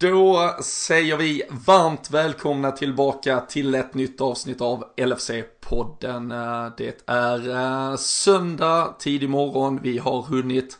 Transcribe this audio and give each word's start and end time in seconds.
Då 0.00 0.56
säger 0.62 1.16
vi 1.16 1.42
varmt 1.50 2.10
välkomna 2.10 2.72
tillbaka 2.72 3.40
till 3.40 3.74
ett 3.74 3.94
nytt 3.94 4.20
avsnitt 4.20 4.60
av 4.60 4.84
LFC-podden. 4.96 6.28
Det 6.76 7.02
är 7.06 7.50
eh, 7.50 7.96
söndag, 7.96 8.94
tidig 8.98 9.30
morgon. 9.30 9.80
Vi 9.82 9.98
har 9.98 10.22
hunnit 10.22 10.78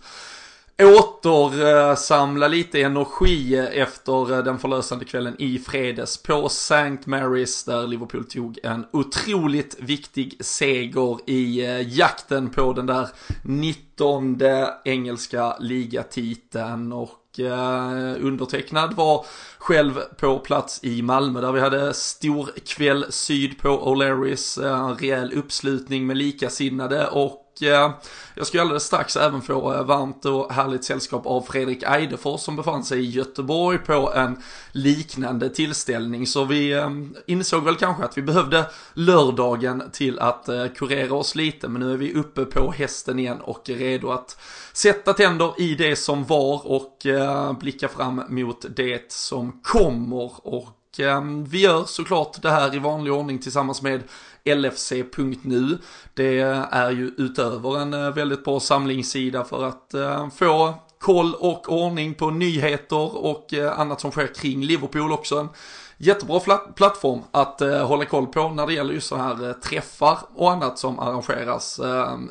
återsamla 0.83 2.49
lite 2.49 2.83
energi 2.83 3.57
efter 3.57 4.33
eh, 4.33 4.45
den 4.45 4.59
förlösande 4.59 5.05
kvällen 5.05 5.37
i 5.39 5.59
fredags 5.59 6.23
på 6.23 6.47
St. 6.47 6.99
Mary's 7.05 7.67
där 7.67 7.87
Liverpool 7.87 8.25
tog 8.25 8.59
en 8.63 8.87
otroligt 8.93 9.77
viktig 9.81 10.37
seger 10.41 11.31
i 11.31 11.67
eh, 11.67 11.99
jakten 11.99 12.51
på 12.51 12.73
den 12.73 12.87
där 12.87 13.09
19 13.45 14.41
engelska 14.85 15.57
ligatiteln 15.61 16.93
och 16.93 17.18
Eh, 17.39 18.27
undertecknad 18.27 18.95
var 18.95 19.27
själv 19.59 20.01
på 20.21 20.39
plats 20.39 20.81
i 20.83 21.03
Malmö 21.03 21.41
där 21.41 21.53
vi 21.53 21.61
hade 21.61 21.95
stor 21.95 22.51
kväll 22.67 23.07
syd 23.09 23.59
på 23.59 23.69
O'Learys, 23.69 24.65
eh, 24.67 24.81
en 24.81 24.97
rejäl 24.97 25.33
uppslutning 25.33 26.07
med 26.07 26.17
likasinnade 26.17 27.07
och 27.07 27.45
eh, 27.63 27.91
jag 28.35 28.47
ska 28.47 28.61
alldeles 28.61 28.85
strax 28.85 29.17
även 29.17 29.43
få 29.43 29.83
varmt 29.83 30.25
och 30.25 30.53
härligt 30.53 30.85
sällskap 30.85 31.27
av 31.27 31.43
Fredrik 31.43 31.83
Eidefors 31.83 32.41
som 32.41 32.57
befann 32.57 32.85
sig 32.85 33.01
i 33.01 33.11
Göteborg 33.11 33.79
på 33.79 34.13
en 34.15 34.43
liknande 34.73 35.49
tillställning. 35.49 36.27
Så 36.27 36.45
vi 36.45 36.87
insåg 37.27 37.65
väl 37.65 37.77
kanske 37.77 38.05
att 38.05 38.19
vi 38.19 38.23
behövde 38.23 38.67
lördagen 38.95 39.83
till 39.93 40.19
att 40.19 40.49
kurera 40.77 41.15
oss 41.15 41.35
lite. 41.35 41.69
Men 41.69 41.83
nu 41.83 41.93
är 41.93 41.97
vi 41.97 42.15
uppe 42.15 42.45
på 42.45 42.73
hästen 42.73 43.19
igen 43.19 43.41
och 43.41 43.63
redo 43.69 44.11
att 44.11 44.37
sätta 44.79 45.13
tänder 45.13 45.55
i 45.59 45.75
det 45.75 45.97
som 45.97 46.25
var 46.25 46.67
och 46.67 47.07
eh, 47.07 47.53
blicka 47.53 47.89
fram 47.89 48.23
mot 48.29 48.77
det 48.77 49.13
som 49.13 49.61
kommer. 49.63 50.33
Och 50.47 51.01
eh, 51.01 51.23
vi 51.49 51.61
gör 51.61 51.85
såklart 51.85 52.43
det 52.43 52.51
här 52.51 52.75
i 52.75 52.79
vanlig 52.79 53.13
ordning 53.13 53.39
tillsammans 53.39 53.83
med 53.83 54.03
LFC.nu. 54.45 55.79
Det 56.15 56.39
är 56.71 56.91
ju 56.91 57.11
utöver 57.17 57.79
en 57.79 57.95
eh, 57.95 58.11
väldigt 58.11 58.45
bra 58.45 58.61
samlingssida 58.61 59.45
för 59.45 59.65
att 59.65 59.95
få 60.35 60.75
koll 60.99 61.35
och 61.35 61.73
ordning 61.73 62.15
på 62.15 62.31
nyheter 62.31 63.17
och 63.27 63.55
annat 63.55 64.01
som 64.01 64.11
sker 64.11 64.27
kring 64.27 64.63
Liverpool 64.63 65.13
också. 65.13 65.39
En 65.39 65.49
jättebra 65.97 66.57
plattform 66.57 67.21
att 67.31 67.61
hålla 67.61 68.05
koll 68.05 68.27
på 68.27 68.49
när 68.49 68.67
det 68.67 68.73
gäller 68.73 68.95
just 68.95 69.09
så 69.09 69.17
här 69.17 69.53
träffar 69.53 70.19
och 70.35 70.51
annat 70.51 70.79
som 70.79 70.99
arrangeras 70.99 71.81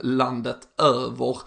landet 0.02 0.60
över. 0.78 1.38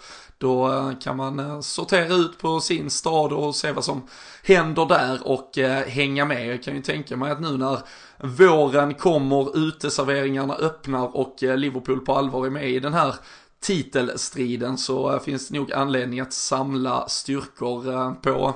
Då 0.41 0.71
eh, 0.71 0.91
kan 0.99 1.17
man 1.17 1.39
eh, 1.39 1.59
sortera 1.59 2.13
ut 2.13 2.37
på 2.37 2.59
sin 2.59 2.89
stad 2.89 3.33
och 3.33 3.55
se 3.55 3.71
vad 3.71 3.85
som 3.85 4.01
händer 4.43 4.85
där 4.85 5.27
och 5.27 5.57
eh, 5.57 5.87
hänga 5.87 6.25
med. 6.25 6.47
Jag 6.47 6.63
kan 6.63 6.75
ju 6.75 6.81
tänka 6.81 7.17
mig 7.17 7.31
att 7.31 7.41
nu 7.41 7.57
när 7.57 7.79
våren 8.17 8.93
kommer, 8.93 9.57
uteserveringarna 9.57 10.55
öppnar 10.55 11.17
och 11.17 11.35
Liverpool 11.41 11.99
på 11.99 12.13
allvar 12.13 12.45
är 12.45 12.49
med 12.49 12.69
i 12.69 12.79
den 12.79 12.93
här 12.93 13.15
titelstriden 13.61 14.77
så 14.77 15.19
finns 15.19 15.47
det 15.47 15.57
nog 15.57 15.73
anledning 15.73 16.19
att 16.19 16.33
samla 16.33 17.07
styrkor 17.07 18.13
på 18.21 18.55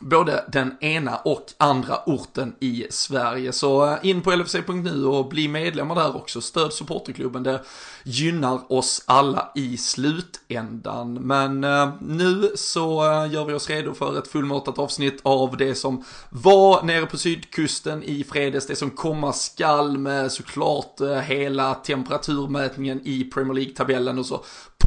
både 0.00 0.44
den 0.48 0.76
ena 0.80 1.16
och 1.16 1.46
andra 1.58 1.98
orten 2.06 2.54
i 2.60 2.86
Sverige. 2.90 3.52
Så 3.52 3.86
eh, 3.86 3.98
in 4.02 4.22
på 4.22 4.30
LFC.nu 4.30 5.04
och 5.04 5.28
bli 5.28 5.48
medlemmar 5.48 5.94
där 5.94 6.16
också. 6.16 6.40
Stöd 6.40 6.72
supporterklubben, 6.72 7.42
det 7.42 7.62
gynnar 8.04 8.72
oss 8.72 9.02
alla 9.06 9.52
i 9.54 9.76
slutändan. 9.76 11.14
Men 11.14 11.64
eh, 11.64 11.92
nu 12.00 12.52
så 12.54 13.12
eh, 13.12 13.32
gör 13.32 13.44
vi 13.44 13.52
oss 13.52 13.70
redo 13.70 13.94
för 13.94 14.18
ett 14.18 14.28
fullmatat 14.28 14.78
avsnitt 14.78 15.20
av 15.22 15.56
det 15.56 15.74
som 15.74 16.04
var 16.30 16.82
nere 16.82 17.06
på 17.06 17.16
sydkusten 17.16 18.02
i 18.02 18.24
fredags, 18.24 18.66
det 18.66 18.76
som 18.76 18.90
komma 18.90 19.32
skall 19.32 19.98
med 19.98 20.32
såklart 20.32 21.00
hela 21.24 21.74
temperaturmätningen 21.74 23.00
i 23.04 23.24
Premier 23.24 23.54
League-tabellen 23.54 24.18
och 24.18 24.26
så 24.26 24.44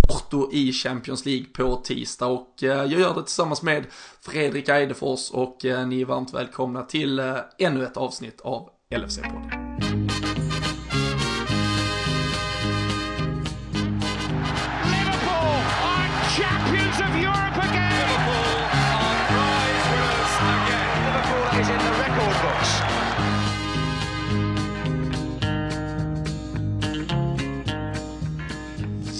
Porto 0.07 0.49
i 0.51 0.71
Champions 0.71 1.25
League 1.25 1.45
på 1.45 1.75
tisdag 1.75 2.25
och 2.25 2.63
eh, 2.63 2.69
jag 2.69 2.99
gör 2.99 3.15
det 3.15 3.23
tillsammans 3.23 3.61
med 3.61 3.85
Fredrik 4.21 4.69
Eidefors 4.69 5.31
och 5.31 5.65
eh, 5.65 5.87
ni 5.87 6.01
är 6.01 6.05
varmt 6.05 6.33
välkomna 6.33 6.83
till 6.83 7.19
eh, 7.19 7.35
ännu 7.57 7.83
ett 7.83 7.97
avsnitt 7.97 8.41
av 8.41 8.69
LFC-podden. 8.95 10.06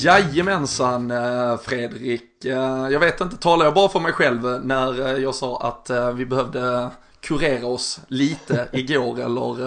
Jajamensan 0.04 1.12
eh, 1.12 1.58
Fredrik. 1.58 2.46
Eh, 2.46 2.88
jag 2.92 3.00
vet 3.00 3.22
inte, 3.22 3.38
talar 3.38 3.66
jag 3.66 3.74
bara 3.74 3.90
för 3.90 4.00
mig 4.00 4.12
själv 4.12 4.66
när 4.66 5.08
eh, 5.08 5.24
jag 5.24 5.36
sa 5.36 5.58
att 5.58 6.16
vi 6.16 6.26
behövde 6.26 6.90
kurera 7.20 7.68
oss 7.68 8.00
lite 8.08 8.68
igår 8.74 9.20
eller 9.20 9.58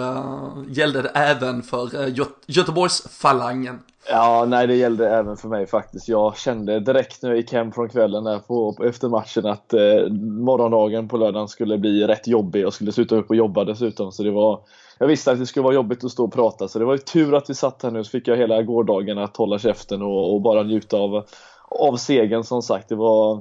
gällde 0.69 1.01
det 1.01 1.09
även 1.09 1.63
för 1.63 2.07
Gö 2.07 2.25
Göteborgsfalangen? 2.45 3.79
Ja, 4.09 4.45
nej 4.47 4.67
det 4.67 4.75
gällde 4.75 5.09
även 5.09 5.37
för 5.37 5.47
mig 5.47 5.67
faktiskt. 5.67 6.07
Jag 6.07 6.37
kände 6.37 6.79
direkt 6.79 7.21
när 7.21 7.29
jag 7.29 7.37
gick 7.37 7.53
hem 7.53 7.71
från 7.71 7.89
kvällen 7.89 8.23
där 8.23 8.39
på, 8.39 8.77
efter 8.83 9.09
matchen 9.09 9.45
att 9.45 9.73
eh, 9.73 10.07
morgondagen 10.21 11.07
på 11.07 11.17
lördagen 11.17 11.47
skulle 11.47 11.77
bli 11.77 12.07
rätt 12.07 12.27
jobbig. 12.27 12.61
Jag 12.61 12.73
skulle 12.73 12.91
sluta 12.91 13.15
upp 13.15 13.29
och 13.29 13.35
jobba 13.35 13.63
dessutom. 13.63 14.11
Så 14.11 14.23
det 14.23 14.31
var, 14.31 14.59
jag 15.01 15.07
visste 15.07 15.31
att 15.31 15.39
det 15.39 15.45
skulle 15.45 15.63
vara 15.63 15.73
jobbigt 15.73 16.03
att 16.03 16.11
stå 16.11 16.23
och 16.23 16.33
prata 16.33 16.67
så 16.67 16.79
det 16.79 16.85
var 16.85 16.93
ju 16.93 16.97
tur 16.97 17.35
att 17.35 17.49
vi 17.49 17.53
satt 17.53 17.83
här 17.83 17.91
nu 17.91 18.03
så 18.03 18.09
fick 18.09 18.27
jag 18.27 18.37
hela 18.37 18.61
gårdagen 18.61 19.17
att 19.17 19.37
hålla 19.37 19.59
käften 19.59 20.01
och, 20.01 20.33
och 20.33 20.41
bara 20.41 20.63
njuta 20.63 20.97
av, 20.97 21.25
av 21.69 21.95
segern 21.95 22.43
som 22.43 22.61
sagt. 22.61 22.89
Det 22.89 22.95
var, 22.95 23.35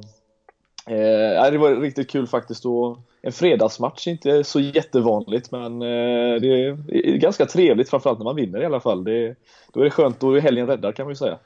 eh, 0.87 1.51
det 1.51 1.59
var 1.59 1.81
riktigt 1.81 2.11
kul 2.11 2.27
faktiskt. 2.27 2.67
Och 2.67 2.99
en 3.23 3.33
fredagsmatch 3.33 4.07
inte 4.07 4.45
så 4.45 4.61
jättevanligt 4.61 5.51
men 5.51 5.83
eh, 5.83 6.41
det 6.41 6.49
är 6.49 7.17
ganska 7.17 7.47
trevligt 7.47 7.91
framförallt 7.91 8.19
när 8.19 8.25
man 8.25 8.37
vinner 8.37 8.63
i 8.63 8.67
alla 8.67 8.81
fall. 8.81 9.05
Det, 9.05 9.35
då 9.73 9.81
är 9.81 9.85
det 9.85 9.91
skönt, 9.91 10.21
då 10.21 10.33
är 10.33 10.41
helgen 10.41 10.67
räddad 10.67 10.95
kan 10.95 11.07
man 11.07 11.13
ju 11.13 11.17
säga. 11.17 11.39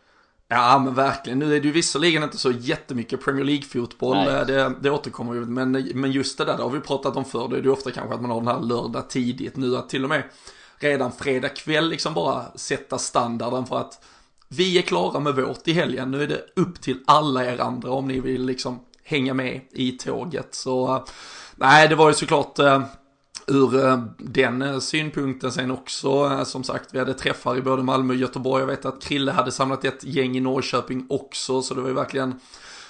Ja 0.49 0.78
men 0.78 0.94
verkligen, 0.94 1.38
nu 1.38 1.56
är 1.56 1.60
det 1.60 1.66
ju 1.66 1.72
visserligen 1.72 2.22
inte 2.22 2.38
så 2.38 2.50
jättemycket 2.50 3.25
Premier 3.25 3.44
League-fotboll, 3.44 4.16
det, 4.25 4.72
det 4.81 4.91
återkommer 4.91 5.34
ju, 5.34 5.41
men, 5.41 5.72
men 5.94 6.12
just 6.12 6.38
det 6.38 6.44
där, 6.44 6.56
det 6.56 6.62
har 6.62 6.71
vi 6.71 6.81
pratat 6.81 7.16
om 7.16 7.25
förr, 7.25 7.49
det 7.49 7.56
är 7.56 7.62
ju 7.62 7.71
ofta 7.71 7.91
kanske 7.91 8.15
att 8.15 8.21
man 8.21 8.31
har 8.31 8.41
den 8.41 8.49
här 8.49 8.60
lördag 8.60 9.10
tidigt 9.10 9.56
nu, 9.56 9.77
att 9.77 9.88
till 9.88 10.05
och 10.05 10.09
med 10.09 10.22
redan 10.78 11.12
fredag 11.12 11.49
kväll 11.49 11.88
liksom 11.88 12.15
bara 12.15 12.44
sätta 12.55 12.99
standarden 12.99 13.66
för 13.66 13.77
att 13.77 14.05
vi 14.49 14.78
är 14.78 14.82
klara 14.82 15.21
med 15.21 15.34
vårt 15.34 15.69
i 15.69 15.72
helgen, 15.72 16.10
nu 16.10 16.22
är 16.22 16.27
det 16.27 16.44
upp 16.56 16.81
till 16.81 16.99
alla 17.06 17.44
er 17.44 17.61
andra 17.61 17.91
om 17.91 18.09
ni 18.09 18.21
vill 18.21 18.44
liksom 18.44 18.81
hänga 19.05 19.34
med 19.34 19.61
i 19.71 19.93
tåget. 19.93 20.55
Så 20.55 21.05
nej, 21.56 21.88
det 21.88 21.94
var 21.94 22.09
ju 22.09 22.15
såklart 22.15 22.59
eh, 22.59 22.82
ur 23.47 23.84
eh, 23.84 24.03
den 24.19 24.62
eh, 24.62 24.78
synpunkten 24.78 25.53
sen 25.53 25.71
också, 25.71 26.09
eh, 26.09 26.44
som 26.44 26.65
sagt, 26.65 26.88
vi 26.94 26.99
hade 26.99 27.15
träffar 27.15 27.56
i 27.56 27.62
både 27.62 27.82
Malmö 27.82 28.15
och 28.15 28.21
Göteborg. 28.21 28.62
Jag 28.62 28.66
vet 28.66 28.84
att 28.84 29.03
Krille 29.03 29.32
hade 29.32 29.53
samlat 29.53 29.84
ett 29.84 30.05
gäng 30.05 30.37
i 30.37 30.41
Norrköping 30.41 31.06
också, 31.09 31.62
så 31.62 31.75
det 31.75 31.81
var 31.81 31.88
ju 31.88 31.94
verkligen 31.94 32.41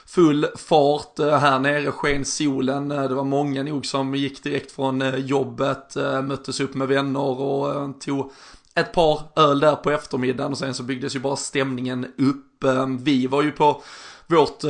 full 0.07 0.47
fart. 0.57 1.19
Här 1.19 1.59
nere 1.59 1.91
sken 1.93 2.25
solen, 2.25 2.89
det 2.89 3.15
var 3.15 3.25
många 3.25 3.63
nog 3.63 3.87
som 3.87 4.15
gick 4.15 4.43
direkt 4.43 4.73
från 4.73 5.27
jobbet, 5.27 5.97
möttes 6.25 6.61
upp 6.61 6.75
med 6.75 6.89
vänner 6.89 7.41
och 7.41 8.01
tog 8.01 8.33
ett 8.75 8.93
par 8.93 9.21
öl 9.37 9.61
där 9.61 9.77
på 9.77 9.91
eftermiddagen 9.91 10.53
och 10.53 10.59
sen 10.59 10.75
så 10.75 10.83
byggdes 10.83 11.17
ju 11.17 11.21
bara 11.21 11.37
stämningen 11.37 12.07
upp. 12.19 12.65
Vi 13.01 13.27
var 13.27 13.43
ju 13.43 13.51
på 13.51 13.83
vårt, 14.27 14.61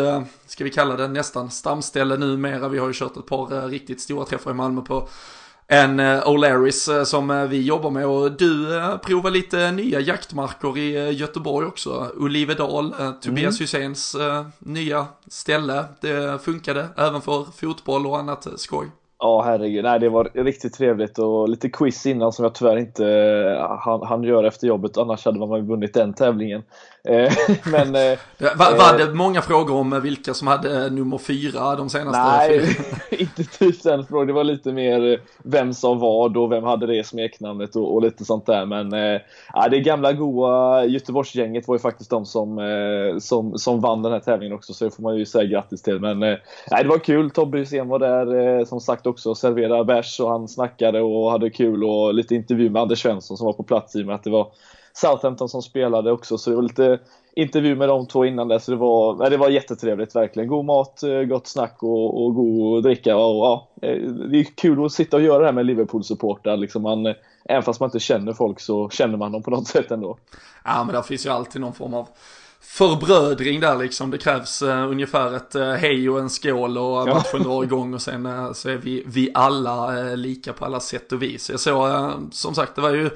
ska 0.47 0.65
vi 0.65 0.71
kalla 0.71 0.97
det 0.97 1.09
nästan 1.09 1.51
stamställe 1.51 2.17
numera. 2.17 2.69
Vi 2.69 2.79
har 2.79 2.87
ju 2.87 2.93
kört 2.95 3.17
ett 3.17 3.27
par 3.27 3.69
riktigt 3.69 4.01
stora 4.01 4.25
träffar 4.25 4.51
i 4.51 4.55
Malmö 4.55 4.81
på 4.81 5.09
en 5.69 6.01
uh, 6.01 6.29
O'Larrys 6.29 6.99
uh, 6.99 7.05
som 7.05 7.31
uh, 7.31 7.47
vi 7.47 7.63
jobbar 7.63 7.91
med 7.91 8.07
och 8.07 8.33
du 8.33 8.67
provar 9.03 9.31
lite 9.31 9.71
nya 9.71 10.01
jaktmarker 10.01 10.79
i 10.79 11.11
Göteborg 11.13 11.67
också. 11.67 12.07
Olivedal, 12.17 12.95
Tobias 13.23 13.61
mm. 13.61 13.61
Hyséns 13.61 14.17
nya 14.59 15.07
ställe. 15.27 15.85
Det 16.01 16.45
funkade 16.45 16.87
även 16.97 17.21
för 17.21 17.45
fotboll 17.57 18.07
och 18.07 18.19
annat 18.19 18.47
skoj. 18.57 18.87
Ja, 19.19 19.43
herregud. 19.43 19.85
Nej, 19.85 20.01
det 20.01 20.09
var 20.09 20.31
riktigt 20.35 20.75
trevligt 20.75 21.19
och 21.19 21.49
lite 21.49 21.69
quiz 21.69 22.07
innan 22.07 22.33
som 22.33 22.43
jag 22.43 22.55
tyvärr 22.55 22.77
inte 22.77 23.05
hann, 23.81 24.03
hann 24.03 24.23
göra 24.23 24.49
efter 24.49 24.67
jobbet. 24.67 24.97
Annars 24.97 25.25
hade 25.25 25.39
man 25.39 25.67
vunnit 25.67 25.95
den 25.95 26.15
tävlingen. 26.15 26.63
Eh, 27.09 27.33
men, 27.73 27.95
eh, 27.95 28.19
var, 28.57 28.79
var 28.79 28.99
det 28.99 29.15
många 29.15 29.43
frågor 29.43 29.75
om 29.75 30.01
vilka 30.03 30.35
som 30.35 30.49
hade 30.49 30.91
nummer 30.91 31.19
fyra 31.19 31.77
de 31.77 31.91
senaste? 31.91 32.23
Nej, 32.23 32.77
inte 33.11 33.45
typ 33.45 33.83
den 33.83 34.07
frågan. 34.07 34.27
Det 34.27 34.33
var 34.33 34.45
lite 34.45 34.73
mer 34.73 35.21
vem 35.43 35.75
som 35.75 35.99
vad 35.99 36.37
och 36.37 36.53
vem 36.53 36.65
hade 36.65 36.87
det 36.87 37.07
smeknamnet 37.07 37.77
och, 37.77 37.95
och 37.95 38.03
lite 38.03 38.25
sånt 38.25 38.47
där. 38.47 38.67
Men 38.67 39.21
ja, 39.53 39.69
det 39.71 39.81
gamla 39.81 40.13
goa 40.13 40.85
Göteborgsgänget 40.85 41.69
var 41.69 41.75
ju 41.75 41.79
faktiskt 41.79 42.11
de 42.11 42.27
som, 42.27 42.61
som, 43.21 43.59
som 43.59 43.81
vann 43.81 44.03
den 44.03 44.13
här 44.13 44.21
tävlingen 44.21 44.57
också. 44.57 44.75
Så 44.75 44.85
det 44.85 44.91
får 44.91 45.03
man 45.03 45.17
ju 45.17 45.27
säga 45.27 45.45
grattis 45.45 45.83
till. 45.83 46.01
Men 46.01 46.21
nej, 46.21 46.41
det 46.83 46.89
var 46.89 46.99
kul. 46.99 47.31
Tobbe 47.31 47.59
Hysén 47.59 47.89
var 47.89 47.99
där 47.99 48.65
som 48.65 48.81
sagt 48.81 49.07
också 49.07 49.31
och 49.31 49.39
serverade 49.39 49.85
bärs 49.85 50.21
och 50.21 50.31
han 50.31 50.49
snackade 50.49 51.01
och 51.01 51.31
hade 51.31 51.51
kul 51.51 51.85
och 51.85 52.15
lite 52.15 52.35
intervju 52.35 52.71
med 52.71 52.83
Anders 52.83 53.03
Svensson 53.03 53.37
som 53.37 53.47
var 53.47 53.53
på 53.53 53.63
plats 53.63 53.97
i 53.97 54.03
och 54.03 54.07
med 54.07 54.15
att 54.15 54.25
det 54.25 54.31
var 54.31 54.47
Southampton 54.97 55.49
som 55.49 55.63
spelade 55.63 56.13
också 56.13 56.39
så 56.39 56.51
det 56.51 56.57
var 56.57 56.63
lite 56.63 56.99
intervju 57.37 57.77
med 57.77 57.89
de 57.89 58.07
två 58.07 58.25
innan 58.25 58.49
det 58.49 58.61
så 58.61 58.71
det 58.71 58.77
var, 58.77 59.31
det 59.31 59.37
var 59.37 59.49
jättetrevligt 59.49 60.17
verkligen. 60.17 60.49
God 60.49 60.65
mat, 60.65 61.03
eh, 61.03 61.21
gott 61.21 61.47
snack 61.47 61.77
och, 61.81 62.25
och 62.25 62.35
god 62.35 62.83
dricka 62.83 63.17
och 63.17 63.47
ja, 63.47 63.69
eh, 63.83 63.97
det 64.11 64.41
är 64.41 64.45
kul 64.45 64.85
att 64.85 64.93
sitta 64.93 65.17
och 65.17 65.23
göra 65.23 65.39
det 65.39 65.45
här 65.45 65.53
med 65.53 65.67
Liverpool-supportrar 65.67 66.57
liksom 66.57 66.83
man, 66.83 67.15
även 67.45 67.63
fast 67.63 67.81
man 67.81 67.87
inte 67.87 68.01
känner 68.01 68.33
folk 68.33 68.61
så 68.61 68.89
känner 68.89 69.17
man 69.17 69.33
dem 69.33 69.43
på 69.43 69.51
något 69.51 69.67
sätt 69.69 69.91
ändå. 69.91 70.19
Ja 70.65 70.85
men 70.85 70.95
där 70.95 71.03
finns 71.03 71.27
ju 71.27 71.31
alltid 71.31 71.61
någon 71.61 71.75
form 71.75 71.95
av 71.95 72.09
förbrödring 72.61 73.61
där 73.61 73.77
liksom. 73.77 74.11
Det 74.11 74.19
krävs 74.19 74.63
uh, 74.63 74.91
ungefär 74.91 75.37
ett 75.37 75.57
uh, 75.57 75.73
hej 75.73 76.11
och 76.11 76.19
en 76.19 76.31
skål 76.31 76.79
och 76.79 77.09
ja. 77.09 77.15
matchen 77.15 77.43
drar 77.43 77.65
igång 77.65 77.95
och 77.95 78.03
sen 78.03 78.27
uh, 78.27 78.53
så 78.53 78.69
är 78.69 78.77
vi, 78.77 79.05
vi 79.07 79.31
alla 79.35 79.91
lika 80.15 80.53
på 80.53 80.65
alla 80.65 80.81
sätt 80.81 81.13
och 81.13 81.23
vis. 81.23 81.51
Jag 81.51 81.61
såg 81.61 81.89
som 82.33 82.55
sagt, 82.55 82.75
det 82.75 82.81
var 82.81 82.91
ju 82.91 83.11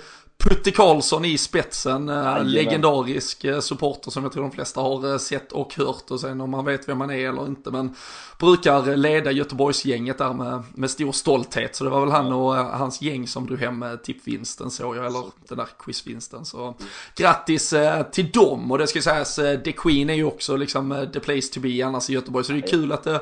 Putte 0.44 0.70
Karlsson 0.70 1.25
i 1.25 1.38
spetsen, 1.38 2.08
äh, 2.08 2.44
legendarisk 2.44 3.44
äh, 3.44 3.61
supporter 3.61 4.11
som 4.11 4.23
jag 4.23 4.32
tror 4.32 4.43
de 4.43 4.52
flesta 4.52 4.81
har 4.81 5.12
äh, 5.12 5.19
sett 5.19 5.52
och 5.52 5.75
hört. 5.75 6.11
Och 6.11 6.20
sen 6.20 6.40
om 6.40 6.50
man 6.50 6.64
vet 6.64 6.88
vem 6.88 6.99
man 6.99 7.11
är 7.11 7.29
eller 7.29 7.46
inte 7.46 7.70
men 7.70 7.94
brukar 8.38 8.96
leda 8.96 9.31
Göteborgsgänget 9.31 10.19
där 10.19 10.32
med, 10.32 10.62
med 10.75 10.90
stor 10.90 11.12
stolthet. 11.12 11.76
Så 11.76 11.85
det 11.85 11.90
var 11.90 12.00
väl 12.00 12.11
han 12.11 12.32
och 12.32 12.55
hans 12.55 13.02
gäng 13.02 13.26
som 13.26 13.46
drog 13.46 13.58
hem 13.58 13.85
tippvinsten 14.05 14.70
såg 14.70 14.96
jag 14.96 15.06
eller 15.06 15.25
den 15.49 15.58
där 15.58 15.69
quizvinsten. 15.79 16.44
Så 16.44 16.75
grattis 17.17 17.75
till 18.12 18.31
dem. 18.31 18.73
Och 18.73 18.79
det 18.79 18.87
ska 18.87 19.02
sägas 19.02 19.37
The 19.37 19.73
Queen 19.73 20.11
är 20.11 20.14
ju 20.14 20.25
också 20.25 20.56
liksom 20.56 21.08
the 21.12 21.20
place 21.20 21.52
to 21.52 21.61
be 21.61 21.87
annars 21.87 22.11
i 22.11 22.12
Göteborg. 22.12 22.44
Så 22.44 22.52
det 22.52 22.58
är 22.58 22.69
kul 22.69 22.93
att 22.93 23.05
det 23.05 23.20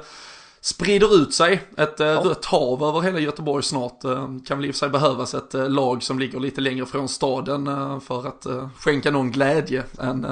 sprider 0.67 1.15
ut 1.15 1.35
sig. 1.35 1.63
Ett 1.77 2.01
eh, 2.01 2.07
ja. 2.07 2.21
rött 2.25 2.45
hav 2.45 2.83
över 2.83 3.01
hela 3.01 3.19
Göteborg 3.19 3.63
snart. 3.63 4.05
Eh, 4.05 4.29
kan 4.47 4.59
väl 4.59 4.67
i 4.67 4.71
och 4.71 4.75
för 4.75 4.79
sig 4.79 4.89
behövas 4.89 5.35
ett 5.35 5.55
eh, 5.55 5.69
lag 5.69 6.03
som 6.03 6.19
ligger 6.19 6.41
lite 6.41 6.61
längre 6.61 6.87
från 6.87 7.09
staden 7.09 7.67
för 8.01 8.27
att 8.27 8.47
skänka 8.79 9.11
någon 9.11 9.31
glädje. 9.31 9.85
En 9.99 10.27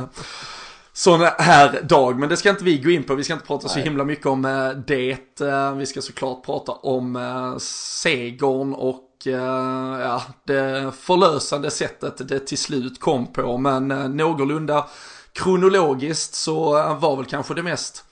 sån 0.92 1.20
här 1.38 1.82
dag. 1.82 2.18
Men 2.18 2.28
det 2.28 2.36
ska 2.36 2.50
inte 2.50 2.64
vi 2.64 2.78
gå 2.78 2.90
in 2.90 3.02
på. 3.02 3.14
Vi 3.14 3.24
ska 3.24 3.32
inte 3.32 3.46
prata 3.46 3.66
Nej. 3.66 3.74
så 3.74 3.80
himla 3.80 4.04
mycket 4.04 4.26
om 4.26 4.42
det. 4.86 5.40
Vi 5.76 5.86
ska 5.86 6.02
såklart 6.02 6.44
prata 6.44 6.72
om 6.72 7.18
segern 7.60 8.74
och 8.74 9.10
ja, 10.00 10.22
det 10.44 10.92
förlösande 11.00 11.70
sättet 11.70 12.28
det 12.28 12.38
till 12.38 12.58
slut 12.58 13.00
kom 13.00 13.32
på. 13.32 13.58
Men 13.58 13.88
någorlunda 14.16 14.86
kronologiskt 15.32 16.34
så 16.34 16.72
var 16.94 17.16
väl 17.16 17.24
kanske 17.24 17.54
det 17.54 17.62
mest 17.62 18.04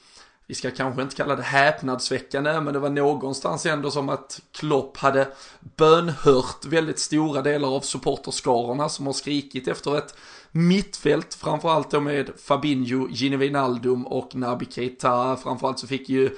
vi 0.53 0.57
ska 0.57 0.71
kanske 0.71 1.03
inte 1.03 1.17
kalla 1.17 1.37
det 1.37 1.43
häpnadsväckande, 1.43 2.61
men 2.61 2.75
det 2.75 2.81
var 2.81 2.91
någonstans 2.91 3.67
ändå 3.67 3.91
som 3.91 4.09
att 4.09 4.41
Klopp 4.53 4.97
hade 4.97 5.29
bönhört 5.77 6.65
väldigt 6.65 6.99
stora 6.99 7.43
delar 7.43 7.77
av 7.77 7.81
supporterskarorna 7.81 8.89
som 8.89 9.07
har 9.07 9.13
skrikit 9.13 9.69
efter 9.69 9.99
ett 9.99 10.15
mittfält, 10.51 11.35
framförallt 11.35 11.91
då 11.91 12.01
med 12.01 12.31
Fabinho, 12.39 13.09
Gini 13.11 13.37
Wijnaldum 13.37 14.07
och 14.07 14.35
Naby 14.35 14.67
Keita. 14.71 15.37
Framförallt 15.37 15.79
så 15.79 15.87
fick 15.87 16.09
ju 16.09 16.31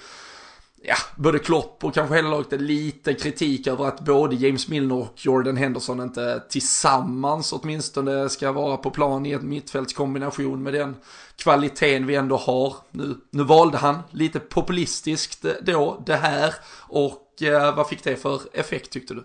ja, 0.86 0.96
både 1.16 1.38
Klopp 1.38 1.84
och 1.84 1.94
kanske 1.94 2.14
hela 2.14 2.28
laget 2.28 2.60
lite 2.60 3.14
kritik 3.14 3.66
över 3.66 3.84
att 3.84 4.00
både 4.00 4.36
James 4.36 4.68
Milner 4.68 4.94
och 4.94 5.12
Jordan 5.16 5.56
Henderson 5.56 6.00
inte 6.00 6.42
tillsammans 6.50 7.52
åtminstone 7.52 8.28
ska 8.28 8.52
vara 8.52 8.76
på 8.76 8.90
plan 8.90 9.26
i 9.26 9.32
en 9.32 9.48
mittfältskombination 9.48 10.62
med 10.62 10.74
den 10.74 10.96
kvaliteten 11.36 12.06
vi 12.06 12.14
ändå 12.14 12.36
har. 12.36 12.76
Nu, 12.90 13.16
nu 13.30 13.44
valde 13.44 13.78
han 13.78 13.98
lite 14.10 14.40
populistiskt 14.40 15.44
då 15.62 16.02
det 16.06 16.16
här 16.16 16.54
och 16.78 17.42
eh, 17.42 17.76
vad 17.76 17.88
fick 17.88 18.04
det 18.04 18.16
för 18.16 18.40
effekt 18.52 18.90
tyckte 18.90 19.14
du? 19.14 19.24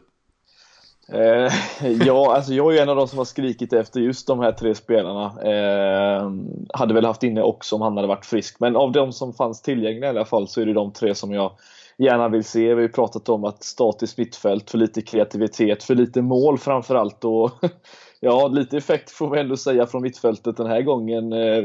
Eh, 1.13 1.53
ja, 2.05 2.35
alltså 2.35 2.53
jag 2.53 2.75
är 2.75 2.81
en 2.81 2.89
av 2.89 2.95
de 2.95 3.07
som 3.07 3.17
har 3.17 3.25
skrikit 3.25 3.73
efter 3.73 3.99
just 3.99 4.27
de 4.27 4.39
här 4.39 4.51
tre 4.51 4.75
spelarna. 4.75 5.25
Eh, 5.43 6.31
hade 6.73 6.93
väl 6.93 7.05
haft 7.05 7.23
inne 7.23 7.41
också 7.41 7.75
om 7.75 7.81
han 7.81 7.95
hade 7.97 8.07
varit 8.07 8.25
frisk. 8.25 8.59
Men 8.59 8.75
av 8.75 8.91
de 8.91 9.13
som 9.13 9.33
fanns 9.33 9.61
tillgängliga 9.61 10.05
i 10.05 10.09
alla 10.09 10.25
fall 10.25 10.47
så 10.47 10.61
är 10.61 10.65
det 10.65 10.73
de 10.73 10.93
tre 10.93 11.15
som 11.15 11.31
jag 11.31 11.51
gärna 11.97 12.29
vill 12.29 12.43
se. 12.43 12.67
Vi 12.67 12.73
har 12.73 12.81
ju 12.81 12.89
pratat 12.89 13.29
om 13.29 13.45
att 13.45 13.63
statiskt 13.63 14.17
mittfält, 14.17 14.69
för 14.69 14.77
lite 14.77 15.01
kreativitet, 15.01 15.83
för 15.83 15.95
lite 15.95 16.21
mål 16.21 16.57
framförallt. 16.57 17.25
Och 17.25 17.51
ja, 18.19 18.47
lite 18.47 18.77
effekt 18.77 19.11
får 19.11 19.29
vi 19.29 19.39
ändå 19.39 19.57
säga 19.57 19.87
från 19.87 20.01
mittfältet 20.01 20.57
den 20.57 20.67
här 20.67 20.81
gången. 20.81 21.33
Eh, 21.33 21.63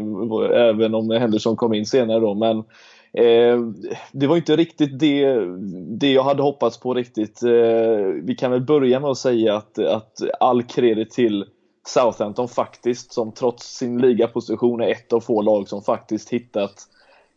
även 0.69 0.95
om 0.95 1.11
Henderson 1.11 1.57
kom 1.57 1.75
in 1.75 1.87
senare 1.87 2.21
då. 2.21 2.35
Men 2.35 2.65
Eh, 3.15 3.59
det 4.13 4.27
var 4.27 4.37
inte 4.37 4.57
riktigt 4.57 4.99
det, 4.99 5.39
det 5.99 6.13
jag 6.13 6.23
hade 6.23 6.43
hoppats 6.43 6.81
på 6.81 6.95
riktigt. 6.95 7.43
Eh, 7.43 8.07
vi 8.23 8.35
kan 8.39 8.51
väl 8.51 8.61
börja 8.61 9.01
med 9.01 9.11
att 9.11 9.19
säga 9.19 9.57
att, 9.57 9.79
att 9.79 10.23
all 10.41 10.63
kredit 10.63 11.11
till 11.11 11.45
Southampton 11.87 12.49
faktiskt, 12.49 13.13
som 13.13 13.33
trots 13.33 13.77
sin 13.77 13.99
ligaposition 13.99 14.81
är 14.81 14.89
ett 14.89 15.13
av 15.13 15.21
få 15.21 15.43
lag 15.43 15.69
som 15.69 15.83
faktiskt 15.83 16.31
hittat 16.31 16.89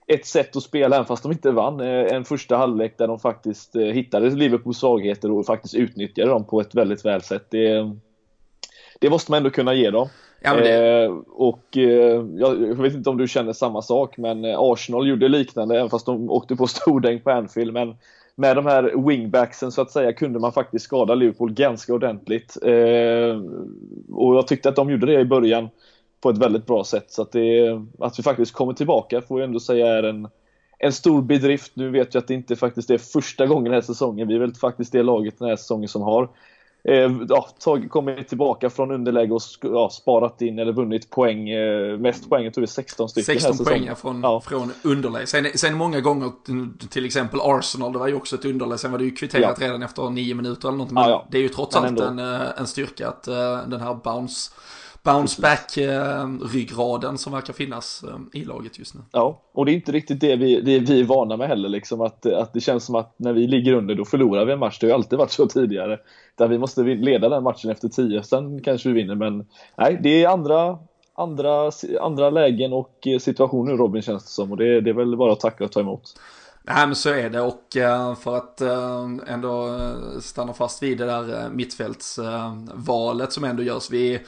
ett 0.08 0.26
sätt 0.26 0.56
att 0.56 0.64
spela, 0.64 0.96
även 0.96 1.06
fast 1.06 1.24
de 1.24 1.32
inte 1.32 1.52
vann. 1.52 1.80
Eh, 1.80 2.16
en 2.16 2.26
första 2.26 2.58
halvlek 2.58 2.98
där 2.98 3.08
de 3.08 3.20
faktiskt 3.20 3.76
eh, 3.76 3.82
hittade 3.82 4.30
Liverpools 4.30 4.78
svagheter 4.78 5.32
och 5.32 5.46
faktiskt 5.46 5.76
utnyttjade 5.76 6.32
dem 6.32 6.46
på 6.46 6.62
ett 6.62 6.76
väldigt 6.76 7.06
väl 7.06 7.22
sätt. 7.22 7.48
Det, 7.50 7.92
det 9.00 9.10
måste 9.10 9.32
man 9.32 9.38
ändå 9.38 9.50
kunna 9.50 9.74
ge 9.74 9.90
dem. 9.90 10.10
Ja, 10.42 10.54
det... 10.54 11.04
eh, 11.04 11.12
och 11.28 11.78
eh, 11.78 12.26
jag 12.38 12.82
vet 12.82 12.94
inte 12.94 13.10
om 13.10 13.18
du 13.18 13.28
känner 13.28 13.54
samma 13.54 13.82
sak, 13.82 14.18
men 14.18 14.46
eh, 14.46 14.60
Arsenal 14.60 15.08
gjorde 15.08 15.28
liknande, 15.28 15.76
även 15.76 15.90
fast 15.90 16.06
de 16.06 16.30
åkte 16.30 16.56
på 16.56 16.68
stordäng 16.68 17.20
på 17.20 17.32
Anfield. 17.32 17.74
Men 17.74 17.96
med 18.36 18.56
de 18.56 18.66
här 18.66 19.08
wingbacksen 19.08 19.72
så 19.72 19.82
att 19.82 19.92
säga 19.92 20.14
kunde 20.14 20.40
man 20.40 20.52
faktiskt 20.52 20.86
skada 20.86 21.16
Liverpool 21.16 21.54
ganska 21.54 21.94
ordentligt. 21.94 22.58
Eh, 22.64 23.42
och 24.12 24.36
jag 24.36 24.48
tyckte 24.48 24.70
att 24.70 24.76
de 24.76 24.90
gjorde 24.90 25.06
det 25.06 25.20
i 25.20 25.26
början 25.26 25.70
på 26.22 26.30
ett 26.30 26.38
väldigt 26.38 26.66
bra 26.66 26.84
sätt. 26.84 27.12
Så 27.12 27.22
att, 27.22 27.32
det, 27.32 27.82
att 28.00 28.20
vi 28.20 28.24
faktiskt 28.24 28.54
kommer 28.54 28.74
tillbaka 28.74 29.22
får 29.22 29.40
jag 29.40 29.48
ändå 29.48 29.60
säga 29.60 29.88
är 29.88 30.04
en, 30.04 30.28
en 30.80 30.94
stor 30.94 31.22
bedrift. 31.22 31.72
Nu 31.76 31.90
vet 31.90 32.14
jag 32.14 32.22
att 32.22 32.28
det 32.28 32.34
inte 32.34 32.56
faktiskt 32.56 32.90
är 32.90 32.98
första 32.98 33.46
gången 33.46 33.64
den 33.64 33.74
här 33.74 33.82
säsongen. 33.82 34.28
Vi 34.28 34.36
är 34.36 34.40
väl 34.40 34.54
faktiskt 34.54 34.92
det 34.92 35.04
laget 35.04 35.40
den 35.40 35.50
här 35.50 35.56
säsongen 35.56 35.88
som 35.88 36.02
har 36.02 36.30
eh, 36.88 37.12
ja, 37.30 37.50
tag, 37.60 37.88
kommit 37.90 38.28
tillbaka 38.28 38.70
från 38.70 38.92
underläge 38.92 39.34
och 39.34 39.42
ja, 39.62 39.90
sparat 39.90 40.42
in 40.42 40.60
eller 40.60 40.74
vunnit 40.74 41.10
poäng. 41.10 41.50
Eh, 41.50 41.98
mest 41.98 42.30
poäng, 42.30 42.52
tror 42.52 42.64
är 42.64 42.68
16 42.68 43.10
stycken 43.10 43.40
16 43.42 43.66
poäng 43.66 43.96
från, 43.96 44.22
ja. 44.22 44.42
från 44.42 44.72
underläge. 44.84 45.28
Sen, 45.28 45.48
sen 45.56 45.78
många 45.78 46.00
gånger, 46.00 46.32
till 46.90 47.06
exempel 47.06 47.40
Arsenal, 47.44 47.94
det 47.94 48.00
var 48.00 48.08
ju 48.08 48.16
också 48.16 48.36
ett 48.36 48.46
underläge. 48.46 48.78
Sen 48.78 48.92
var 48.92 48.98
det 48.98 49.06
ju 49.06 49.12
kvitterat 49.12 49.62
redan 49.62 49.84
efter 49.84 50.10
nio 50.10 50.36
minuter 50.36 50.68
eller 50.68 50.78
något. 50.78 50.92
Men 50.92 51.20
det 51.32 51.38
är 51.38 51.42
ju 51.42 51.50
trots 51.50 51.76
allt 51.76 52.00
en, 52.00 52.20
eh, 52.20 52.42
en 52.58 52.68
styrka 52.68 53.08
att 53.08 53.28
uh, 53.28 53.70
den 53.70 53.82
här 53.82 53.94
bounce 54.04 54.52
bounce 55.04 55.42
back-ryggraden 55.42 57.12
eh, 57.12 57.18
som 57.18 57.34
verkar 57.34 57.54
finnas 57.54 58.04
eh, 58.04 58.40
i 58.42 58.46
laget 58.46 58.80
just 58.80 58.96
nu. 58.96 59.02
Ja, 59.12 59.42
och 59.54 59.66
det 59.66 59.72
är 59.72 59.74
inte 59.74 59.92
riktigt 59.92 60.22
det 60.22 60.36
vi, 60.36 60.62
det 60.62 60.80
vi 60.80 61.00
är 61.00 61.04
vana 61.04 61.38
med 61.38 61.48
heller. 61.48 61.70
Liksom 61.70 62.02
att, 62.02 62.26
att 62.26 62.54
det 62.54 62.60
känns 62.60 62.86
som 62.86 62.96
att 62.96 63.14
när 63.18 63.34
vi 63.34 63.48
ligger 63.48 63.74
under 63.74 63.96
då 63.96 64.06
förlorar 64.06 64.46
vi 64.46 64.54
en 64.54 64.60
match. 64.60 64.80
Det 64.80 64.86
har 64.86 64.90
ju 64.90 64.96
alltid 64.96 65.20
varit 65.20 65.32
så 65.32 65.48
tidigare. 65.48 66.00
Där 66.36 66.48
vi 66.48 66.58
måste 66.58 66.84
leda 66.84 67.30
den 67.30 67.44
matchen 67.44 67.72
efter 67.72 67.88
tio, 67.90 68.24
sen 68.24 68.64
kanske 68.64 68.90
vi 68.90 68.96
vinner. 68.96 69.16
Men 69.16 69.46
nej, 69.78 70.00
det 70.04 70.24
är 70.24 70.30
andra, 70.30 70.78
andra, 71.16 71.72
andra 72.02 72.30
lägen 72.30 72.74
och 72.74 73.08
situationer 73.22 73.78
Robin 73.78 74.02
känns 74.02 74.24
det 74.24 74.32
som. 74.32 74.52
Och 74.52 74.58
det, 74.58 74.82
det 74.82 74.90
är 74.90 74.94
väl 74.94 75.18
bara 75.18 75.34
att 75.34 75.40
tacka 75.40 75.64
och 75.64 75.72
ta 75.72 75.80
emot. 75.80 76.02
Nej 76.64 76.88
men 76.88 76.96
så 76.96 77.10
är 77.10 77.30
det 77.30 77.42
och 77.42 77.78
eh, 77.78 78.16
för 78.16 78.36
att 78.36 78.62
ändå 79.28 79.80
stanna 80.22 80.54
fast 80.54 80.84
vid 80.84 80.98
det 80.98 81.06
där 81.06 81.50
mittfältsvalet 81.50 83.34
som 83.34 83.44
ändå 83.44 83.64
görs. 83.64 83.92
Vi 83.92 84.20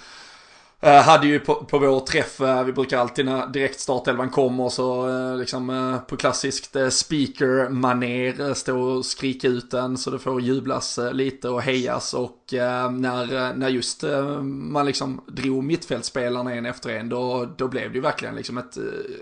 hade 0.82 1.28
ju 1.28 1.40
på, 1.40 1.56
på 1.56 1.80
vår 1.80 2.00
träff, 2.00 2.42
uh, 2.42 2.64
vi 2.64 2.74
brukar 2.74 2.98
alltid 2.98 3.26
när 3.26 3.48
direkt 3.48 3.80
startelvan 3.80 4.30
kommer 4.30 4.70
så 4.70 5.08
uh, 5.08 5.38
liksom 5.38 6.00
på 6.08 6.18
klassiskt 6.18 6.76
speaker-maner 6.90 8.54
stå 8.54 8.80
och 8.80 9.06
skrika 9.06 9.48
ut 9.48 9.72
den 9.72 9.98
så 9.98 10.12
det 10.12 10.20
får 10.20 10.42
jublas 10.42 11.00
lite 11.14 11.50
och 11.50 11.62
hejas 11.62 12.14
och 12.14 12.38
när, 12.52 13.54
när 13.54 13.70
just 13.70 14.04
man 14.44 14.86
liksom 14.86 15.22
drog 15.28 15.64
mittfältspelarna 15.64 16.54
en 16.54 16.66
efter 16.66 16.90
en 16.90 17.10
då, 17.10 17.50
då 17.58 17.68
blev 17.68 17.90
det 17.90 17.96
ju 17.96 18.02
verkligen 18.02 18.36
liksom 18.36 18.58
ett 18.58 18.78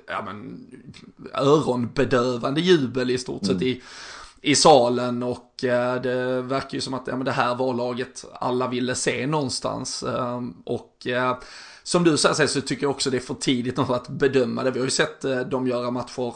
ja, 0.07 0.23
men, 0.25 0.67
öronbedövande 1.33 2.61
jubel 2.61 3.11
i 3.11 3.17
stort 3.17 3.45
sett 3.45 3.51
mm. 3.51 3.67
i 3.67 3.81
i 4.41 4.55
salen 4.55 5.23
och 5.23 5.63
eh, 5.63 6.01
det 6.01 6.41
verkar 6.41 6.75
ju 6.75 6.81
som 6.81 6.93
att 6.93 7.07
ja, 7.07 7.15
men 7.15 7.25
det 7.25 7.31
här 7.31 7.55
var 7.55 7.73
laget 7.73 8.25
alla 8.33 8.67
ville 8.67 8.95
se 8.95 9.27
någonstans. 9.27 10.03
Ehm, 10.03 10.53
och 10.65 11.07
eh, 11.07 11.37
som 11.83 12.03
du 12.03 12.17
säger 12.17 12.47
så 12.47 12.61
tycker 12.61 12.83
jag 12.83 12.91
också 12.91 13.09
det 13.09 13.17
är 13.17 13.21
för 13.21 13.33
tidigt 13.33 13.79
att 13.79 14.09
bedöma 14.09 14.63
det. 14.63 14.71
Vi 14.71 14.79
har 14.79 14.85
ju 14.85 14.91
sett 14.91 15.25
eh, 15.25 15.39
dem 15.39 15.67
göra 15.67 15.91
matcher 15.91 16.33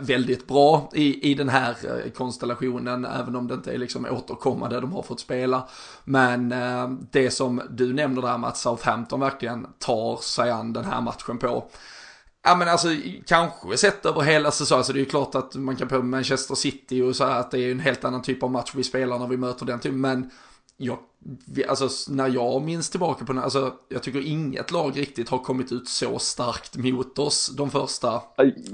väldigt 0.00 0.46
bra 0.46 0.90
i, 0.94 1.30
i 1.30 1.34
den 1.34 1.48
här 1.48 1.76
konstellationen, 2.14 3.04
även 3.04 3.36
om 3.36 3.48
det 3.48 3.54
inte 3.54 3.72
är 3.72 3.78
liksom 3.78 4.06
återkommande 4.10 4.80
de 4.80 4.92
har 4.92 5.02
fått 5.02 5.20
spela. 5.20 5.68
Men 6.04 6.54
det 7.10 7.30
som 7.30 7.62
du 7.70 7.92
nämner 7.92 8.22
där 8.22 8.38
med 8.38 8.48
att 8.48 8.56
Southampton 8.56 9.20
verkligen 9.20 9.66
tar 9.78 10.16
sig 10.16 10.50
an 10.50 10.72
den 10.72 10.84
här 10.84 11.00
matchen 11.00 11.38
på 11.38 11.64
Ja 12.44 12.56
men 12.56 12.68
alltså 12.68 12.88
kanske 13.26 13.76
sett 13.76 14.06
över 14.06 14.20
hela 14.20 14.50
säsongen, 14.50 14.78
alltså 14.78 14.92
det 14.92 14.98
är 14.98 15.00
ju 15.00 15.06
klart 15.06 15.34
att 15.34 15.54
man 15.54 15.76
kan 15.76 15.88
på 15.88 16.02
Manchester 16.02 16.54
City 16.54 17.02
och 17.02 17.16
så 17.16 17.24
här 17.24 17.40
att 17.40 17.50
det 17.50 17.58
är 17.58 17.72
en 17.72 17.80
helt 17.80 18.04
annan 18.04 18.22
typ 18.22 18.42
av 18.42 18.50
match 18.50 18.72
vi 18.74 18.84
spelar 18.84 19.18
när 19.18 19.26
vi 19.26 19.36
möter 19.36 19.66
den 19.66 19.80
typen, 19.80 20.00
men 20.00 20.30
jag, 20.76 20.98
alltså 21.68 22.12
när 22.12 22.28
jag 22.28 22.62
minns 22.62 22.90
tillbaka 22.90 23.24
på 23.24 23.32
den, 23.32 23.42
alltså 23.42 23.72
jag 23.88 24.02
tycker 24.02 24.26
inget 24.26 24.70
lag 24.70 24.98
riktigt 24.98 25.28
har 25.28 25.38
kommit 25.38 25.72
ut 25.72 25.88
så 25.88 26.18
starkt 26.18 26.76
mot 26.76 27.18
oss 27.18 27.48
de 27.56 27.70
första 27.70 28.22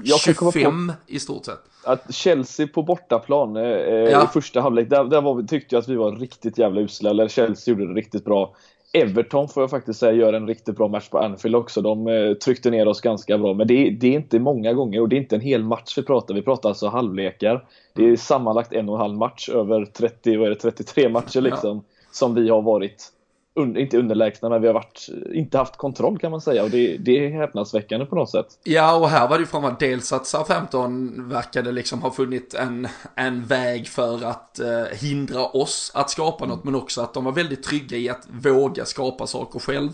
jag 0.03 0.19
25 0.19 0.87
på 0.87 0.93
i 1.07 1.19
stort 1.19 1.45
sett. 1.45 1.59
Att 1.83 2.13
Chelsea 2.13 2.67
på 2.67 2.83
bortaplan 2.83 3.55
eh, 3.55 3.63
ja. 3.63 4.23
i 4.23 4.27
första 4.27 4.61
halvlek, 4.61 4.89
där, 4.89 5.03
där 5.03 5.41
vi, 5.41 5.47
tyckte 5.47 5.75
jag 5.75 5.81
att 5.81 5.87
vi 5.87 5.95
var 5.95 6.11
riktigt 6.15 6.57
jävla 6.57 6.81
usla, 6.81 7.09
eller 7.09 7.27
Chelsea 7.27 7.73
gjorde 7.73 7.87
det 7.87 7.99
riktigt 7.99 8.25
bra. 8.25 8.55
Everton 8.93 9.47
får 9.47 9.63
jag 9.63 9.69
faktiskt 9.69 9.99
säga 9.99 10.11
gör 10.11 10.33
en 10.33 10.47
riktigt 10.47 10.75
bra 10.75 10.87
match 10.87 11.09
på 11.09 11.19
Anfield 11.19 11.55
också. 11.55 11.81
De 11.81 12.07
eh, 12.07 12.33
tryckte 12.33 12.69
ner 12.69 12.87
oss 12.87 13.01
ganska 13.01 13.37
bra. 13.37 13.53
Men 13.53 13.67
det, 13.67 13.89
det, 13.89 14.07
är 14.07 14.11
inte 14.11 14.39
många 14.39 14.73
gånger 14.73 15.01
och 15.01 15.09
det 15.09 15.15
är 15.15 15.17
inte 15.17 15.35
en 15.35 15.41
hel 15.41 15.63
match 15.63 15.97
vi 15.97 16.03
pratar. 16.03 16.33
Vi 16.33 16.41
pratar 16.41 16.69
alltså 16.69 16.87
halvlekar. 16.87 17.65
Det 17.93 18.09
är 18.09 18.15
sammanlagt 18.15 18.73
en 18.73 18.89
och 18.89 18.95
en 18.95 19.01
halv 19.01 19.17
match 19.17 19.49
över 19.49 19.85
30, 19.85 20.37
vad 20.37 20.45
är 20.45 20.49
det, 20.49 20.55
33 20.55 21.09
matcher 21.09 21.41
liksom. 21.41 21.77
Ja. 21.77 21.83
Som 22.11 22.35
vi 22.35 22.49
har 22.49 22.61
varit 22.61 23.11
inte 23.57 23.97
underlägsna, 23.97 24.49
men 24.49 24.61
vi 24.61 24.67
har 24.67 24.73
varit, 24.73 25.07
inte 25.33 25.57
haft 25.57 25.77
kontroll 25.77 26.19
kan 26.19 26.31
man 26.31 26.41
säga. 26.41 26.63
Och 26.63 26.69
det, 26.69 26.97
det 26.97 27.25
är 27.25 27.29
häpnadsväckande 27.29 28.05
på 28.05 28.15
något 28.15 28.29
sätt. 28.29 28.45
Ja, 28.63 28.95
och 28.95 29.09
här 29.09 29.27
var 29.27 29.37
det 29.37 29.41
ju 29.41 29.45
framförallt 29.47 29.79
dels 29.79 30.13
att 30.13 30.27
Southampton 30.27 31.29
verkade 31.29 31.71
liksom 31.71 32.01
ha 32.01 32.11
funnit 32.11 32.53
en, 32.53 32.87
en 33.15 33.45
väg 33.45 33.87
för 33.87 34.25
att 34.25 34.59
eh, 34.59 34.97
hindra 35.01 35.45
oss 35.45 35.91
att 35.95 36.09
skapa 36.09 36.45
något, 36.45 36.63
men 36.63 36.75
också 36.75 37.01
att 37.01 37.13
de 37.13 37.23
var 37.25 37.31
väldigt 37.31 37.63
trygga 37.63 37.97
i 37.97 38.09
att 38.09 38.27
våga 38.29 38.85
skapa 38.85 39.27
saker 39.27 39.59
själv. 39.59 39.89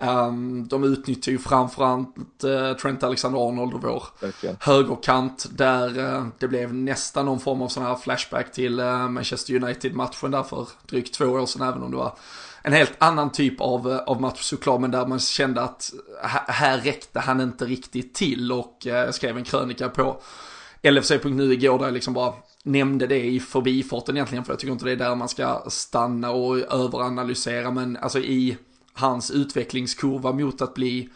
Um, 0.00 0.68
de 0.68 0.84
utnyttjar 0.84 1.32
ju 1.32 1.38
framförallt 1.38 2.44
uh, 2.44 2.72
Trent 2.72 3.02
Alexander-Arnold 3.02 3.74
och 3.74 3.82
vår 3.82 4.04
Verkligen. 4.20 4.56
högerkant 4.60 5.46
där 5.50 5.98
uh, 5.98 6.26
det 6.38 6.48
blev 6.48 6.74
nästan 6.74 7.26
någon 7.26 7.40
form 7.40 7.62
av 7.62 7.68
sån 7.68 7.82
här 7.82 7.96
flashback 7.96 8.52
till 8.52 8.80
uh, 8.80 9.08
Manchester 9.08 9.54
United-matchen 9.54 10.30
där 10.30 10.42
för 10.42 10.68
drygt 10.86 11.14
två 11.14 11.24
år 11.24 11.46
sedan, 11.46 11.68
även 11.68 11.82
om 11.82 11.90
det 11.90 11.96
var 11.96 12.18
en 12.62 12.72
helt 12.72 12.94
annan 12.98 13.32
typ 13.32 13.60
av, 13.60 14.00
av 14.06 14.20
match 14.20 14.42
såklart, 14.42 14.80
men 14.80 14.90
där 14.90 15.06
man 15.06 15.18
kände 15.18 15.62
att 15.62 15.92
här 16.48 16.78
räckte 16.78 17.20
han 17.20 17.40
inte 17.40 17.64
riktigt 17.64 18.14
till 18.14 18.52
och 18.52 18.86
eh, 18.86 19.10
skrev 19.10 19.36
en 19.36 19.44
krönika 19.44 19.88
på 19.88 20.20
LFC.nu 20.82 21.52
igår 21.52 21.78
där 21.78 21.84
jag 21.84 21.94
liksom 21.94 22.14
bara 22.14 22.34
nämnde 22.62 23.06
det 23.06 23.24
i 23.24 23.40
förbifarten 23.40 24.16
egentligen, 24.16 24.44
för 24.44 24.52
jag 24.52 24.60
tycker 24.60 24.72
inte 24.72 24.84
det 24.84 24.92
är 24.92 24.96
där 24.96 25.14
man 25.14 25.28
ska 25.28 25.64
stanna 25.68 26.30
och 26.30 26.58
överanalysera, 26.58 27.70
men 27.70 27.96
alltså 27.96 28.18
i 28.18 28.56
hans 28.98 29.30
utvecklingskurva 29.30 30.32
mot 30.32 30.62
att 30.62 30.74
bli 30.74 31.08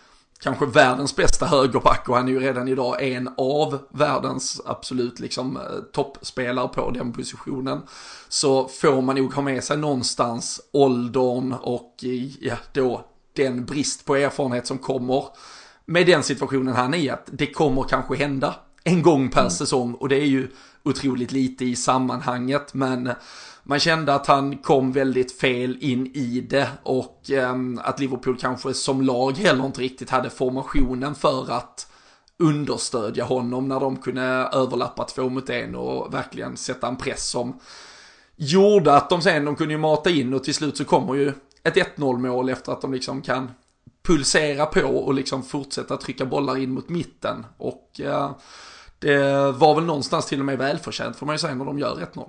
kanske 0.43 0.67
världens 0.67 1.17
bästa 1.17 1.47
högerback 1.47 2.09
och 2.09 2.17
han 2.17 2.29
är 2.29 2.33
ju 2.33 2.41
redan 2.41 2.69
idag 2.69 3.03
en 3.03 3.31
av 3.37 3.79
världens 3.91 4.61
absolut 4.65 5.21
liksom 5.21 5.57
eh, 5.57 5.62
toppspelare 5.93 6.69
på 6.69 6.91
den 6.91 7.12
positionen. 7.12 7.81
Så 8.29 8.69
får 8.69 9.03
man 9.03 9.17
nog 9.17 9.35
ha 9.35 9.43
med 9.43 9.65
sig 9.65 9.77
någonstans 9.77 10.61
åldern 10.73 11.53
och 11.53 12.05
ja, 12.41 12.57
då 12.73 13.05
den 13.37 13.65
brist 13.65 14.05
på 14.05 14.17
erfarenhet 14.17 14.67
som 14.67 14.79
kommer 14.79 15.25
med 15.87 16.07
den 16.07 16.23
situationen 16.23 16.75
han 16.75 16.95
är 16.95 17.12
att 17.12 17.29
det 17.33 17.47
kommer 17.47 17.83
kanske 17.83 18.17
hända 18.17 18.55
en 18.85 19.03
gång 19.03 19.31
per 19.31 19.41
mm. 19.41 19.51
säsong 19.51 19.95
och 19.95 20.09
det 20.09 20.17
är 20.17 20.27
ju 20.27 20.49
otroligt 20.83 21.33
lite 21.33 21.65
i 21.65 21.77
sammanhanget 21.77 22.75
men 22.75 23.11
man 23.62 23.78
kände 23.78 24.14
att 24.14 24.26
han 24.26 24.57
kom 24.57 24.92
väldigt 24.92 25.40
fel 25.40 25.76
in 25.81 26.07
i 26.14 26.40
det 26.40 26.69
och 26.83 27.31
ehm, 27.31 27.81
att 27.85 28.00
Liverpool 28.00 28.37
kanske 28.37 28.75
som 28.75 29.02
lag 29.02 29.33
heller 29.33 29.66
inte 29.66 29.81
riktigt 29.81 30.11
hade 30.11 30.31
formationen 30.31 31.14
för 31.14 31.52
att 31.52 31.87
understödja 32.38 33.25
honom 33.25 33.69
när 33.69 33.81
de 33.81 33.97
kunde 33.97 34.23
överlappa 34.52 35.04
två 35.04 35.28
mot 35.28 35.50
en 35.50 35.75
och 35.75 36.14
verkligen 36.14 36.57
sätta 36.57 36.88
en 36.88 36.97
press 36.97 37.28
som 37.28 37.61
gjorde 38.37 38.95
att 38.95 39.11
de 39.11 39.23
sen, 39.23 39.45
de 39.45 39.57
kunde 39.57 39.75
ju 39.75 39.81
mata 39.81 40.11
in 40.11 40.35
och 40.35 40.45
till 40.45 40.54
slut 40.54 40.76
så 40.76 40.85
kommer 40.85 41.14
ju 41.14 41.33
ett 41.62 41.76
1-0 41.76 42.19
mål 42.19 42.49
efter 42.49 42.73
att 42.73 42.81
de 42.81 42.92
liksom 42.92 43.23
kan 43.23 43.50
pulsera 44.07 44.66
på 44.66 44.81
och 44.81 45.14
liksom 45.14 45.42
fortsätta 45.42 45.97
trycka 45.97 46.26
bollar 46.26 46.59
in 46.59 46.71
mot 46.71 46.88
mitten 46.88 47.47
och 47.57 48.00
eh, 48.00 48.31
det 48.99 49.52
var 49.52 49.75
väl 49.75 49.85
någonstans 49.85 50.26
till 50.26 50.40
och 50.40 50.47
med 50.47 50.59
välförtjänt 50.59 51.16
får 51.16 51.26
man 51.26 51.35
ju 51.35 51.38
säga 51.38 51.54
när 51.54 51.64
de 51.64 51.78
gör 51.78 52.09
1-0. 52.14 52.28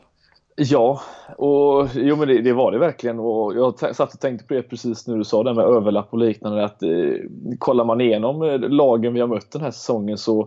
Ja, 0.55 1.01
och 1.37 1.87
jo 1.95 2.15
men 2.15 2.27
det, 2.27 2.41
det, 2.41 2.53
var 2.53 2.71
det 2.71 2.79
verkligen 2.79 3.19
och 3.19 3.55
jag 3.55 3.95
satt 3.95 4.13
och 4.13 4.19
tänkte 4.19 4.47
på 4.47 4.53
det 4.53 4.63
precis 4.63 5.07
när 5.07 5.17
du 5.17 5.23
sa 5.23 5.43
det 5.43 5.53
med 5.53 5.65
överlapp 5.65 6.07
och 6.11 6.19
liknande 6.19 6.65
att 6.65 6.83
eh, 6.83 6.89
kollar 7.59 7.85
man 7.85 8.01
igenom 8.01 8.41
eh, 8.41 8.59
lagen 8.59 9.13
vi 9.13 9.19
har 9.19 9.27
mött 9.27 9.51
den 9.51 9.61
här 9.61 9.71
säsongen 9.71 10.17
så 10.17 10.41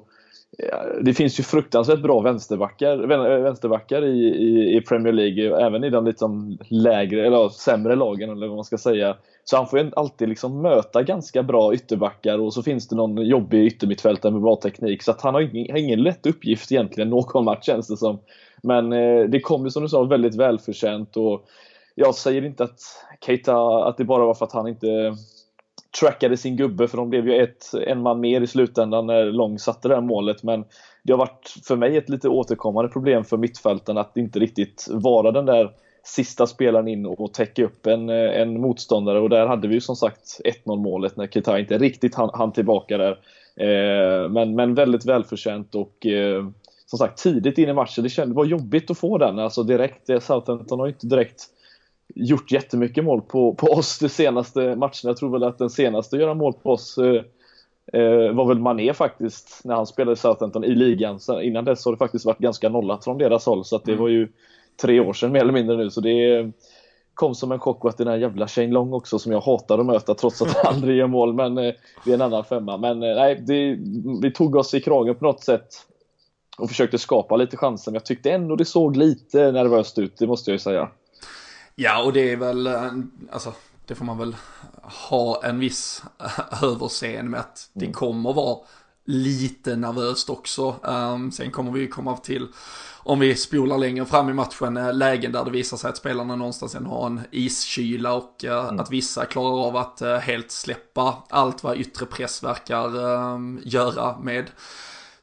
eh, 0.58 1.02
det 1.02 1.14
finns 1.14 1.40
ju 1.40 1.42
fruktansvärt 1.42 2.02
bra 2.02 2.20
vänsterbackar, 2.20 3.12
eh, 3.12 3.42
vänsterbackar 3.42 4.04
i, 4.04 4.18
i, 4.26 4.76
i 4.76 4.80
Premier 4.80 5.12
League, 5.12 5.66
även 5.66 5.84
i 5.84 5.90
de 5.90 6.04
liksom 6.04 6.58
lägre 6.70 7.26
eller 7.26 7.48
sämre 7.48 7.96
lagen 7.96 8.30
eller 8.30 8.46
vad 8.46 8.56
man 8.56 8.64
ska 8.64 8.78
säga. 8.78 9.16
Så 9.44 9.56
han 9.56 9.66
får 9.66 9.78
ju 9.78 9.90
alltid 9.96 10.28
liksom 10.28 10.62
möta 10.62 11.02
ganska 11.02 11.42
bra 11.42 11.74
ytterbackar 11.74 12.38
och 12.38 12.54
så 12.54 12.62
finns 12.62 12.88
det 12.88 12.96
någon 12.96 13.26
jobbig 13.26 13.66
yttermittfältare 13.66 14.32
med 14.32 14.42
bra 14.42 14.56
teknik. 14.56 15.02
Så 15.02 15.10
att 15.10 15.22
han 15.22 15.34
har 15.34 15.40
ingen, 15.40 15.76
ingen 15.76 16.02
lätt 16.02 16.26
uppgift 16.26 16.72
egentligen 16.72 17.10
någon 17.10 17.44
match 17.44 17.66
känns 17.66 17.88
det 17.88 17.96
som. 17.96 18.18
Men 18.62 18.92
eh, 18.92 19.24
det 19.24 19.40
kom 19.40 19.64
ju 19.64 19.70
som 19.70 19.82
du 19.82 19.88
sa 19.88 20.02
väldigt 20.02 20.34
välförtjänt 20.34 21.16
och 21.16 21.46
jag 21.94 22.14
säger 22.14 22.44
inte 22.44 22.64
att 22.64 22.80
Keita, 23.26 23.84
att 23.84 23.96
det 23.96 24.04
bara 24.04 24.26
var 24.26 24.34
för 24.34 24.44
att 24.44 24.52
han 24.52 24.68
inte 24.68 25.16
trackade 26.00 26.36
sin 26.36 26.56
gubbe 26.56 26.88
för 26.88 26.96
de 26.96 27.10
blev 27.10 27.28
ju 27.28 27.42
ett, 27.42 27.64
en 27.86 28.02
man 28.02 28.20
mer 28.20 28.40
i 28.40 28.46
slutändan 28.46 29.06
när 29.06 29.24
Long 29.24 29.58
satte 29.58 29.88
det 29.88 29.94
här 29.94 30.02
målet 30.02 30.42
men 30.42 30.64
det 31.02 31.12
har 31.12 31.18
varit 31.18 31.54
för 31.64 31.76
mig 31.76 31.96
ett 31.96 32.08
lite 32.08 32.28
återkommande 32.28 32.90
problem 32.90 33.24
för 33.24 33.36
mittfälten 33.36 33.98
att 33.98 34.16
inte 34.16 34.38
riktigt 34.38 34.88
vara 34.90 35.32
den 35.32 35.46
där 35.46 35.70
sista 36.06 36.46
spelaren 36.46 36.88
in 36.88 37.06
och 37.06 37.34
täcka 37.34 37.64
upp 37.64 37.86
en, 37.86 38.08
eh, 38.08 38.40
en 38.40 38.60
motståndare 38.60 39.20
och 39.20 39.30
där 39.30 39.46
hade 39.46 39.68
vi 39.68 39.74
ju 39.74 39.80
som 39.80 39.96
sagt 39.96 40.40
1-0 40.44 40.76
målet 40.76 41.16
när 41.16 41.26
Keita 41.26 41.58
inte 41.58 41.78
riktigt 41.78 42.14
hann, 42.14 42.30
hann 42.32 42.52
tillbaka 42.52 42.98
där. 42.98 43.18
Eh, 43.56 44.28
men, 44.28 44.54
men 44.54 44.74
väldigt 44.74 45.06
välförtjänt 45.06 45.74
och 45.74 46.06
eh, 46.06 46.44
som 46.86 46.98
sagt 46.98 47.22
tidigt 47.22 47.58
in 47.58 47.68
i 47.68 47.72
matchen. 47.72 48.04
Det, 48.04 48.10
kändes, 48.10 48.36
var 48.36 48.44
jobbigt 48.44 48.90
att 48.90 48.98
få 48.98 49.18
den 49.18 49.38
alltså 49.38 49.62
direkt. 49.62 50.06
Southampton 50.06 50.80
har 50.80 50.88
inte 50.88 51.06
direkt 51.06 51.42
gjort 52.14 52.52
jättemycket 52.52 53.04
mål 53.04 53.22
på, 53.22 53.54
på 53.54 53.66
oss 53.66 53.98
de 53.98 54.08
senaste 54.08 54.60
matcherna. 54.60 54.90
Jag 55.02 55.16
tror 55.16 55.30
väl 55.30 55.44
att 55.44 55.58
den 55.58 55.70
senaste 55.70 56.16
att 56.16 56.22
göra 56.22 56.34
mål 56.34 56.52
på 56.52 56.70
oss 56.70 56.98
eh, 56.98 57.22
eh 57.92 58.32
var 58.32 58.46
väl 58.48 58.58
Mané 58.58 58.94
faktiskt 58.94 59.60
när 59.64 59.74
han 59.74 59.86
spelade 59.86 60.12
i 60.12 60.16
Southampton 60.16 60.64
i 60.64 60.74
ligan. 60.74 61.20
Så 61.20 61.40
innan 61.40 61.64
dess 61.64 61.84
har 61.84 61.92
det 61.92 61.98
faktiskt 61.98 62.24
varit 62.24 62.38
ganska 62.38 62.68
nollat 62.68 63.04
från 63.04 63.18
deras 63.18 63.46
håll 63.46 63.64
så 63.64 63.76
att 63.76 63.84
det 63.84 63.92
mm. 63.92 64.02
var 64.02 64.08
ju 64.08 64.28
tre 64.82 65.00
år 65.00 65.12
sedan 65.12 65.32
mer 65.32 65.40
eller 65.40 65.52
mindre 65.52 65.76
nu. 65.76 65.90
Så 65.90 66.00
det 66.00 66.50
kom 67.14 67.34
som 67.34 67.52
en 67.52 67.58
chock 67.58 67.84
och 67.84 67.90
att 67.90 67.98
den 67.98 68.08
här 68.08 68.16
jävla 68.16 68.48
Shane 68.48 68.72
Long 68.72 68.92
också 68.92 69.18
som 69.18 69.32
jag 69.32 69.40
hatar 69.40 69.78
att 69.78 69.86
möta 69.86 70.14
trots 70.14 70.42
att 70.42 70.56
han 70.56 70.74
aldrig 70.74 70.96
gör 70.96 71.06
mål. 71.06 71.34
Men 71.34 71.58
eh, 71.58 71.74
det 72.04 72.10
är 72.10 72.14
en 72.14 72.22
annan 72.22 72.44
femma. 72.44 72.76
Men 72.76 73.02
eh, 73.02 73.14
nej, 73.14 73.42
det, 73.46 73.78
vi 74.22 74.30
tog 74.30 74.56
oss 74.56 74.74
i 74.74 74.80
kragen 74.80 75.14
på 75.14 75.24
något 75.24 75.44
sätt 75.44 75.68
och 76.58 76.68
försökte 76.68 76.98
skapa 76.98 77.36
lite 77.36 77.56
chanser. 77.56 77.90
Men 77.90 77.94
jag 77.94 78.04
tyckte 78.04 78.30
ändå 78.30 78.56
det 78.56 78.64
såg 78.64 78.96
lite 78.96 79.52
nervöst 79.52 79.98
ut, 79.98 80.18
det 80.18 80.26
måste 80.26 80.50
jag 80.50 80.54
ju 80.54 80.58
säga. 80.58 80.88
Ja, 81.74 82.02
och 82.02 82.12
det 82.12 82.32
är 82.32 82.36
väl, 82.36 82.66
eh, 82.66 82.92
alltså, 83.30 83.52
det 83.86 83.94
får 83.94 84.04
man 84.04 84.18
väl 84.18 84.36
ha 85.10 85.44
en 85.44 85.58
viss 85.58 86.02
överseende 86.62 87.30
med 87.30 87.40
att 87.40 87.70
det 87.72 87.84
mm. 87.84 87.94
kommer 87.94 88.32
vara 88.32 88.58
lite 89.04 89.76
nervöst 89.76 90.30
också. 90.30 90.74
Um, 90.82 91.32
sen 91.32 91.50
kommer 91.50 91.72
vi 91.72 91.88
komma 91.88 92.16
till, 92.16 92.48
om 93.02 93.18
vi 93.18 93.34
spolar 93.34 93.78
längre 93.78 94.04
fram 94.04 94.30
i 94.30 94.32
matchen, 94.32 94.76
eh, 94.76 94.94
lägen 94.94 95.32
där 95.32 95.44
det 95.44 95.50
visar 95.50 95.76
sig 95.76 95.90
att 95.90 95.96
spelarna 95.96 96.36
någonstans 96.36 96.74
har 96.74 97.06
en 97.06 97.20
iskyla 97.30 98.14
och 98.14 98.44
uh, 98.44 98.52
mm. 98.52 98.80
att 98.80 98.90
vissa 98.90 99.24
klarar 99.24 99.66
av 99.66 99.76
att 99.76 100.02
uh, 100.02 100.16
helt 100.16 100.50
släppa 100.50 101.22
allt 101.28 101.62
vad 101.62 101.76
yttre 101.76 102.06
press 102.06 102.42
verkar 102.42 102.96
uh, 102.96 103.58
göra 103.64 104.18
med 104.18 104.50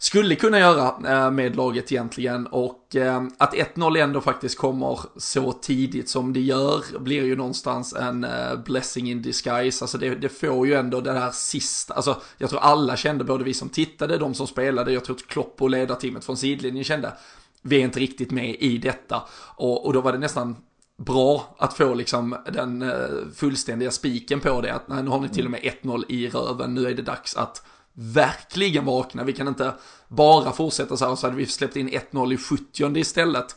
skulle 0.04 0.36
kunna 0.36 0.60
göra 0.60 0.96
eh, 1.08 1.32
med 1.32 1.56
laget 1.56 1.92
egentligen 1.92 2.48
och 2.48 2.96
eh, 2.96 3.24
att 3.38 3.54
1-0 3.54 3.98
ändå 3.98 4.22
faktiskt 4.22 4.58
kommer 4.58 5.00
så 5.18 5.52
tidigt 5.52 6.10
som 6.10 6.34
det 6.34 6.40
gör 6.40 7.00
blir 7.00 7.24
ju 7.24 7.36
någonstans 7.36 7.94
en 7.94 8.24
eh, 8.24 8.56
blessing 8.66 9.12
in 9.12 9.22
disguise. 9.22 9.84
Alltså 9.84 9.98
det, 9.98 10.16
det 10.16 10.30
får 10.30 10.68
ju 10.68 10.74
ändå 10.74 11.02
det 11.02 11.12
här 11.12 11.32
sista, 11.32 11.94
alltså 11.94 12.22
jag 12.38 12.50
tror 12.50 12.60
alla 12.60 12.98
kände, 12.98 13.24
både 13.24 13.44
vi 13.44 13.54
som 13.54 13.70
tittade, 13.70 14.18
de 14.18 14.34
som 14.34 14.48
spelade, 14.48 14.94
jag 14.94 15.06
tror 15.06 15.16
att 15.16 15.28
Klopp 15.28 15.62
och 15.62 15.70
ledarteamet 15.70 16.26
från 16.26 16.38
sidlinjen 16.38 16.84
kände, 16.84 17.14
vi 17.62 17.76
är 17.76 17.84
inte 17.84 18.00
riktigt 18.00 18.32
med 18.32 18.56
i 18.60 18.78
detta. 18.78 19.24
Och, 19.56 19.86
och 19.86 19.94
då 19.94 20.02
var 20.02 20.12
det 20.12 20.20
nästan 20.20 20.56
bra 20.98 21.56
att 21.58 21.74
få 21.74 21.94
liksom 21.94 22.36
den 22.54 22.92
fullständiga 23.36 23.92
spiken 23.92 24.40
på 24.40 24.62
det, 24.62 24.74
att 24.74 24.88
nu 24.88 25.10
har 25.10 25.20
ni 25.20 25.30
till 25.30 25.46
och 25.46 25.52
med 25.52 25.62
1-0 25.82 26.04
i 26.10 26.30
röven, 26.30 26.74
nu 26.74 26.88
är 26.88 26.94
det 26.94 27.02
dags 27.02 27.36
att 27.36 27.62
verkligen 27.94 28.86
vakna. 28.86 29.24
Vi 29.24 29.34
kan 29.34 29.48
inte 29.48 29.74
bara 30.08 30.52
fortsätta 30.52 30.98
så 30.98 31.08
här, 31.08 31.16
så 31.16 31.28
hade 31.28 31.38
vi 31.38 31.46
släppt 31.46 31.76
in 31.76 31.90
1-0 31.90 32.34
i 32.34 32.38
70 32.38 32.98
istället. 32.98 33.56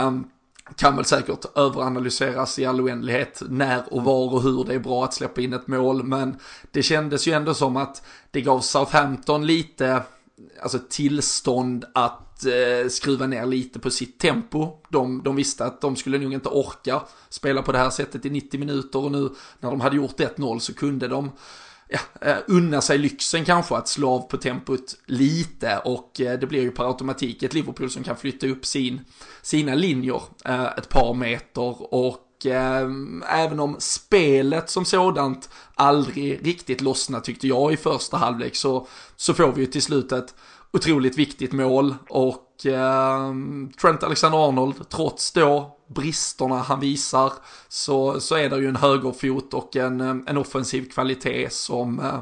Um, 0.00 0.30
kan 0.76 0.96
väl 0.96 1.04
säkert 1.04 1.44
överanalyseras 1.54 2.58
i 2.58 2.66
all 2.66 2.80
oändlighet 2.80 3.42
när 3.48 3.94
och 3.94 4.04
var 4.04 4.34
och 4.34 4.42
hur 4.42 4.64
det 4.64 4.74
är 4.74 4.78
bra 4.78 5.04
att 5.04 5.14
släppa 5.14 5.40
in 5.40 5.52
ett 5.52 5.66
mål. 5.66 6.02
Men 6.02 6.36
det 6.70 6.82
kändes 6.82 7.28
ju 7.28 7.32
ändå 7.32 7.54
som 7.54 7.76
att 7.76 8.02
det 8.30 8.40
gav 8.40 8.60
Southampton 8.60 9.46
lite 9.46 10.02
alltså 10.62 10.78
tillstånd 10.88 11.84
att 11.94 12.46
eh, 12.46 12.88
skruva 12.88 13.26
ner 13.26 13.46
lite 13.46 13.78
på 13.78 13.90
sitt 13.90 14.18
tempo. 14.18 14.78
De, 14.88 15.22
de 15.22 15.36
visste 15.36 15.64
att 15.64 15.80
de 15.80 15.96
skulle 15.96 16.18
nog 16.18 16.32
inte 16.32 16.48
orka 16.48 17.02
spela 17.28 17.62
på 17.62 17.72
det 17.72 17.78
här 17.78 17.90
sättet 17.90 18.26
i 18.26 18.30
90 18.30 18.60
minuter 18.60 18.98
och 18.98 19.12
nu 19.12 19.30
när 19.60 19.70
de 19.70 19.80
hade 19.80 19.96
gjort 19.96 20.20
1-0 20.20 20.58
så 20.58 20.74
kunde 20.74 21.08
de 21.08 21.30
ja, 21.88 21.98
eh, 22.20 22.36
unna 22.46 22.80
sig 22.80 22.98
lyxen 22.98 23.44
kanske 23.44 23.76
att 23.76 23.88
slå 23.88 24.10
av 24.10 24.20
på 24.20 24.36
tempot 24.36 24.96
lite 25.06 25.78
och 25.84 26.20
eh, 26.20 26.38
det 26.38 26.46
blir 26.46 26.62
ju 26.62 26.70
per 26.70 26.84
automatik 26.84 27.42
ett 27.42 27.54
Liverpool 27.54 27.90
som 27.90 28.04
kan 28.04 28.16
flytta 28.16 28.46
upp 28.46 28.66
sin, 28.66 29.00
sina 29.42 29.74
linjer 29.74 30.22
eh, 30.44 30.64
ett 30.64 30.88
par 30.88 31.14
meter 31.14 31.94
och 31.94 32.20
även 33.28 33.60
om 33.60 33.76
spelet 33.78 34.70
som 34.70 34.84
sådant 34.84 35.48
aldrig 35.74 36.46
riktigt 36.46 36.80
lossnar 36.80 37.20
tyckte 37.20 37.48
jag 37.48 37.72
i 37.72 37.76
första 37.76 38.16
halvlek 38.16 38.56
så, 38.56 38.86
så 39.16 39.34
får 39.34 39.52
vi 39.52 39.60
ju 39.60 39.66
till 39.66 39.82
slut 39.82 40.12
ett 40.12 40.34
otroligt 40.72 41.18
viktigt 41.18 41.52
mål 41.52 41.94
och 42.08 42.66
eh, 42.66 43.32
Trent 43.80 44.02
Alexander-Arnold 44.02 44.88
trots 44.88 45.32
då 45.32 45.73
bristerna 45.86 46.58
han 46.58 46.80
visar 46.80 47.32
så, 47.68 48.20
så 48.20 48.34
är 48.34 48.48
det 48.48 48.56
ju 48.56 48.68
en 48.68 48.76
högerfot 48.76 49.54
och 49.54 49.76
en, 49.76 50.00
en 50.00 50.36
offensiv 50.36 50.90
kvalitet 50.90 51.50
som, 51.50 52.00
eh, 52.00 52.18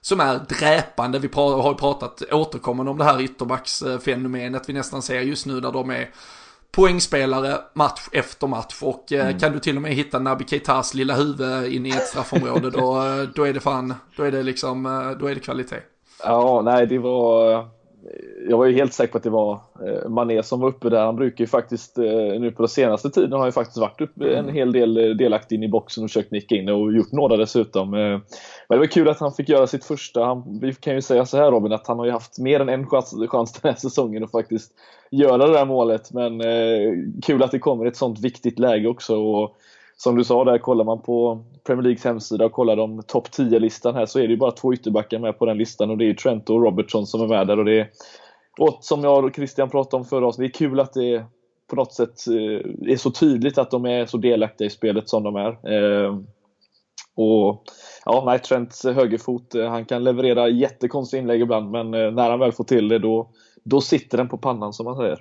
som 0.00 0.20
är 0.20 0.40
dräpande. 0.48 1.18
Vi 1.18 1.28
har 1.34 1.70
ju 1.70 1.74
pratat 1.74 2.22
återkommande 2.32 2.90
om 2.90 2.98
det 2.98 3.04
här 3.04 3.20
ytterbacksfenomenet 3.20 4.68
vi 4.68 4.72
nästan 4.72 5.02
ser 5.02 5.20
just 5.20 5.46
nu 5.46 5.60
där 5.60 5.72
de 5.72 5.90
är 5.90 6.10
poängspelare 6.72 7.58
match 7.74 8.08
efter 8.12 8.46
match 8.46 8.82
och 8.82 9.12
eh, 9.12 9.26
mm. 9.26 9.38
kan 9.38 9.52
du 9.52 9.58
till 9.58 9.76
och 9.76 9.82
med 9.82 9.94
hitta 9.94 10.18
Naby 10.18 10.44
Keitas 10.44 10.94
lilla 10.94 11.14
huvud 11.14 11.72
in 11.72 11.86
i 11.86 11.90
ett 11.90 12.06
straffområde 12.06 12.70
då, 12.70 13.02
då 13.34 13.44
är 13.44 13.52
det 13.52 13.60
fan, 13.60 13.94
då 14.16 14.22
är 14.22 14.32
det 14.32 14.42
liksom, 14.42 14.86
eh, 14.86 15.10
då 15.10 15.26
är 15.26 15.34
det 15.34 15.40
kvalitet. 15.40 15.80
Ja, 16.24 16.62
nej 16.64 16.86
det 16.86 16.98
var 16.98 17.68
jag 18.48 18.58
var 18.58 18.66
ju 18.66 18.74
helt 18.74 18.92
säker 18.92 19.12
på 19.12 19.18
att 19.18 19.24
det 19.24 19.30
var 19.30 19.60
eh, 19.86 20.08
Mané 20.08 20.42
som 20.42 20.60
var 20.60 20.68
uppe 20.68 20.88
där. 20.88 21.04
Han 21.04 21.16
brukar 21.16 21.44
ju 21.44 21.48
faktiskt 21.48 21.98
eh, 21.98 22.04
nu 22.40 22.50
på 22.50 22.62
den 22.62 22.68
senaste 22.68 23.10
tiden 23.10 23.32
har 23.32 23.46
ju 23.46 23.52
faktiskt 23.52 23.78
varit 23.78 24.00
uppe 24.00 24.24
en 24.24 24.44
mm. 24.44 24.54
hel 24.54 24.72
del 24.72 24.96
eh, 24.96 25.16
delaktig 25.16 25.56
in 25.56 25.62
i 25.62 25.68
boxen 25.68 26.04
och 26.04 26.10
försökt 26.10 26.30
nicka 26.30 26.54
in 26.54 26.68
och 26.68 26.92
gjort 26.92 27.12
några 27.12 27.36
dessutom. 27.36 27.90
Men 27.90 28.20
det 28.68 28.78
var 28.78 28.86
kul 28.86 29.08
att 29.08 29.20
han 29.20 29.32
fick 29.32 29.48
göra 29.48 29.66
sitt 29.66 29.84
första. 29.84 30.24
Han, 30.24 30.58
vi 30.60 30.74
kan 30.74 30.94
ju 30.94 31.02
säga 31.02 31.26
så 31.26 31.36
här 31.36 31.50
Robin 31.50 31.72
att 31.72 31.86
han 31.86 31.98
har 31.98 32.06
ju 32.06 32.12
haft 32.12 32.38
mer 32.38 32.60
än 32.60 32.68
en 32.68 32.86
chans, 32.86 33.14
chans 33.28 33.52
den 33.52 33.70
här 33.70 33.78
säsongen 33.78 34.24
att 34.24 34.30
faktiskt 34.30 34.72
göra 35.10 35.46
det 35.46 35.52
där 35.52 35.64
målet. 35.64 36.12
Men 36.12 36.42
kul 37.22 37.42
att 37.42 37.50
det 37.50 37.58
kommer 37.58 37.86
ett 37.86 37.96
sånt 37.96 38.20
viktigt 38.20 38.58
läge 38.58 38.88
också. 38.88 39.16
Och, 39.16 39.56
som 40.02 40.16
du 40.16 40.24
sa 40.24 40.44
där, 40.44 40.58
kollar 40.58 40.84
man 40.84 41.02
på 41.02 41.44
Premier 41.66 41.82
Leagues 41.82 42.04
hemsida 42.04 42.44
och 42.44 42.52
kollar 42.52 42.76
de 42.76 43.02
topp 43.02 43.28
10-listan 43.28 43.94
här 43.94 44.06
så 44.06 44.18
är 44.18 44.22
det 44.22 44.28
ju 44.28 44.36
bara 44.36 44.52
två 44.52 44.74
ytterbackar 44.74 45.18
med 45.18 45.38
på 45.38 45.46
den 45.46 45.58
listan 45.58 45.90
och 45.90 45.98
det 45.98 46.10
är 46.10 46.14
Trent 46.14 46.50
och 46.50 46.62
Robertson 46.62 47.06
som 47.06 47.20
är 47.20 47.26
med 47.26 47.46
där 47.46 47.58
och 47.58 47.64
det 47.64 47.80
är, 47.80 47.90
och 48.58 48.78
som 48.80 49.04
jag 49.04 49.24
och 49.24 49.34
Christian 49.34 49.70
pratade 49.70 50.00
om 50.00 50.04
förra 50.04 50.26
avsnittet, 50.26 50.58
det 50.58 50.64
är 50.64 50.68
kul 50.68 50.80
att 50.80 50.92
det 50.92 51.24
på 51.70 51.76
något 51.76 51.94
sätt 51.94 52.26
eh, 52.28 52.92
är 52.92 52.96
så 52.96 53.10
tydligt 53.10 53.58
att 53.58 53.70
de 53.70 53.84
är 53.86 54.06
så 54.06 54.16
delaktiga 54.16 54.66
i 54.66 54.70
spelet 54.70 55.08
som 55.08 55.22
de 55.22 55.36
är. 55.36 55.72
Ehm, 55.72 56.26
och 57.14 57.64
ja, 58.04 58.22
nej, 58.26 58.38
Trents 58.38 58.84
högerfot, 58.84 59.54
eh, 59.54 59.68
han 59.70 59.84
kan 59.84 60.04
leverera 60.04 60.48
jättekonstiga 60.48 61.22
inlägg 61.22 61.40
ibland 61.40 61.70
men 61.70 61.94
eh, 61.94 62.10
när 62.10 62.30
han 62.30 62.38
väl 62.38 62.52
får 62.52 62.64
till 62.64 62.88
det 62.88 62.98
då, 62.98 63.30
då 63.64 63.80
sitter 63.80 64.18
den 64.18 64.28
på 64.28 64.38
pannan 64.38 64.72
som 64.72 64.84
man 64.84 64.96
säger. 64.96 65.18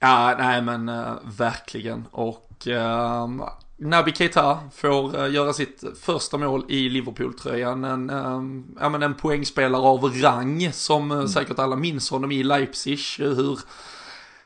Ja, 0.00 0.34
nej 0.38 0.62
men 0.62 0.90
verkligen. 1.38 2.04
Och 2.12 2.68
ehm, 2.68 3.42
Naby 3.80 4.12
Keita 4.12 4.58
får 4.74 5.16
uh, 5.16 5.34
göra 5.34 5.52
sitt 5.52 5.84
första 6.00 6.38
mål 6.38 6.64
i 6.68 6.88
Liverpool-tröjan. 6.88 7.84
En, 7.84 8.10
uh, 8.10 8.42
ja, 8.80 8.88
men 8.88 9.02
en 9.02 9.14
poängspelare 9.14 9.82
av 9.82 10.04
rang 10.04 10.72
som 10.72 11.10
uh, 11.10 11.16
mm. 11.16 11.28
säkert 11.28 11.58
alla 11.58 11.76
minns 11.76 12.10
honom 12.10 12.32
i 12.32 12.42
Leipzig. 12.42 12.98
Hur, 13.18 13.58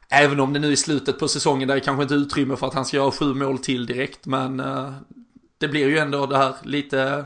även 0.09 0.41
om 0.41 0.53
det 0.53 0.59
nu 0.59 0.73
är 0.73 0.77
slutet 0.77 1.19
på 1.19 1.29
säsongen 1.29 1.69
där 1.69 1.77
är 1.77 1.81
kanske 1.81 2.03
inte 2.03 2.15
utrymme 2.15 2.57
för 2.57 2.67
att 2.67 2.75
han 2.75 2.85
ska 2.85 2.97
göra 2.97 3.11
sju 3.11 3.35
mål 3.35 3.59
till 3.59 3.87
direkt. 3.87 4.27
Men 4.27 4.62
det 5.59 5.69
blir 5.69 5.89
ju 5.89 5.99
ändå 5.99 6.27
det 6.27 6.37
här 6.37 6.55
lite 6.62 7.25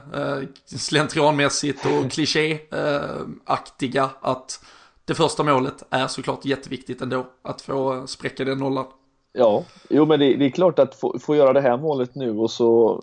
slentrianmässigt 0.66 1.86
och 1.86 2.10
klichéaktiga 2.12 4.10
att 4.20 4.64
det 5.04 5.14
första 5.14 5.42
målet 5.42 5.82
är 5.90 6.06
såklart 6.06 6.44
jätteviktigt 6.44 7.02
ändå 7.02 7.26
att 7.42 7.62
få 7.62 8.06
spräcka 8.06 8.44
den 8.44 8.58
nollan. 8.58 8.86
Ja, 9.38 9.64
jo 9.90 10.06
men 10.06 10.20
det, 10.20 10.36
det, 10.36 10.44
är 10.44 10.50
klart 10.50 10.78
att 10.78 10.94
få, 10.94 11.18
få, 11.18 11.36
göra 11.36 11.52
det 11.52 11.60
här 11.60 11.76
målet 11.76 12.14
nu 12.14 12.38
och 12.38 12.50
så, 12.50 13.02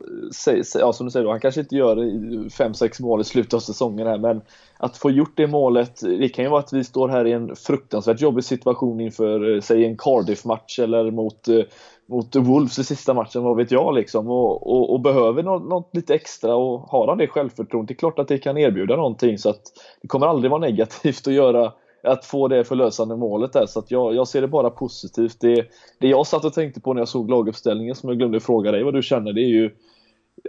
ja 0.75 0.93
som 0.93 1.05
du 1.05 1.11
säger 1.11 1.23
då, 1.23 1.31
han 1.31 1.39
kanske 1.39 1.61
inte 1.61 1.75
gör 1.75 1.95
5-6 1.95 3.01
mål 3.01 3.21
i 3.21 3.23
slutet 3.23 3.53
av 3.53 3.59
säsongen 3.59 4.07
här 4.07 4.17
men 4.17 4.41
att 4.77 4.97
få 4.97 5.11
gjort 5.11 5.33
det 5.35 5.47
målet, 5.47 6.01
det 6.01 6.29
kan 6.29 6.45
ju 6.45 6.49
vara 6.51 6.59
att 6.59 6.73
vi 6.73 6.83
står 6.83 7.09
här 7.09 7.27
i 7.27 7.31
en 7.31 7.55
fruktansvärt 7.55 8.21
jobbig 8.21 8.43
situation 8.43 8.99
inför, 8.99 9.55
eh, 9.55 9.61
säg 9.61 9.85
en 9.85 9.97
Cardiff-match 9.97 10.79
eller 10.79 11.11
mot, 11.11 11.47
eh, 11.47 11.61
mot 12.05 12.35
Wolves 12.35 12.79
i 12.79 12.83
sista 12.83 13.13
matchen, 13.13 13.43
vad 13.43 13.57
vet 13.57 13.71
jag 13.71 13.95
liksom 13.95 14.27
och, 14.27 14.67
och, 14.67 14.93
och 14.93 15.01
behöver 15.01 15.43
något, 15.43 15.69
något, 15.69 15.89
lite 15.95 16.15
extra 16.15 16.55
och 16.55 16.79
har 16.79 17.07
han 17.07 17.17
det 17.17 17.27
självförtroendet, 17.27 17.87
det 17.87 17.93
är 17.93 17.97
klart 17.97 18.19
att 18.19 18.27
det 18.27 18.37
kan 18.37 18.57
erbjuda 18.57 18.95
någonting 18.95 19.37
så 19.37 19.49
att 19.49 19.61
det 20.01 20.07
kommer 20.07 20.27
aldrig 20.27 20.51
vara 20.51 20.61
negativt 20.61 21.27
att 21.27 21.33
göra 21.33 21.71
att 22.03 22.25
få 22.25 22.47
det 22.47 22.63
förlösande 22.63 23.15
målet 23.15 23.53
där. 23.53 23.65
Så 23.65 23.79
att 23.79 23.91
jag, 23.91 24.15
jag 24.15 24.27
ser 24.27 24.41
det 24.41 24.47
bara 24.47 24.69
positivt. 24.69 25.37
Det, 25.39 25.67
det 25.99 26.07
jag 26.07 26.27
satt 26.27 26.45
och 26.45 26.53
tänkte 26.53 26.81
på 26.81 26.93
när 26.93 27.01
jag 27.01 27.07
såg 27.07 27.29
laguppställningen 27.29 27.95
som 27.95 28.09
jag 28.09 28.17
glömde 28.17 28.39
fråga 28.39 28.71
dig 28.71 28.83
vad 28.83 28.93
du 28.93 29.01
känner, 29.01 29.33
det 29.33 29.41
är 29.41 29.49
ju 29.49 29.71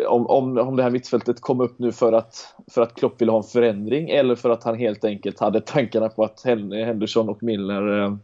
om, 0.09 0.27
om, 0.27 0.59
om 0.59 0.77
det 0.77 0.83
här 0.83 0.91
mittfältet 0.91 1.41
kom 1.41 1.61
upp 1.61 1.79
nu 1.79 1.93
för 1.93 2.13
att, 2.13 2.55
för 2.71 2.83
att 2.83 2.95
Klopp 2.95 3.21
ville 3.21 3.33
ha 3.33 3.39
en 3.39 3.45
förändring 3.45 4.11
eller 4.11 4.35
för 4.35 4.51
att 4.51 4.65
han 4.65 4.79
helt 4.79 5.05
enkelt 5.05 5.41
hade 5.41 5.61
tankarna 5.61 6.09
på 6.09 6.25
att 6.25 6.45
Henderson 6.45 7.29
och 7.29 7.43
Milner 7.43 8.03
eh, 8.03 8.15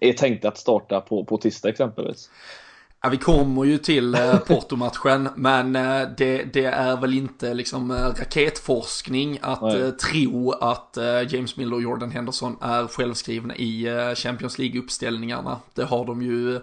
är 0.00 0.12
tänkta 0.12 0.48
att 0.48 0.58
starta 0.58 1.00
på, 1.00 1.24
på 1.24 1.36
tisdag 1.38 1.68
exempelvis. 1.68 2.30
Ja, 3.04 3.08
vi 3.08 3.16
kommer 3.16 3.64
ju 3.64 3.78
till 3.78 4.14
eh, 4.14 4.38
Porto-matchen, 4.38 5.28
men 5.36 5.76
eh, 5.76 6.08
det, 6.16 6.44
det, 6.52 6.64
är 6.64 6.96
väl 6.96 7.14
inte 7.14 7.54
liksom 7.54 7.90
eh, 7.90 7.94
raketforskning 7.94 9.38
att 9.42 9.62
eh, 9.62 9.90
tro 9.90 10.52
att 10.52 10.96
eh, 10.96 11.34
James 11.34 11.56
Miller 11.56 11.74
och 11.74 11.82
Jordan 11.82 12.10
Henderson 12.10 12.56
är 12.60 12.86
självskrivna 12.86 13.56
i 13.56 13.86
Champions 14.16 14.58
League-uppställningarna. 14.58 15.56
Det 15.74 15.84
har 15.84 16.04
de 16.04 16.22
ju 16.22 16.60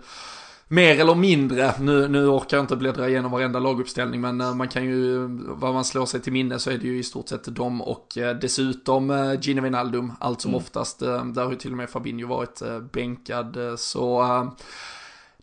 mer 0.67 0.99
eller 0.99 1.15
mindre, 1.15 1.73
nu, 1.79 2.07
nu 2.07 2.27
orkar 2.27 2.57
jag 2.57 2.63
inte 2.63 2.75
bläddra 2.75 3.09
igenom 3.09 3.31
varenda 3.31 3.59
laguppställning 3.59 4.21
men 4.21 4.57
man 4.57 4.67
kan 4.67 4.85
ju, 4.85 5.27
vad 5.47 5.73
man 5.73 5.85
slår 5.85 6.05
sig 6.05 6.21
till 6.21 6.33
minne 6.33 6.59
så 6.59 6.69
är 6.71 6.77
det 6.77 6.87
ju 6.87 6.99
i 6.99 7.03
stort 7.03 7.29
sett 7.29 7.55
dem 7.55 7.81
och 7.81 8.17
dessutom 8.41 9.37
Gino 9.41 9.61
Wijnaldum 9.61 10.13
allt 10.19 10.41
som 10.41 10.49
mm. 10.49 10.57
oftast, 10.57 10.99
där 10.99 11.43
har 11.43 11.51
ju 11.51 11.57
till 11.57 11.71
och 11.71 11.77
med 11.77 11.89
Fabinho 11.89 12.27
varit 12.27 12.61
bänkad 12.91 13.57
så 13.77 14.25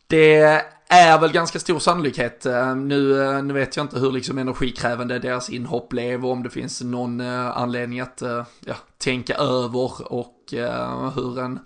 det 0.06 0.62
är 0.88 1.18
väl 1.18 1.32
ganska 1.32 1.58
stor 1.58 1.78
sannolikhet. 1.78 2.46
Eh, 2.46 2.76
nu, 2.76 3.22
eh, 3.22 3.42
nu 3.42 3.54
vet 3.54 3.76
jag 3.76 3.84
inte 3.84 3.98
hur 3.98 4.12
liksom 4.12 4.38
energikrävande 4.38 5.18
deras 5.18 5.50
inhopp 5.50 5.88
blev 5.88 6.26
och 6.26 6.32
om 6.32 6.42
det 6.42 6.50
finns 6.50 6.82
någon 6.82 7.20
eh, 7.20 7.58
anledning 7.58 8.00
att 8.00 8.22
ja, 8.60 8.74
tänka 8.98 9.34
över 9.34 10.12
och 10.12 10.54
hur 11.14 11.38
en 11.38 11.58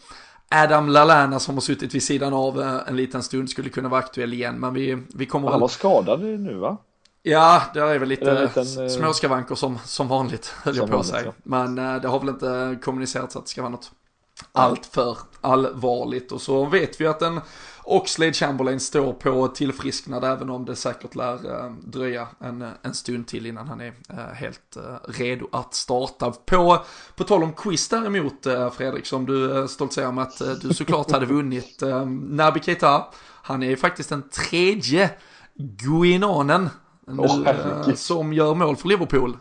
Adam 0.48 0.88
Lallana 0.88 1.38
som 1.38 1.54
har 1.54 1.61
suttit 1.61 1.94
vid 1.94 2.02
sidan 2.02 2.33
av 2.33 2.80
en 2.87 2.96
liten 2.96 3.22
stund 3.22 3.50
skulle 3.50 3.68
kunna 3.68 3.88
vara 3.88 4.00
aktuell 4.00 4.33
igen. 4.33 4.61
Men 4.61 4.74
vi, 4.74 5.02
vi 5.14 5.26
kommer 5.26 5.48
Han 5.48 5.61
var 5.61 5.68
skadad 5.68 6.20
nu 6.20 6.54
va? 6.54 6.76
Ja, 7.22 7.62
det 7.74 7.80
är 7.80 7.98
väl 7.98 8.09
lite 8.09 8.30
är 8.30 8.42
liten, 8.42 8.90
småskavanker 8.90 9.54
som, 9.54 9.78
som 9.85 10.09
vanligt 10.09 10.46
höll 10.62 10.76
jag 10.76 10.90
på 10.90 10.98
att 10.98 11.06
säga. 11.06 11.33
Men 11.42 11.74
det 11.74 12.09
har 12.09 12.20
väl 12.20 12.28
inte 12.28 12.78
kommunicerats 12.83 13.37
att 13.37 13.44
det 13.44 13.50
ska 13.50 13.62
vara 13.62 13.72
något 13.72 13.90
allt 14.52 14.87
för 14.87 15.18
allvarligt. 15.40 16.33
Och 16.33 16.40
så 16.40 16.64
vet 16.64 17.00
vi 17.00 17.06
att 17.06 17.22
en 17.22 17.40
Oxlade 17.90 18.33
Chamberlain 18.33 18.81
står 18.81 19.12
på 19.12 19.48
tillfrisknad 19.48 20.24
även 20.24 20.50
om 20.50 20.64
det 20.64 20.76
säkert 20.76 21.14
lär 21.14 21.35
eh, 21.35 21.70
dröja 21.70 22.29
en, 22.38 22.70
en 22.83 22.94
stund 22.94 23.26
till 23.26 23.46
innan 23.46 23.68
han 23.68 23.81
är 23.81 23.92
eh, 24.09 24.35
helt 24.35 24.76
eh, 24.76 24.83
redo 25.09 25.48
att 25.53 25.74
starta. 25.74 26.31
På, 26.31 26.85
på 27.16 27.24
tal 27.24 27.42
om 27.42 27.53
quiz 27.53 27.88
däremot 27.88 28.46
Fredrik, 28.72 29.07
som 29.07 29.26
du 29.26 29.66
stoltserar 29.68 30.12
med 30.12 30.22
att 30.22 30.42
du 30.62 30.74
såklart 30.74 31.11
hade 31.11 31.26
vunnit. 31.26 31.83
Naby 32.29 32.61
Keita, 32.61 33.07
han 33.42 33.62
är 33.62 33.76
faktiskt 33.76 34.09
den 34.09 34.29
tredje 34.29 35.11
Guinanen 35.55 36.68
oh, 37.07 37.94
som 37.94 38.33
gör 38.33 38.55
mål 38.55 38.76
för 38.76 38.88
Liverpool. 38.88 39.37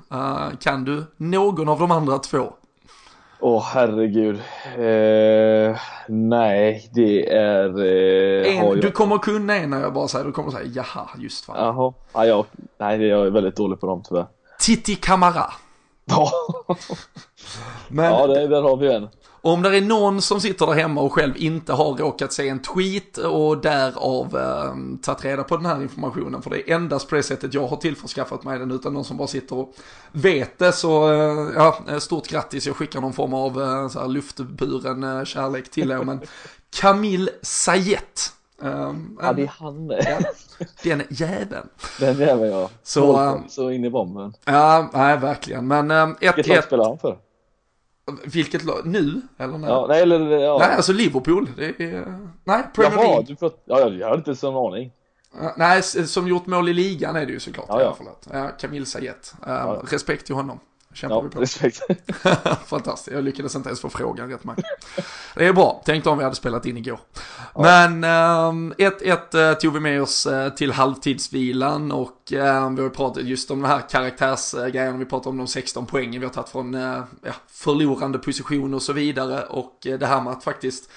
Kan 0.59 0.85
du 0.85 1.03
någon 1.17 1.69
av 1.69 1.79
de 1.79 1.91
andra 1.91 2.19
två? 2.19 2.53
Åh 3.41 3.58
oh, 3.58 3.63
herregud. 3.63 4.36
Eh, 4.78 5.78
nej, 6.08 6.89
det 6.93 7.34
är... 7.34 7.80
Eh, 7.80 8.58
en, 8.58 8.65
jag... 8.65 8.82
Du 8.82 8.91
kommer 8.91 9.17
kunna 9.17 9.56
en 9.56 9.69
när 9.69 9.82
jag 9.82 9.93
bara 9.93 10.08
säger, 10.08 10.25
du 10.25 10.32
kommer 10.32 10.52
säga 10.52 10.71
jaha, 10.75 11.10
just 11.17 11.45
fan. 11.45 11.56
Jaha, 11.58 11.93
ja, 12.13 12.25
jag, 12.25 12.45
nej 12.78 13.08
jag 13.08 13.28
är 13.28 13.32
väldigt 13.32 13.56
dålig 13.56 13.80
på 13.80 13.88
dem 13.88 14.04
tyvärr. 14.10 14.25
Titi 14.60 14.95
Kamara. 14.95 15.54
Ja, 16.06 16.32
Men, 17.88 18.06
ja 18.06 18.28
det, 18.28 18.47
där 18.47 18.62
har 18.62 18.78
vi 18.78 18.93
en. 18.93 19.10
Om 19.41 19.62
det 19.62 19.78
är 19.78 19.82
någon 19.82 20.21
som 20.21 20.41
sitter 20.41 20.65
där 20.65 20.73
hemma 20.73 21.02
och 21.02 21.13
själv 21.13 21.34
inte 21.38 21.73
har 21.73 21.93
råkat 21.93 22.34
se 22.34 22.49
en 22.49 22.60
tweet 22.60 23.17
och 23.17 23.62
därav 23.62 24.38
eh, 24.38 24.99
tagit 25.02 25.25
reda 25.25 25.43
på 25.43 25.58
den 25.58 25.65
här 25.65 25.82
informationen, 25.82 26.41
för 26.41 26.49
det 26.49 26.71
är 26.71 26.75
endast 26.75 27.10
på 27.10 27.15
det 27.15 27.23
sättet 27.23 27.54
jag 27.54 27.67
har 27.67 27.78
tillförskaffat 27.78 28.43
mig 28.43 28.60
den, 28.60 28.71
utan 28.71 28.93
någon 28.93 29.06
som 29.06 29.17
bara 29.17 29.28
sitter 29.28 29.56
och 29.56 29.73
vet 30.12 30.60
det, 30.60 30.71
så 30.71 31.13
eh, 31.13 31.47
ja, 31.56 31.99
stort 31.99 32.28
grattis, 32.28 32.67
jag 32.67 32.75
skickar 32.75 33.02
någon 33.02 33.13
form 33.13 33.34
av 33.34 33.62
eh, 33.62 33.88
så 33.88 33.99
här 33.99 34.08
luftburen 34.08 35.04
eh, 35.04 35.23
kärlek 35.23 35.71
till 35.71 35.91
er, 35.91 36.04
men 36.04 36.19
Camille 36.69 37.32
Sayet. 37.41 38.34
Um, 38.62 39.19
ja, 39.21 39.34
det 39.34 39.41
är 39.41 39.52
han. 39.60 39.89
Ja, 39.89 40.19
den 40.84 41.04
jäveln. 41.10 41.69
Den 41.99 42.19
jäveln, 42.19 42.52
ja. 42.52 42.69
Så, 42.84 43.19
um, 43.19 43.43
så 43.49 43.71
in 43.71 43.86
i 43.86 43.89
bomben. 43.89 44.34
Ja, 44.45 44.89
nej, 44.93 45.17
verkligen. 45.17 45.67
Men 45.67 45.91
um, 45.91 46.17
ett, 46.21 46.38
Vilket 46.38 46.56
lag 46.56 46.63
spelar 46.63 46.86
han 46.86 46.97
för? 46.97 47.17
Vilket 48.23 48.63
lag? 48.63 48.81
Nu? 48.85 49.21
Eller 49.37 49.57
när? 49.57 49.67
Ja, 49.67 49.85
nej, 49.89 50.01
eller, 50.01 50.19
ja. 50.19 50.57
nej, 50.59 50.75
alltså 50.75 50.93
Liverpool. 50.93 51.49
Det 51.57 51.65
är, 51.65 52.05
nej, 52.43 52.63
Premier 52.73 52.93
Jaha, 52.93 53.03
League. 53.03 53.25
Du 53.27 53.35
pratar, 53.35 53.59
ja, 53.65 53.89
jag 53.89 54.07
hade 54.07 54.17
inte 54.17 54.35
så 54.35 54.49
en 54.49 54.55
aning. 54.55 54.91
Nej, 55.57 55.83
som 55.83 56.27
gjort 56.27 56.45
mål 56.45 56.69
i 56.69 56.73
ligan 56.73 57.15
är 57.15 57.25
det 57.25 57.31
ju 57.31 57.39
såklart. 57.39 57.65
Ja, 57.69 57.81
ja. 57.81 57.95
Förlåt. 57.97 58.27
Uh, 58.33 58.57
Camille 58.59 58.85
Sayet. 58.85 59.33
Uh, 59.47 59.53
ja. 59.53 59.83
Respekt 59.89 60.25
till 60.25 60.35
honom. 60.35 60.59
Kämpar 60.93 61.15
ja, 61.15 61.21
vi 61.21 61.30
på. 61.30 61.41
respekt. 61.41 61.82
Fantastiskt, 62.65 63.15
jag 63.15 63.23
lyckades 63.23 63.56
inte 63.56 63.69
ens 63.69 63.82
få 63.82 63.89
frågan 63.89 64.30
rätt 64.30 64.43
med. 64.43 64.63
Det 65.36 65.45
är 65.45 65.54
bra, 65.54 65.82
tänkte 65.86 66.10
om 66.10 66.17
vi 66.17 66.23
hade 66.23 66.36
spelat 66.36 66.65
in 66.65 66.78
igår. 66.78 66.99
Ja. 67.56 67.62
Men 67.62 68.04
1-1 68.04 69.36
uh, 69.36 69.52
uh, 69.52 69.58
tog 69.58 69.73
vi 69.73 69.80
med 69.80 70.02
oss 70.02 70.28
uh, 70.28 70.49
till 70.49 70.71
halvtidsvilan 70.71 71.91
och 71.91 72.34
uh, 72.34 72.69
vi 72.75 72.82
har 72.82 72.89
pratat 72.89 73.23
just 73.23 73.52
om 73.52 73.62
den 73.62 73.71
här 73.71 73.89
karaktärsgrejen, 73.89 74.99
vi 74.99 75.06
pratar 75.06 75.30
om 75.30 75.38
de 75.38 75.47
16 75.47 75.86
poängen 75.86 76.21
vi 76.21 76.28
har 76.28 76.34
tagit 76.34 76.49
från 76.49 76.73
ja, 76.73 77.34
förlorande 77.47 78.19
position 78.19 78.73
och 78.73 78.82
så 78.82 78.93
vidare 78.93 79.43
och 79.43 79.78
det 79.82 80.06
här 80.06 80.21
med 80.21 80.34
att 80.34 80.43
faktiskt 80.43 80.89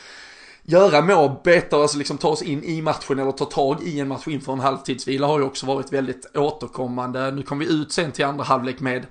göra 0.62 1.00
mål, 1.00 1.30
beta, 1.44 1.76
alltså 1.76 1.98
liksom 1.98 2.18
ta 2.18 2.28
oss 2.28 2.42
in 2.42 2.64
i 2.64 2.82
matchen 2.82 3.18
eller 3.18 3.32
ta 3.32 3.44
tag 3.44 3.82
i 3.82 4.00
en 4.00 4.08
match 4.08 4.28
inför 4.28 4.52
en 4.52 4.60
halvtidsvila 4.60 5.26
har 5.26 5.38
ju 5.38 5.44
också 5.44 5.66
varit 5.66 5.92
väldigt 5.92 6.36
återkommande. 6.36 7.30
Nu 7.30 7.42
kom 7.42 7.58
vi 7.58 7.72
ut 7.72 7.92
sen 7.92 8.12
till 8.12 8.24
andra 8.24 8.44
halvlek 8.44 8.80
med 8.80 9.06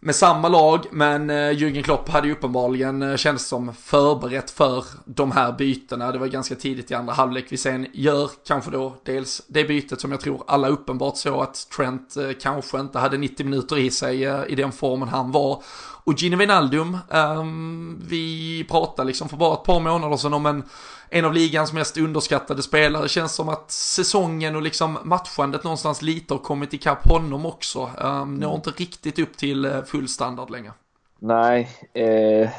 med 0.00 0.14
samma 0.14 0.48
lag, 0.48 0.86
men 0.90 1.30
eh, 1.30 1.50
Jürgen 1.50 1.82
Klopp 1.82 2.08
hade 2.08 2.26
ju 2.26 2.32
uppenbarligen, 2.32 3.02
eh, 3.02 3.16
känts 3.16 3.46
som, 3.46 3.74
förberett 3.74 4.50
för 4.50 4.84
de 5.04 5.32
här 5.32 5.52
bytena. 5.52 6.12
Det 6.12 6.18
var 6.18 6.26
ganska 6.26 6.54
tidigt 6.54 6.90
i 6.90 6.94
andra 6.94 7.12
halvlek 7.12 7.46
vi 7.48 7.56
sen 7.56 7.86
gör 7.92 8.30
kanske 8.46 8.70
då 8.70 8.96
dels 9.04 9.42
det 9.46 9.64
bytet 9.64 10.00
som 10.00 10.10
jag 10.10 10.20
tror 10.20 10.42
alla 10.46 10.68
uppenbart 10.68 11.16
så 11.16 11.40
att 11.40 11.68
Trent 11.76 12.16
eh, 12.16 12.30
kanske 12.40 12.80
inte 12.80 12.98
hade 12.98 13.18
90 13.18 13.46
minuter 13.46 13.78
i 13.78 13.90
sig 13.90 14.22
i 14.48 14.54
den 14.54 14.72
formen 14.72 15.08
han 15.08 15.32
var. 15.32 15.62
Och 16.04 16.14
Gino 16.14 16.36
Wijnaldum, 16.36 16.98
um, 17.08 18.02
vi 18.08 18.64
pratade 18.68 19.06
liksom 19.06 19.28
för 19.28 19.36
bara 19.36 19.54
ett 19.54 19.64
par 19.64 19.80
månader 19.80 20.16
sedan 20.16 20.34
om 20.34 20.46
en 20.46 20.62
en 21.10 21.24
av 21.24 21.34
ligans 21.34 21.72
mest 21.72 21.98
underskattade 21.98 22.62
spelare. 22.62 23.02
Det 23.02 23.08
känns 23.08 23.34
som 23.34 23.48
att 23.48 23.70
säsongen 23.70 24.56
och 24.56 24.62
liksom 24.62 24.98
matchandet 25.04 25.64
någonstans 25.64 26.02
lite 26.02 26.34
har 26.34 26.38
kommit 26.38 26.74
ikapp 26.74 27.08
honom 27.08 27.46
också. 27.46 27.90
Um, 28.04 28.34
når 28.34 28.54
inte 28.54 28.70
riktigt 28.70 29.18
upp 29.18 29.36
till 29.36 29.64
eh, 29.64 29.82
full 29.82 30.08
standard 30.08 30.50
längre. 30.50 30.72
Nej, 31.20 31.68
eh, 31.92 32.50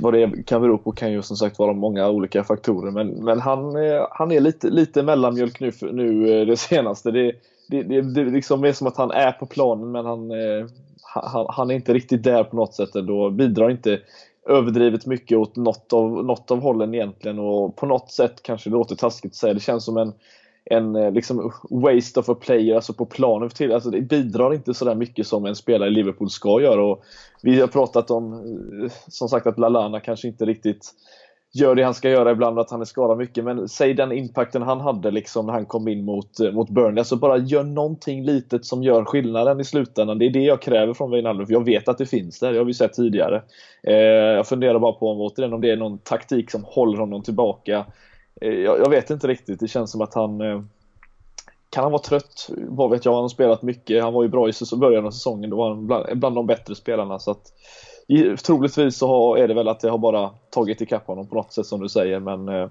vad 0.00 0.14
det 0.14 0.46
kan 0.46 0.60
bero 0.60 0.78
på 0.78 0.92
kan 0.92 1.12
ju 1.12 1.22
som 1.22 1.36
sagt 1.36 1.58
vara 1.58 1.72
många 1.72 2.08
olika 2.08 2.44
faktorer. 2.44 2.90
Men, 2.90 3.08
men 3.08 3.40
han, 3.40 3.76
eh, 3.76 4.06
han 4.10 4.32
är 4.32 4.40
lite, 4.40 4.70
lite 4.70 5.02
mellanmjölk 5.02 5.60
nu, 5.60 5.72
nu 5.80 6.40
eh, 6.40 6.46
det 6.46 6.56
senaste. 6.56 7.10
Det, 7.10 7.32
det, 7.68 7.82
det, 7.82 8.02
det 8.02 8.24
liksom 8.24 8.64
är 8.64 8.72
som 8.72 8.86
att 8.86 8.96
han 8.96 9.10
är 9.10 9.32
på 9.32 9.46
planen 9.46 9.92
men 9.92 10.06
han, 10.06 10.30
eh, 10.30 10.66
han, 11.02 11.46
han, 11.48 11.70
är 11.70 11.74
inte 11.74 11.94
riktigt 11.94 12.22
där 12.22 12.44
på 12.44 12.56
något 12.56 12.74
sätt 12.74 12.94
ändå. 12.94 13.30
Bidrar 13.30 13.70
inte 13.70 14.00
överdrivet 14.48 15.06
mycket 15.06 15.38
åt 15.38 15.56
något 15.56 15.92
av, 15.92 16.24
något 16.24 16.50
av 16.50 16.60
hållen 16.60 16.94
egentligen 16.94 17.38
och 17.38 17.76
på 17.76 17.86
något 17.86 18.10
sätt 18.10 18.42
kanske 18.42 18.70
det 18.70 18.74
låter 18.74 18.96
taskigt 18.96 19.32
att 19.32 19.36
säga. 19.36 19.54
Det 19.54 19.60
känns 19.60 19.84
som 19.84 19.96
en, 19.96 20.12
en 20.64 20.96
eh, 20.96 21.12
liksom 21.12 21.52
waste 21.70 22.20
of 22.20 22.28
a 22.28 22.34
player, 22.34 22.74
alltså 22.74 22.92
på 22.92 23.06
planen 23.06 23.50
för 23.50 23.56
till. 23.56 23.72
Alltså 23.72 23.90
det 23.90 24.00
bidrar 24.00 24.54
inte 24.54 24.74
sådär 24.74 24.94
mycket 24.94 25.26
som 25.26 25.46
en 25.46 25.56
spelare 25.56 25.88
i 25.88 25.92
Liverpool 25.92 26.30
ska 26.30 26.60
göra. 26.60 26.84
Och 26.84 27.02
vi 27.42 27.60
har 27.60 27.68
pratat 27.68 28.10
om, 28.10 28.32
eh, 28.32 28.92
som 29.08 29.28
sagt, 29.28 29.46
att 29.46 29.58
Lalana 29.58 30.00
kanske 30.00 30.28
inte 30.28 30.44
riktigt 30.44 30.94
gör 31.52 31.74
det 31.74 31.82
han 31.82 31.94
ska 31.94 32.10
göra 32.10 32.30
ibland, 32.30 32.58
att 32.58 32.70
han 32.70 32.80
är 32.80 32.84
skadad 32.84 33.18
mycket. 33.18 33.44
Men 33.44 33.68
säg 33.68 33.94
den 33.94 34.12
impacten 34.12 34.62
han 34.62 34.80
hade 34.80 35.10
liksom 35.10 35.46
när 35.46 35.52
han 35.52 35.66
kom 35.66 35.88
in 35.88 36.04
mot, 36.04 36.40
eh, 36.40 36.52
mot 36.52 36.70
Burnley. 36.70 36.98
Alltså 36.98 37.16
bara 37.16 37.36
gör 37.36 37.64
någonting 37.64 38.24
litet 38.24 38.64
som 38.64 38.82
gör 38.82 39.04
skillnaden 39.04 39.60
i 39.60 39.64
slutändan. 39.64 40.18
Det 40.18 40.26
är 40.26 40.30
det 40.30 40.42
jag 40.42 40.62
kräver 40.62 40.94
från 40.94 41.10
Wijnaldum, 41.10 41.46
för 41.46 41.52
jag 41.52 41.64
vet 41.64 41.88
att 41.88 41.98
det 41.98 42.06
finns 42.06 42.38
där. 42.40 42.52
Det 42.52 42.58
har 42.58 42.64
vi 42.64 42.74
sett 42.74 42.92
tidigare. 42.92 43.42
Eh, 43.82 43.94
jag 43.96 44.46
funderar 44.46 44.78
bara 44.78 44.92
på 44.92 45.06
återigen, 45.06 45.52
om 45.52 45.60
det 45.60 45.70
är 45.70 45.76
någon 45.76 45.98
taktik 45.98 46.50
som 46.50 46.64
håller 46.64 46.98
honom 46.98 47.22
tillbaka. 47.22 47.86
Eh, 48.40 48.52
jag, 48.52 48.78
jag, 48.78 48.90
vet 48.90 49.10
inte 49.10 49.28
riktigt. 49.28 49.60
Det 49.60 49.68
känns 49.68 49.90
som 49.90 50.00
att 50.00 50.14
han 50.14 50.40
eh, 50.40 50.62
kan 51.70 51.82
han 51.82 51.92
vara 51.92 52.02
trött? 52.02 52.50
Vad 52.56 52.90
vet 52.90 53.04
jag? 53.04 53.12
Han 53.12 53.22
har 53.22 53.28
spelat 53.28 53.62
mycket. 53.62 54.02
Han 54.02 54.12
var 54.12 54.22
ju 54.22 54.28
bra 54.28 54.48
i 54.48 54.52
början 54.76 55.06
av 55.06 55.10
säsongen. 55.10 55.50
Då 55.50 55.56
var 55.56 55.68
han 55.68 55.86
bland, 55.86 56.18
bland 56.18 56.34
de 56.34 56.46
bättre 56.46 56.74
spelarna. 56.74 57.18
Så 57.18 57.30
att, 57.30 57.52
troligtvis 58.42 58.96
så 58.96 59.34
är 59.34 59.48
det 59.48 59.54
väl 59.54 59.68
att 59.68 59.80
det 59.80 59.90
har 59.90 59.98
bara 59.98 60.30
tagit 60.50 60.80
ikapp 60.80 61.06
honom 61.06 61.26
på 61.26 61.34
något 61.34 61.52
sätt 61.52 61.66
som 61.66 61.80
du 61.80 61.88
säger. 61.88 62.20
Men 62.20 62.48
eh, 62.48 62.68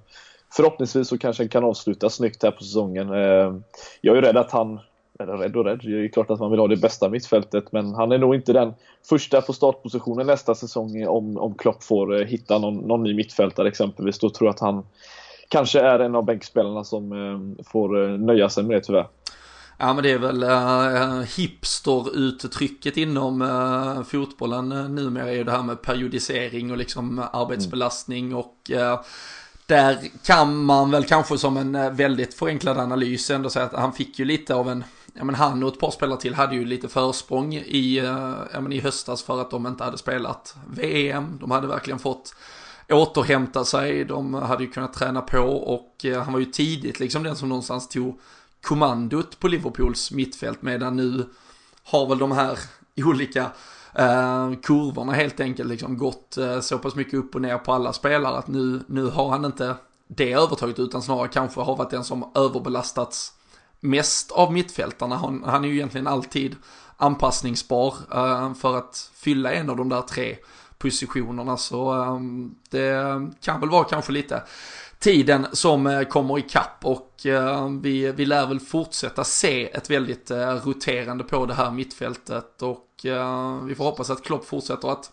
förhoppningsvis 0.56 1.08
så 1.08 1.18
kanske 1.18 1.44
han 1.44 1.50
kan 1.50 1.64
avsluta 1.64 2.10
snyggt 2.10 2.44
här 2.44 2.52
på 2.52 2.64
säsongen. 2.64 3.10
Eh, 3.10 3.56
jag 4.02 4.18
är 4.18 4.22
rädd 4.22 4.38
att 4.38 4.52
han 4.52 4.80
eller 5.20 5.38
rädd 5.38 5.56
och 5.56 5.66
rädd, 5.66 5.80
det 5.84 6.06
är 6.06 6.08
klart 6.08 6.30
att 6.30 6.40
man 6.40 6.52
vill 6.52 6.60
ha 6.60 6.68
det 6.68 6.78
bästa 6.78 7.10
mittfältet 7.10 7.72
men 7.72 7.94
han 7.94 8.12
är 8.12 8.18
nog 8.18 8.36
inte 8.36 8.54
den 8.54 8.74
första 9.10 9.42
på 9.42 9.54
startpositionen 9.54 10.28
nästa 10.28 10.56
säsong 10.56 11.08
om, 11.08 11.38
om 11.38 11.54
Klopp 11.54 11.84
får 11.84 12.22
eh, 12.22 12.28
hitta 12.28 12.60
någon, 12.60 12.78
någon 12.78 13.04
ny 13.04 13.14
mittfältare 13.14 13.68
exempelvis. 13.68 14.20
Då 14.20 14.30
tror 14.30 14.48
jag 14.48 14.54
att 14.54 14.60
han 14.60 14.86
kanske 15.48 15.80
är 15.80 16.00
en 16.00 16.16
av 16.16 16.26
bänkspelarna 16.26 16.84
som 16.84 17.12
eh, 17.12 17.66
får 17.66 18.04
eh, 18.04 18.10
nöja 18.10 18.50
sig 18.50 18.64
med 18.64 18.78
det 18.78 18.82
tyvärr. 18.82 19.08
Ja 19.84 19.94
men 19.94 20.04
det 20.04 20.12
är 20.12 20.18
väl 20.18 20.44
uh, 20.44 21.22
hipster-uttrycket 21.22 22.98
inom 22.98 23.42
uh, 23.42 24.04
fotbollen 24.04 24.72
uh, 24.72 24.90
numera 24.90 25.30
är 25.30 25.34
ju 25.34 25.44
det 25.44 25.52
här 25.52 25.64
med 25.64 25.82
periodisering 25.82 26.72
och 26.72 26.78
liksom 26.78 27.24
arbetsbelastning 27.34 28.26
mm. 28.26 28.38
och 28.38 28.72
uh, 28.74 29.02
där 29.66 30.10
kan 30.24 30.64
man 30.64 30.92
väl 30.92 31.04
kanske 31.04 31.38
som 31.38 31.58
en 31.58 31.96
väldigt 31.96 32.34
förenklad 32.34 32.78
analys 32.78 33.30
ändå 33.30 33.50
säga 33.50 33.66
att 33.66 33.74
han 33.74 33.94
fick 33.94 34.20
ju 34.20 34.26
lite 34.26 34.56
av 34.56 34.70
en, 34.70 34.84
ja 35.14 35.24
men 35.24 35.36
han 35.36 35.64
och 35.64 35.74
ett 35.74 35.80
par 35.80 35.92
spelare 35.92 36.20
till 36.20 36.34
hade 36.34 36.56
ju 36.56 36.66
lite 36.66 36.88
försprång 36.88 37.54
i, 37.54 37.98
ja 38.54 38.62
men 38.62 38.74
i 38.74 38.80
höstas 38.80 39.24
för 39.24 39.42
att 39.42 39.52
de 39.52 39.68
inte 39.68 39.84
hade 39.84 39.98
spelat 39.98 40.56
VM. 40.68 41.38
De 41.42 41.52
hade 41.52 41.68
verkligen 41.68 42.00
fått 42.00 42.36
återhämta 42.90 43.66
sig, 43.66 44.06
de 44.06 44.34
hade 44.34 44.64
ju 44.64 44.72
kunnat 44.72 44.94
träna 44.94 45.22
på 45.22 45.40
och 45.48 46.06
han 46.24 46.34
var 46.34 46.40
ju 46.40 46.46
tidigt 46.46 47.00
liksom 47.00 47.24
den 47.24 47.36
som 47.36 47.50
någonstans 47.50 47.90
tog 47.90 48.20
kommandot 48.62 49.40
på 49.40 49.48
Liverpools 49.48 50.12
mittfält 50.12 50.62
medan 50.62 50.96
nu 50.96 51.30
har 51.84 52.08
väl 52.08 52.18
de 52.18 52.32
här 52.32 52.60
olika 53.06 53.42
eh, 53.94 54.52
kurvorna 54.64 55.14
helt 55.14 55.40
enkelt 55.40 55.70
liksom 55.70 55.98
gått 55.98 56.38
eh, 56.38 56.60
så 56.60 56.78
pass 56.78 56.96
mycket 56.96 57.14
upp 57.14 57.36
och 57.36 57.42
ner 57.42 57.58
på 57.58 57.74
alla 57.74 57.94
spelare 57.94 58.38
att 58.38 58.48
nu, 58.48 58.84
nu 58.88 59.06
har 59.06 59.30
han 59.30 59.46
inte 59.46 59.76
det 60.08 60.34
övertaget 60.34 60.80
utan 60.80 61.02
snarare 61.02 61.28
kanske 61.28 61.62
har 61.62 61.76
varit 61.76 61.90
den 61.90 62.04
som 62.04 62.32
överbelastats 62.36 63.34
mest 63.80 64.32
av 64.32 64.54
mittfältarna. 64.54 65.16
Han, 65.16 65.44
han 65.46 65.64
är 65.64 65.68
ju 65.70 65.76
egentligen 65.76 66.08
alltid 66.08 66.56
anpassningsbar 66.98 67.96
eh, 68.12 68.54
för 68.54 68.78
att 68.78 69.12
fylla 69.14 69.52
en 69.54 69.70
av 69.70 69.78
de 69.78 69.90
där 69.90 70.02
tre 70.02 70.38
positionerna 70.78 71.58
så 71.58 72.04
eh, 72.04 72.20
det 72.70 73.22
kan 73.42 73.60
väl 73.60 73.70
vara 73.70 73.84
kanske 73.84 74.12
lite 74.12 74.44
tiden 75.02 75.48
som 75.52 75.88
eh, 75.88 76.04
kommer 76.04 76.40
ikapp 76.40 76.86
och 76.86 77.26
eh, 77.26 77.70
vi, 77.82 78.12
vi 78.12 78.26
lär 78.26 78.48
väl 78.48 78.60
fortsätta 78.60 79.24
se 79.24 79.72
ett 79.72 79.90
väldigt 79.90 80.32
eh, 80.32 80.56
roterande 80.56 81.24
på 81.24 81.46
det 81.46 81.54
här 81.54 81.72
mittfältet 81.72 82.62
och 82.62 82.88
vi 83.64 83.76
får 83.76 83.84
hoppas 83.84 84.10
att 84.10 84.24
Klopp 84.24 84.46
fortsätter 84.46 84.92
att 84.92 85.12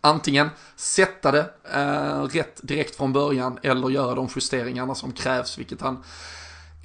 antingen 0.00 0.50
sätta 0.76 1.32
det 1.32 1.50
rätt 2.38 2.60
direkt 2.62 2.96
från 2.96 3.12
början 3.12 3.58
eller 3.62 3.88
göra 3.88 4.14
de 4.14 4.28
justeringarna 4.34 4.94
som 4.94 5.12
krävs, 5.12 5.58
vilket 5.58 5.80
han 5.80 6.04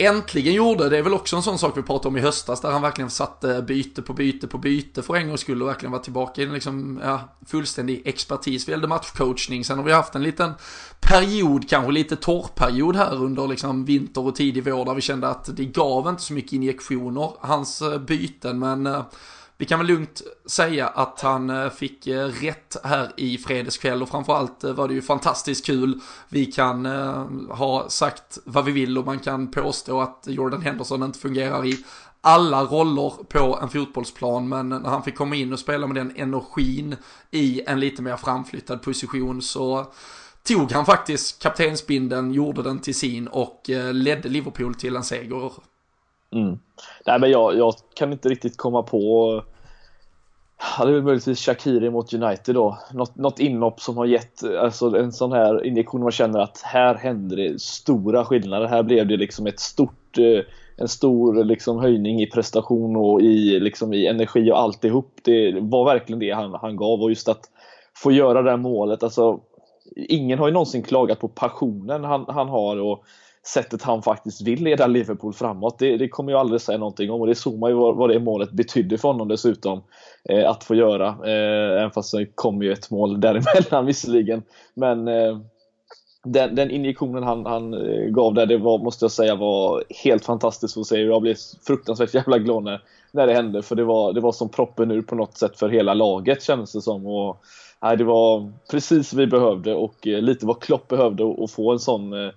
äntligen 0.01 0.53
gjorde. 0.53 0.89
Det 0.89 0.97
är 0.97 1.01
väl 1.01 1.13
också 1.13 1.35
en 1.35 1.41
sån 1.41 1.59
sak 1.59 1.77
vi 1.77 1.81
pratade 1.81 2.07
om 2.07 2.17
i 2.17 2.19
höstas 2.19 2.62
där 2.62 2.71
han 2.71 2.81
verkligen 2.81 3.09
satte 3.09 3.62
byte 3.62 4.01
på 4.01 4.13
byte 4.13 4.47
på 4.47 4.57
byte 4.57 5.01
för 5.01 5.15
en 5.15 5.27
gångs 5.27 5.41
skull 5.41 5.62
och 5.62 5.67
verkligen 5.67 5.91
var 5.91 5.99
tillbaka 5.99 6.41
i 6.41 6.45
en 6.45 6.53
liksom, 6.53 6.99
ja, 7.03 7.19
fullständig 7.45 8.01
expertis 8.05 8.67
vad 8.67 8.71
gällde 8.71 8.88
matchcoachning. 8.88 9.65
Sen 9.65 9.77
har 9.77 9.85
vi 9.85 9.91
haft 9.91 10.15
en 10.15 10.23
liten 10.23 10.53
period, 10.99 11.69
kanske 11.69 11.91
lite 11.91 12.15
torrperiod 12.15 12.95
här 12.95 13.15
under 13.15 13.47
liksom 13.47 13.85
vinter 13.85 14.25
och 14.25 14.35
tidig 14.35 14.63
vår 14.63 14.85
där 14.85 14.93
vi 14.93 15.01
kände 15.01 15.27
att 15.27 15.57
det 15.57 15.65
gav 15.65 16.09
inte 16.09 16.21
så 16.21 16.33
mycket 16.33 16.53
injektioner, 16.53 17.31
hans 17.39 17.81
eh, 17.81 17.99
byten, 17.99 18.59
men 18.59 18.88
eh, 18.88 19.03
vi 19.61 19.65
kan 19.65 19.79
väl 19.79 19.87
lugnt 19.87 20.21
säga 20.45 20.87
att 20.87 21.21
han 21.21 21.49
eh, 21.49 21.69
fick 21.69 22.07
eh, 22.07 22.25
rätt 22.25 22.77
här 22.83 23.11
i 23.17 23.37
fredagskväll 23.37 24.01
och 24.01 24.09
framförallt 24.09 24.63
eh, 24.63 24.73
var 24.73 24.87
det 24.87 24.93
ju 24.93 25.01
fantastiskt 25.01 25.65
kul. 25.65 25.99
Vi 26.29 26.45
kan 26.45 26.85
ha 27.49 27.89
sagt 27.89 28.39
vad 28.45 28.65
vi 28.65 28.71
vill 28.71 28.97
och 28.97 29.05
man 29.05 29.19
kan 29.19 29.51
påstå 29.51 30.01
att 30.01 30.23
Jordan 30.27 30.61
Henderson 30.61 31.03
inte 31.03 31.19
fungerar 31.19 31.65
i 31.65 31.85
alla 32.21 32.63
roller 32.63 33.09
på 33.29 33.59
en 33.61 33.69
fotbollsplan 33.69 34.49
men 34.49 34.69
när 34.69 34.89
han 34.89 35.03
fick 35.03 35.15
komma 35.15 35.35
in 35.35 35.53
och 35.53 35.59
spela 35.59 35.87
med 35.87 35.95
den 35.95 36.15
energin 36.15 36.95
i 37.31 37.61
en 37.67 37.79
lite 37.79 38.01
mer 38.01 38.17
framflyttad 38.17 38.81
position 38.81 39.41
så 39.41 39.91
tog 40.43 40.71
han 40.71 40.85
faktiskt 40.85 41.41
kaptensbinden, 41.41 42.33
gjorde 42.33 42.63
den 42.63 42.79
till 42.79 42.95
sin 42.95 43.27
och 43.27 43.61
ledde 43.91 44.29
Liverpool 44.29 44.75
till 44.75 44.95
en 44.95 45.03
seger. 45.03 45.51
Mm. 46.31 46.59
Nej 47.05 47.19
men 47.19 47.31
jag, 47.31 47.57
jag 47.57 47.73
kan 47.95 48.11
inte 48.11 48.29
riktigt 48.29 48.57
komma 48.57 48.83
på 48.83 49.43
Ja, 50.77 50.85
det 50.85 50.97
är 50.97 51.01
möjligtvis 51.01 51.39
Shakiri 51.39 51.89
mot 51.89 52.13
United 52.13 52.55
då. 52.55 52.77
Något, 52.93 53.15
något 53.15 53.39
inhopp 53.39 53.81
som 53.81 53.97
har 53.97 54.05
gett 54.05 54.43
alltså 54.43 54.97
en 54.97 55.11
sån 55.11 55.31
här 55.31 55.65
injektion 55.65 56.01
man 56.01 56.11
känner 56.11 56.39
att 56.39 56.61
här 56.61 56.95
hände 56.95 57.35
det 57.35 57.61
stora 57.61 58.25
skillnader. 58.25 58.67
Här 58.67 58.83
blev 58.83 59.07
det 59.07 59.17
liksom 59.17 59.47
ett 59.47 59.59
stort, 59.59 60.17
eh, 60.17 60.41
en 60.77 60.87
stor 60.87 61.43
liksom 61.43 61.79
höjning 61.79 62.21
i 62.21 62.25
prestation 62.25 62.95
och 62.95 63.21
i, 63.21 63.59
liksom 63.59 63.93
i 63.93 64.07
energi 64.07 64.51
och 64.51 64.59
alltihop. 64.59 65.11
Det 65.23 65.59
var 65.61 65.85
verkligen 65.85 66.19
det 66.19 66.31
han, 66.31 66.53
han 66.61 66.75
gav 66.75 67.01
och 67.01 67.09
just 67.09 67.29
att 67.29 67.41
få 67.95 68.11
göra 68.11 68.41
det 68.41 68.49
här 68.49 68.57
målet. 68.57 69.03
Alltså, 69.03 69.39
ingen 69.95 70.39
har 70.39 70.47
ju 70.47 70.53
någonsin 70.53 70.83
klagat 70.83 71.19
på 71.19 71.27
passionen 71.27 72.03
han, 72.03 72.25
han 72.27 72.49
har 72.49 72.77
och 72.77 73.03
sättet 73.47 73.84
han 73.84 74.02
faktiskt 74.02 74.41
vill 74.41 74.63
leda 74.63 74.88
Liverpool 74.88 75.34
framåt. 75.34 75.80
Det, 75.80 75.97
det 75.97 76.10
kommer 76.10 76.32
jag 76.32 76.39
aldrig 76.39 76.62
säga 76.62 76.78
någonting 76.78 77.12
om 77.12 77.21
och 77.21 77.28
det 77.28 77.36
såg 77.36 77.60
man 77.60 77.69
ju 77.69 77.75
vad, 77.75 77.95
vad 77.95 78.10
det 78.10 78.19
målet 78.19 78.52
betydde 78.52 78.97
för 78.97 79.08
honom 79.08 79.28
dessutom 79.28 79.82
eh, 80.30 80.49
att 80.49 80.63
få 80.63 80.75
göra. 80.75 81.08
Eh, 81.08 81.80
även 81.80 81.91
fast 81.91 82.12
det 82.12 82.25
kom 82.36 82.62
ju 82.62 82.71
ett 82.71 82.91
mål 82.91 83.21
däremellan 83.21 83.86
visserligen. 83.86 84.43
Men 84.73 85.08
eh, 85.08 85.38
den, 86.23 86.56
den, 86.56 86.71
injektionen 86.71 87.23
han, 87.23 87.45
han 87.45 87.73
eh, 87.73 88.06
gav 88.06 88.34
där, 88.34 88.45
det 88.45 88.58
var, 88.58 88.80
måste 88.80 89.06
jag 89.06 89.12
säga 89.12 89.36
var 89.36 89.84
helt 90.04 90.25
fantastiskt 90.25 90.78
att 90.78 90.86
se. 90.86 90.99
Jag 91.02 91.21
blev 91.21 91.36
fruktansvärt 91.67 92.13
jävla 92.13 92.38
glad 92.38 92.63
när, 92.63 92.82
när 93.12 93.28
det 93.28 93.34
hände 93.34 93.62
för 93.62 93.75
det 93.75 93.84
var, 93.84 94.13
det 94.13 94.21
var 94.21 94.32
som 94.32 94.49
proppen 94.49 94.91
ur 94.91 95.02
på 95.02 95.15
något 95.15 95.38
sätt 95.38 95.60
för 95.60 95.69
hela 95.69 95.93
laget 95.93 96.43
kändes 96.43 96.71
det 96.71 96.82
som. 96.82 97.08
Och, 97.08 97.38
nej, 97.82 97.97
det 97.97 98.04
var 98.04 98.52
precis 98.71 99.13
vad 99.13 99.19
vi 99.19 99.28
behövde 99.28 99.75
och 99.75 100.08
eh, 100.08 100.21
lite 100.21 100.45
vad 100.45 100.62
Klopp 100.62 100.88
behövde 100.88 101.36
att 101.43 101.52
få 101.52 101.71
en 101.71 101.80
sån 101.80 102.13
eh, 102.13 102.32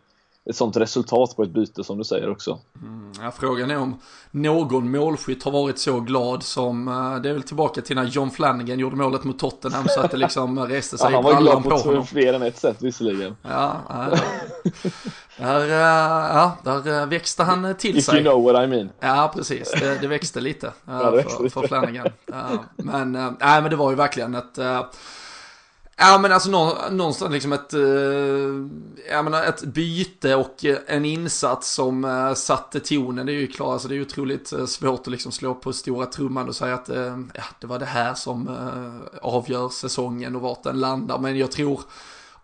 ett 0.51 0.57
sånt 0.57 0.77
resultat 0.77 1.37
på 1.37 1.43
ett 1.43 1.51
byte 1.51 1.85
som 1.85 1.99
du 1.99 2.05
säger 2.05 2.31
också. 2.31 2.59
Mm, 2.83 3.13
ja, 3.21 3.31
frågan 3.31 3.71
är 3.71 3.79
om 3.79 4.01
någon 4.31 4.91
målskytt 4.91 5.43
har 5.43 5.51
varit 5.51 5.79
så 5.79 6.01
glad 6.01 6.43
som, 6.43 6.89
eh, 6.89 7.23
det 7.23 7.29
är 7.29 7.33
väl 7.33 7.43
tillbaka 7.43 7.81
till 7.81 7.97
när 7.97 8.05
John 8.05 8.31
Flanagan 8.31 8.79
gjorde 8.79 8.97
målet 8.97 9.25
mot 9.25 9.39
Tottenham 9.39 9.85
så 9.89 10.01
att 10.01 10.11
det 10.11 10.17
liksom 10.17 10.59
reste 10.59 10.99
sig 10.99 11.11
ja, 11.11 11.17
Han 11.17 11.25
var 11.25 11.41
glad 11.41 11.63
på, 11.63 11.95
på 11.95 12.05
fler 12.05 12.35
än 12.35 12.43
ett 12.43 12.59
sätt 12.59 12.77
visserligen. 12.81 13.37
Ja, 13.43 13.77
ja 13.89 14.19
där, 15.37 15.69
ja, 15.69 16.57
där 16.65 17.07
växte 17.07 17.43
han 17.43 17.75
till 17.75 17.99
If 17.99 18.05
sig. 18.05 18.15
you 18.15 18.25
know 18.25 18.43
what 18.43 18.65
I 18.65 18.67
mean. 18.67 18.91
Ja, 19.01 19.33
precis. 19.35 19.73
Det, 19.81 19.99
det 20.01 20.07
växte 20.07 20.41
lite 20.41 20.73
ja, 20.85 21.11
för, 21.11 21.49
för 21.49 21.67
Flanagan. 21.69 22.09
Men, 22.77 23.13
nej, 23.13 23.63
men 23.63 23.71
det 23.71 23.77
var 23.77 23.91
ju 23.91 23.97
verkligen 23.97 24.35
ett 24.35 24.59
Ja 25.97 26.19
men 26.19 26.33
alltså 26.33 26.51
någonstans 26.91 27.33
liksom 27.33 27.53
ett, 27.53 27.75
eh, 27.75 27.81
jag 29.15 29.25
menar, 29.25 29.45
ett 29.45 29.63
byte 29.63 30.35
och 30.35 30.65
eh, 30.65 30.79
en 30.87 31.05
insats 31.05 31.73
som 31.73 32.05
eh, 32.05 32.35
satte 32.35 32.81
tonen. 32.81 33.27
Det 33.27 33.33
är 33.33 33.41
ju 33.41 33.47
klart, 33.47 33.73
alltså 33.73 33.89
det 33.89 33.95
är 33.95 33.97
ju 33.97 34.03
otroligt 34.03 34.53
svårt 34.67 35.01
att 35.01 35.07
liksom 35.07 35.33
slå 35.33 35.55
på 35.55 35.73
stora 35.73 36.07
trumman 36.07 36.49
och 36.49 36.57
säga 36.57 36.75
att 36.75 36.89
ja, 37.35 37.43
det 37.61 37.67
var 37.67 37.79
det 37.79 37.87
här 37.87 38.15
som 38.15 38.51
avgör 39.23 39.69
säsongen 39.69 40.37
och 40.37 40.43
vart 40.43 40.63
den 40.63 40.81
landar. 40.81 41.19
Men 41.19 41.39
jag 41.39 41.51
tror 41.51 41.81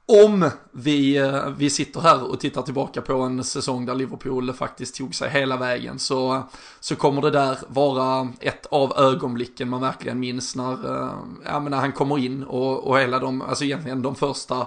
om 0.09 0.51
vi, 0.73 1.17
eh, 1.17 1.49
vi 1.57 1.71
sitter 1.71 2.01
här 2.01 2.31
och 2.31 2.41
tittar 2.41 2.63
tillbaka 2.63 3.03
på 3.03 3.15
en 3.15 3.45
säsong 3.45 3.87
där 3.87 3.95
Liverpool 3.95 4.53
faktiskt 4.53 4.97
tog 4.97 5.15
sig 5.15 5.31
hela 5.31 5.57
vägen 5.57 5.99
så, 5.99 6.43
så 6.81 6.97
kommer 6.97 7.23
det 7.23 7.31
där 7.31 7.59
vara 7.69 8.29
ett 8.41 8.67
av 8.67 8.99
ögonblicken 8.99 9.69
man 9.69 9.81
verkligen 9.81 10.21
minns 10.21 10.57
när, 10.57 10.73
eh, 10.73 11.13
ja, 11.45 11.61
när 11.61 11.77
han 11.77 11.93
kommer 11.93 12.19
in 12.19 12.43
och, 12.43 12.87
och 12.87 12.99
hela 12.99 13.19
de, 13.19 13.43
alltså 13.43 13.65
egentligen 13.65 14.03
de 14.03 14.15
första 14.15 14.67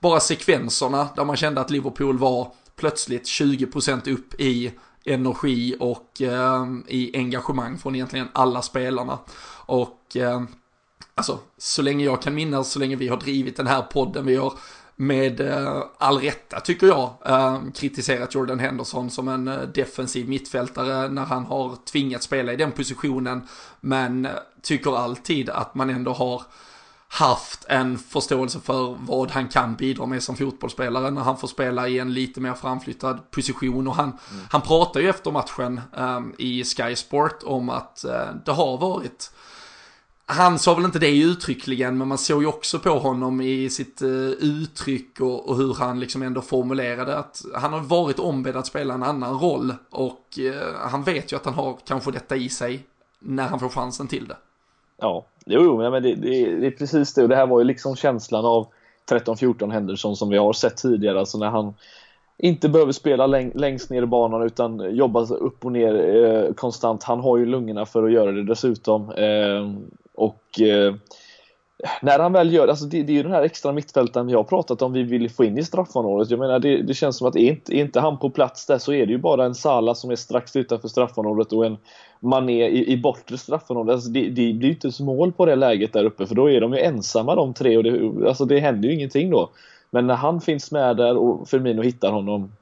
bara 0.00 0.20
sekvenserna 0.20 1.08
där 1.16 1.24
man 1.24 1.36
kände 1.36 1.60
att 1.60 1.70
Liverpool 1.70 2.18
var 2.18 2.52
plötsligt 2.76 3.24
20% 3.24 4.12
upp 4.12 4.40
i 4.40 4.72
energi 5.04 5.76
och 5.80 6.22
eh, 6.22 6.66
i 6.88 7.16
engagemang 7.16 7.78
från 7.78 7.94
egentligen 7.94 8.28
alla 8.32 8.62
spelarna. 8.62 9.18
Och 9.66 10.16
eh, 10.16 10.42
alltså, 11.14 11.38
så 11.58 11.82
länge 11.82 12.04
jag 12.04 12.22
kan 12.22 12.34
minnas, 12.34 12.70
så 12.70 12.78
länge 12.78 12.96
vi 12.96 13.08
har 13.08 13.16
drivit 13.16 13.56
den 13.56 13.66
här 13.66 13.82
podden, 13.82 14.26
vi 14.26 14.36
har 14.36 14.52
med 14.96 15.40
eh, 15.40 15.82
all 15.98 16.18
rätta 16.18 16.60
tycker 16.60 16.86
jag 16.86 17.14
eh, 17.26 17.60
kritiserat 17.74 18.34
Jordan 18.34 18.58
Henderson 18.58 19.10
som 19.10 19.28
en 19.28 19.48
eh, 19.48 19.60
defensiv 19.62 20.28
mittfältare 20.28 21.08
när 21.08 21.24
han 21.24 21.44
har 21.44 21.76
tvingats 21.92 22.24
spela 22.24 22.52
i 22.52 22.56
den 22.56 22.72
positionen. 22.72 23.48
Men 23.80 24.28
tycker 24.62 24.98
alltid 24.98 25.50
att 25.50 25.74
man 25.74 25.90
ändå 25.90 26.12
har 26.12 26.42
haft 27.08 27.64
en 27.68 27.98
förståelse 27.98 28.60
för 28.60 28.96
vad 29.00 29.30
han 29.30 29.48
kan 29.48 29.74
bidra 29.74 30.06
med 30.06 30.22
som 30.22 30.36
fotbollsspelare 30.36 31.10
när 31.10 31.22
han 31.22 31.38
får 31.38 31.48
spela 31.48 31.88
i 31.88 31.98
en 31.98 32.14
lite 32.14 32.40
mer 32.40 32.54
framflyttad 32.54 33.30
position. 33.30 33.88
Och 33.88 33.94
han, 33.94 34.04
mm. 34.04 34.44
han 34.50 34.60
pratar 34.60 35.00
ju 35.00 35.10
efter 35.10 35.30
matchen 35.30 35.80
um, 35.96 36.34
i 36.38 36.64
Sky 36.64 36.96
Sport 36.96 37.42
om 37.42 37.70
att 37.70 38.04
uh, 38.08 38.36
det 38.44 38.52
har 38.52 38.78
varit 38.78 39.30
han 40.32 40.58
sa 40.58 40.74
väl 40.74 40.84
inte 40.84 40.98
det 40.98 41.18
uttryckligen, 41.18 41.98
men 41.98 42.08
man 42.08 42.18
såg 42.18 42.42
ju 42.42 42.48
också 42.48 42.78
på 42.78 42.90
honom 42.90 43.40
i 43.40 43.70
sitt 43.70 44.02
eh, 44.02 44.08
uttryck 44.40 45.20
och, 45.20 45.48
och, 45.48 45.56
hur 45.56 45.74
han 45.74 46.00
liksom 46.00 46.22
ändå 46.22 46.40
formulerade 46.40 47.18
att 47.18 47.42
han 47.54 47.72
har 47.72 47.80
varit 47.80 48.18
ombedd 48.18 48.56
att 48.56 48.66
spela 48.66 48.94
en 48.94 49.02
annan 49.02 49.40
roll 49.40 49.74
och 49.90 50.38
eh, 50.38 50.90
han 50.90 51.02
vet 51.02 51.32
ju 51.32 51.36
att 51.36 51.44
han 51.44 51.54
har 51.54 51.76
kanske 51.86 52.10
detta 52.10 52.36
i 52.36 52.48
sig 52.48 52.80
när 53.18 53.48
han 53.48 53.60
får 53.60 53.68
chansen 53.68 54.08
till 54.08 54.28
det. 54.28 54.36
Ja, 55.00 55.24
jo, 55.46 55.90
men 55.90 56.02
det, 56.02 56.14
det, 56.14 56.56
det 56.56 56.66
är 56.66 56.70
precis 56.70 57.14
det 57.14 57.22
och 57.22 57.28
det 57.28 57.36
här 57.36 57.46
var 57.46 57.58
ju 57.58 57.64
liksom 57.64 57.96
känslan 57.96 58.44
av 58.44 58.66
13-14 59.10 59.72
Henderson 59.72 60.16
som 60.16 60.28
vi 60.28 60.36
har 60.36 60.52
sett 60.52 60.76
tidigare, 60.76 61.18
alltså 61.18 61.38
när 61.38 61.50
han 61.50 61.74
inte 62.38 62.68
behöver 62.68 62.92
spela 62.92 63.26
läng 63.26 63.52
längst 63.54 63.90
ner 63.90 64.02
i 64.02 64.06
banan 64.06 64.42
utan 64.42 64.96
jobba 64.96 65.20
upp 65.20 65.64
och 65.64 65.72
ner 65.72 66.16
eh, 66.16 66.52
konstant. 66.54 67.02
Han 67.02 67.20
har 67.20 67.38
ju 67.38 67.46
lungorna 67.46 67.86
för 67.86 68.04
att 68.04 68.12
göra 68.12 68.32
det 68.32 68.44
dessutom. 68.44 69.10
Eh, 69.10 69.92
och 70.14 70.60
eh, 70.60 70.94
när 72.02 72.18
han 72.18 72.32
väl 72.32 72.52
gör 72.52 72.68
alltså 72.68 72.84
det, 72.84 73.02
det 73.02 73.12
är 73.12 73.14
ju 73.14 73.22
den 73.22 73.32
här 73.32 73.42
extra 73.42 73.72
mittfältaren 73.72 74.26
vi 74.26 74.34
har 74.34 74.44
pratat 74.44 74.82
om 74.82 74.92
vi 74.92 75.02
vill 75.02 75.30
få 75.30 75.44
in 75.44 75.58
i 75.58 75.64
straffområdet. 75.64 76.30
Jag 76.30 76.38
menar 76.38 76.58
det, 76.58 76.82
det 76.82 76.94
känns 76.94 77.16
som 77.16 77.26
att 77.26 77.36
är 77.36 77.50
inte, 77.50 77.76
är 77.76 77.80
inte 77.80 78.00
han 78.00 78.18
på 78.18 78.30
plats 78.30 78.66
där 78.66 78.78
så 78.78 78.92
är 78.92 79.06
det 79.06 79.12
ju 79.12 79.18
bara 79.18 79.44
en 79.44 79.54
Sala 79.54 79.94
som 79.94 80.10
är 80.10 80.16
strax 80.16 80.56
utanför 80.56 80.88
straffområdet 80.88 81.52
och 81.52 81.66
en 81.66 81.76
Mané 82.20 82.68
i, 82.68 82.92
i 82.92 82.96
bortre 82.96 83.38
straffområdet. 83.38 83.92
Alltså 83.92 84.08
det, 84.08 84.20
det, 84.20 84.28
det 84.28 84.42
är 84.42 84.66
ju 84.66 84.70
inte 84.70 84.86
ens 84.86 85.00
mål 85.00 85.32
på 85.32 85.46
det 85.46 85.56
läget 85.56 85.92
där 85.92 86.04
uppe 86.04 86.26
för 86.26 86.34
då 86.34 86.50
är 86.50 86.60
de 86.60 86.72
ju 86.72 86.80
ensamma 86.80 87.34
de 87.34 87.54
tre 87.54 87.76
och 87.76 87.84
det, 87.84 88.28
alltså 88.28 88.44
det 88.44 88.60
händer 88.60 88.88
ju 88.88 88.94
ingenting 88.94 89.30
då. 89.30 89.50
Men 89.90 90.06
när 90.06 90.14
han 90.14 90.40
finns 90.40 90.72
med 90.72 90.96
där 90.96 91.16
och 91.16 91.48
Firmino 91.48 91.82
hittar 91.82 92.12
honom 92.12 92.52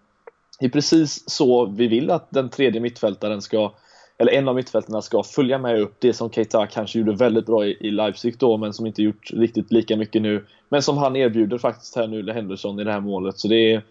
det 0.61 0.67
är 0.67 0.71
precis 0.71 1.31
så 1.31 1.67
vi 1.67 1.87
vill 1.87 2.11
att 2.11 2.27
den 2.31 2.49
tredje 2.49 2.81
mittfältaren 2.81 3.43
ska 3.43 3.73
eller 4.21 4.33
en 4.33 4.49
av 4.49 4.55
mittfältarna 4.55 5.03
ska 5.03 5.23
följa 5.23 5.59
med 5.59 5.81
upp 5.81 5.95
det 5.99 6.13
som 6.13 6.31
Keita 6.31 6.67
kanske 6.67 6.99
gjorde 6.99 7.13
väldigt 7.13 7.47
bra 7.47 7.67
i, 7.67 7.77
i 7.81 7.91
Leipzig 7.91 8.39
då 8.39 8.57
men 8.57 8.73
som 8.73 8.87
inte 8.87 9.03
gjort 9.03 9.31
riktigt 9.31 9.73
lika 9.73 9.97
mycket 9.97 10.23
nu. 10.23 10.47
Men 10.69 10.83
som 10.83 10.99
han 10.99 11.17
erbjuder 11.17 11.59
faktiskt 11.59 11.97
här 11.97 12.07
nu, 12.07 12.33
Henderson 12.33 12.81
i 12.81 12.85
det 12.85 12.93
här 12.93 13.01
målet. 13.01 13.39
Så 13.39 13.49
det 13.49 13.73
är 13.73 13.83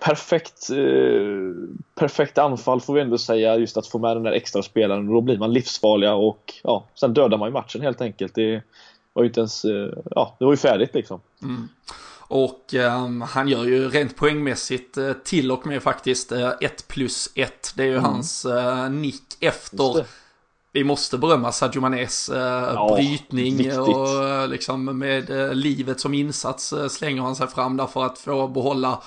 perfekt, 0.00 0.70
eh, 0.70 1.68
perfekt 1.94 2.38
anfall 2.38 2.80
får 2.80 2.94
vi 2.94 3.00
ändå 3.00 3.18
säga 3.18 3.56
just 3.56 3.76
att 3.76 3.86
få 3.86 3.98
med 3.98 4.16
den 4.16 4.22
där 4.22 4.32
extra 4.32 4.62
spelaren 4.62 5.08
och 5.08 5.14
då 5.14 5.20
blir 5.20 5.38
man 5.38 5.52
livsfarliga 5.52 6.14
och 6.14 6.54
ja, 6.62 6.84
sen 6.94 7.14
dödar 7.14 7.38
man 7.38 7.48
ju 7.48 7.52
matchen 7.52 7.80
helt 7.80 8.00
enkelt. 8.00 8.34
Det 8.34 8.62
var 9.12 9.22
ju 9.22 9.28
inte 9.28 9.40
ens, 9.40 9.64
eh, 9.64 9.92
ja, 10.10 10.36
det 10.38 10.44
var 10.44 10.52
ju 10.52 10.56
färdigt 10.56 10.94
liksom. 10.94 11.20
Mm. 11.42 11.68
Och 12.28 12.74
um, 12.74 13.20
han 13.20 13.48
gör 13.48 13.64
ju 13.64 13.88
rent 13.88 14.16
poängmässigt 14.16 14.98
uh, 14.98 15.12
till 15.12 15.52
och 15.52 15.66
med 15.66 15.82
faktiskt 15.82 16.32
1 16.32 16.62
uh, 16.62 16.68
plus 16.88 17.30
1. 17.34 17.72
Det 17.76 17.82
är 17.82 17.86
ju 17.86 17.92
mm. 17.92 18.04
hans 18.04 18.44
uh, 18.44 18.90
nick 18.90 19.36
efter 19.40 20.06
vi 20.76 20.84
måste 20.84 21.18
berömma 21.18 21.52
Sadio 21.52 21.80
Manés 21.80 22.28
eh, 22.28 22.72
ja, 22.74 22.94
brytning 22.94 23.56
viktigt. 23.56 23.78
och 23.78 24.48
liksom 24.48 24.98
med 24.98 25.30
eh, 25.30 25.54
livet 25.54 26.00
som 26.00 26.14
insats 26.14 26.72
eh, 26.72 26.88
slänger 26.88 27.22
han 27.22 27.36
sig 27.36 27.46
fram 27.46 27.76
där 27.76 27.86
för 27.86 28.04
att 28.04 28.18
få 28.18 28.48
behålla 28.48 29.02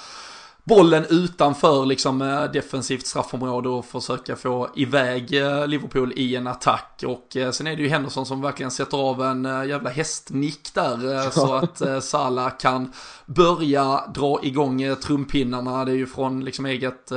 bollen 0.69 1.05
utanför 1.09 1.85
liksom 1.85 2.21
eh, 2.21 2.43
defensivt 2.43 3.07
straffområde 3.07 3.69
och 3.69 3.85
försöka 3.85 4.35
få 4.35 4.69
iväg 4.75 5.33
eh, 5.33 5.67
Liverpool 5.67 6.13
i 6.15 6.35
en 6.35 6.47
attack. 6.47 7.03
Och 7.07 7.37
eh, 7.37 7.51
sen 7.51 7.67
är 7.67 7.75
det 7.75 7.81
ju 7.81 7.89
Henderson 7.89 8.25
som 8.25 8.41
verkligen 8.41 8.71
sätter 8.71 8.97
av 8.97 9.23
en 9.23 9.43
jävla 9.69 9.89
hästnick 9.89 10.73
där 10.73 11.29
så 11.31 11.53
att 11.53 12.03
Salah 12.03 12.57
kan 12.57 12.93
börja 13.25 14.03
dra 14.15 14.39
igång 14.43 14.95
trumpinnarna. 14.95 15.85
Det 15.85 15.91
är 15.91 15.95
ju 15.95 16.07
från 16.07 16.45
liksom 16.45 16.65
eget, 16.65 17.11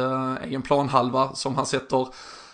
egen 0.44 0.62
planhalva 0.62 1.34
som 1.34 1.54
han 1.54 1.66
sätter 1.66 2.08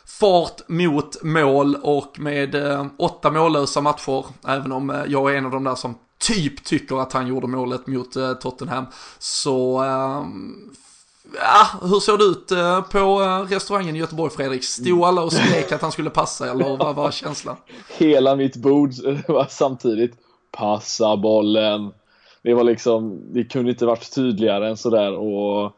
fart 0.07 0.69
mot 0.69 1.23
mål 1.23 1.77
och 1.83 2.21
med 2.21 2.57
åtta 2.99 3.31
mållösa 3.31 3.81
matcher, 3.81 4.25
även 4.47 4.73
om 4.73 5.05
jag 5.09 5.33
är 5.33 5.39
en 5.39 5.45
av 5.45 5.51
de 5.51 5.65
där 5.65 5.75
som 5.75 5.95
typ 6.19 6.65
tycker 6.65 7.03
att 7.03 7.13
han 7.13 7.27
gjorde 7.27 7.47
målet 7.47 7.87
mot 7.87 8.13
Tottenham, 8.41 8.87
så 9.19 9.79
ehm, 9.79 10.71
Ja, 11.35 11.88
hur 11.88 12.01
såg 12.01 12.19
det 12.19 12.25
ut 12.25 12.51
eh, 12.51 12.83
på 12.83 13.23
eh, 13.23 13.55
restaurangen 13.55 13.97
i 13.97 13.99
Göteborg 13.99 14.33
Fredrik? 14.33 14.64
Stod 14.64 15.05
alla 15.05 15.23
och 15.23 15.33
skrek 15.33 15.73
att 15.73 15.83
han 15.83 15.93
skulle 15.93 16.11
passa 16.11 16.51
eller 16.51 16.77
vad 16.77 16.97
var 16.97 17.11
känslan? 17.11 17.57
Hela 17.99 18.37
mitt 18.37 18.57
bord 18.57 18.91
eh, 19.07 19.19
var 19.29 19.47
samtidigt 19.51 20.14
passa 20.51 21.17
bollen. 21.17 21.93
Det 22.43 22.55
var 22.55 22.64
liksom, 22.64 23.21
det 23.33 23.45
kunde 23.45 23.71
inte 23.71 23.87
varit 23.87 24.14
tydligare 24.14 24.69
än 24.69 24.77
sådär 24.77 25.12
och 25.12 25.77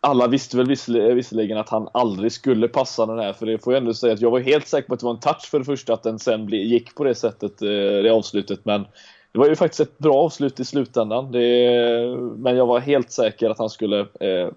alla 0.00 0.26
visste 0.26 0.56
väl 0.56 0.66
visserligen 0.66 1.58
att 1.58 1.68
han 1.68 1.88
aldrig 1.94 2.32
skulle 2.32 2.68
passa 2.68 3.06
den 3.06 3.18
här 3.18 3.32
för 3.32 3.46
det 3.46 3.58
får 3.58 3.72
jag 3.72 3.80
ändå 3.80 3.94
säga 3.94 4.12
att 4.12 4.20
jag 4.20 4.30
var 4.30 4.40
helt 4.40 4.68
säker 4.68 4.88
på 4.88 4.94
att 4.94 5.00
det 5.00 5.06
var 5.06 5.14
en 5.14 5.20
touch 5.20 5.50
för 5.50 5.58
det 5.58 5.64
första 5.64 5.94
att 5.94 6.02
den 6.02 6.18
sen 6.18 6.48
gick 6.48 6.94
på 6.94 7.04
det 7.04 7.14
sättet, 7.14 7.58
det 7.58 8.10
avslutet 8.10 8.64
men 8.64 8.84
det 9.32 9.38
var 9.38 9.48
ju 9.48 9.56
faktiskt 9.56 9.80
ett 9.80 9.98
bra 9.98 10.14
avslut 10.14 10.60
i 10.60 10.64
slutändan. 10.64 11.32
Det, 11.32 12.16
men 12.36 12.56
jag 12.56 12.66
var 12.66 12.80
helt 12.80 13.10
säker 13.10 13.50
att 13.50 13.58
han 13.58 13.70
skulle 13.70 14.00
eh, 14.00 14.48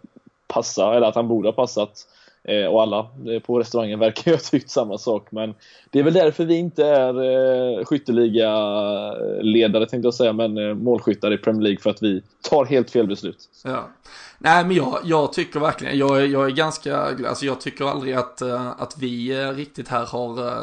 passa, 0.48 0.96
eller 0.96 1.08
att 1.08 1.16
han 1.16 1.28
borde 1.28 1.48
ha 1.48 1.54
passat. 1.54 2.08
Eh, 2.48 2.66
och 2.66 2.82
alla 2.82 3.00
eh, 3.00 3.40
på 3.40 3.60
restaurangen 3.60 4.00
verkar 4.00 4.32
ju 4.32 4.36
ha 4.36 4.42
tyckt 4.42 4.70
samma 4.70 4.98
sak. 4.98 5.28
Men 5.32 5.54
det 5.90 6.00
är 6.00 6.04
väl 6.04 6.14
därför 6.14 6.46
vi 6.46 6.56
inte 6.56 6.86
är 6.86 7.24
eh, 7.24 7.86
skytteliga-ledare 7.86 9.86
tänkte 9.86 10.08
jag 10.08 10.14
säga, 10.14 10.34
men 10.34 10.58
eh, 10.58 10.74
målskyttar 10.74 11.34
i 11.34 11.38
Premier 11.38 11.62
League 11.62 11.82
för 11.82 11.90
att 11.90 12.04
vi 12.04 12.24
tar 12.42 12.66
helt 12.66 12.92
fel 12.92 13.08
beslut. 13.08 13.50
Ja. 13.64 13.90
Nej 14.38 14.66
men 14.66 14.76
jag, 14.76 15.00
jag 15.04 15.34
tycker 15.34 15.60
verkligen, 15.60 15.98
jag, 15.98 16.28
jag 16.28 16.46
är 16.46 16.52
ganska, 16.52 16.98
alltså 16.98 17.46
jag 17.46 17.62
tycker 17.62 17.86
aldrig 17.86 18.14
att, 18.14 18.42
eh, 18.42 18.82
att 18.82 18.98
vi 18.98 19.44
eh, 19.44 19.50
riktigt 19.50 19.88
här 19.88 20.06
har 20.06 20.56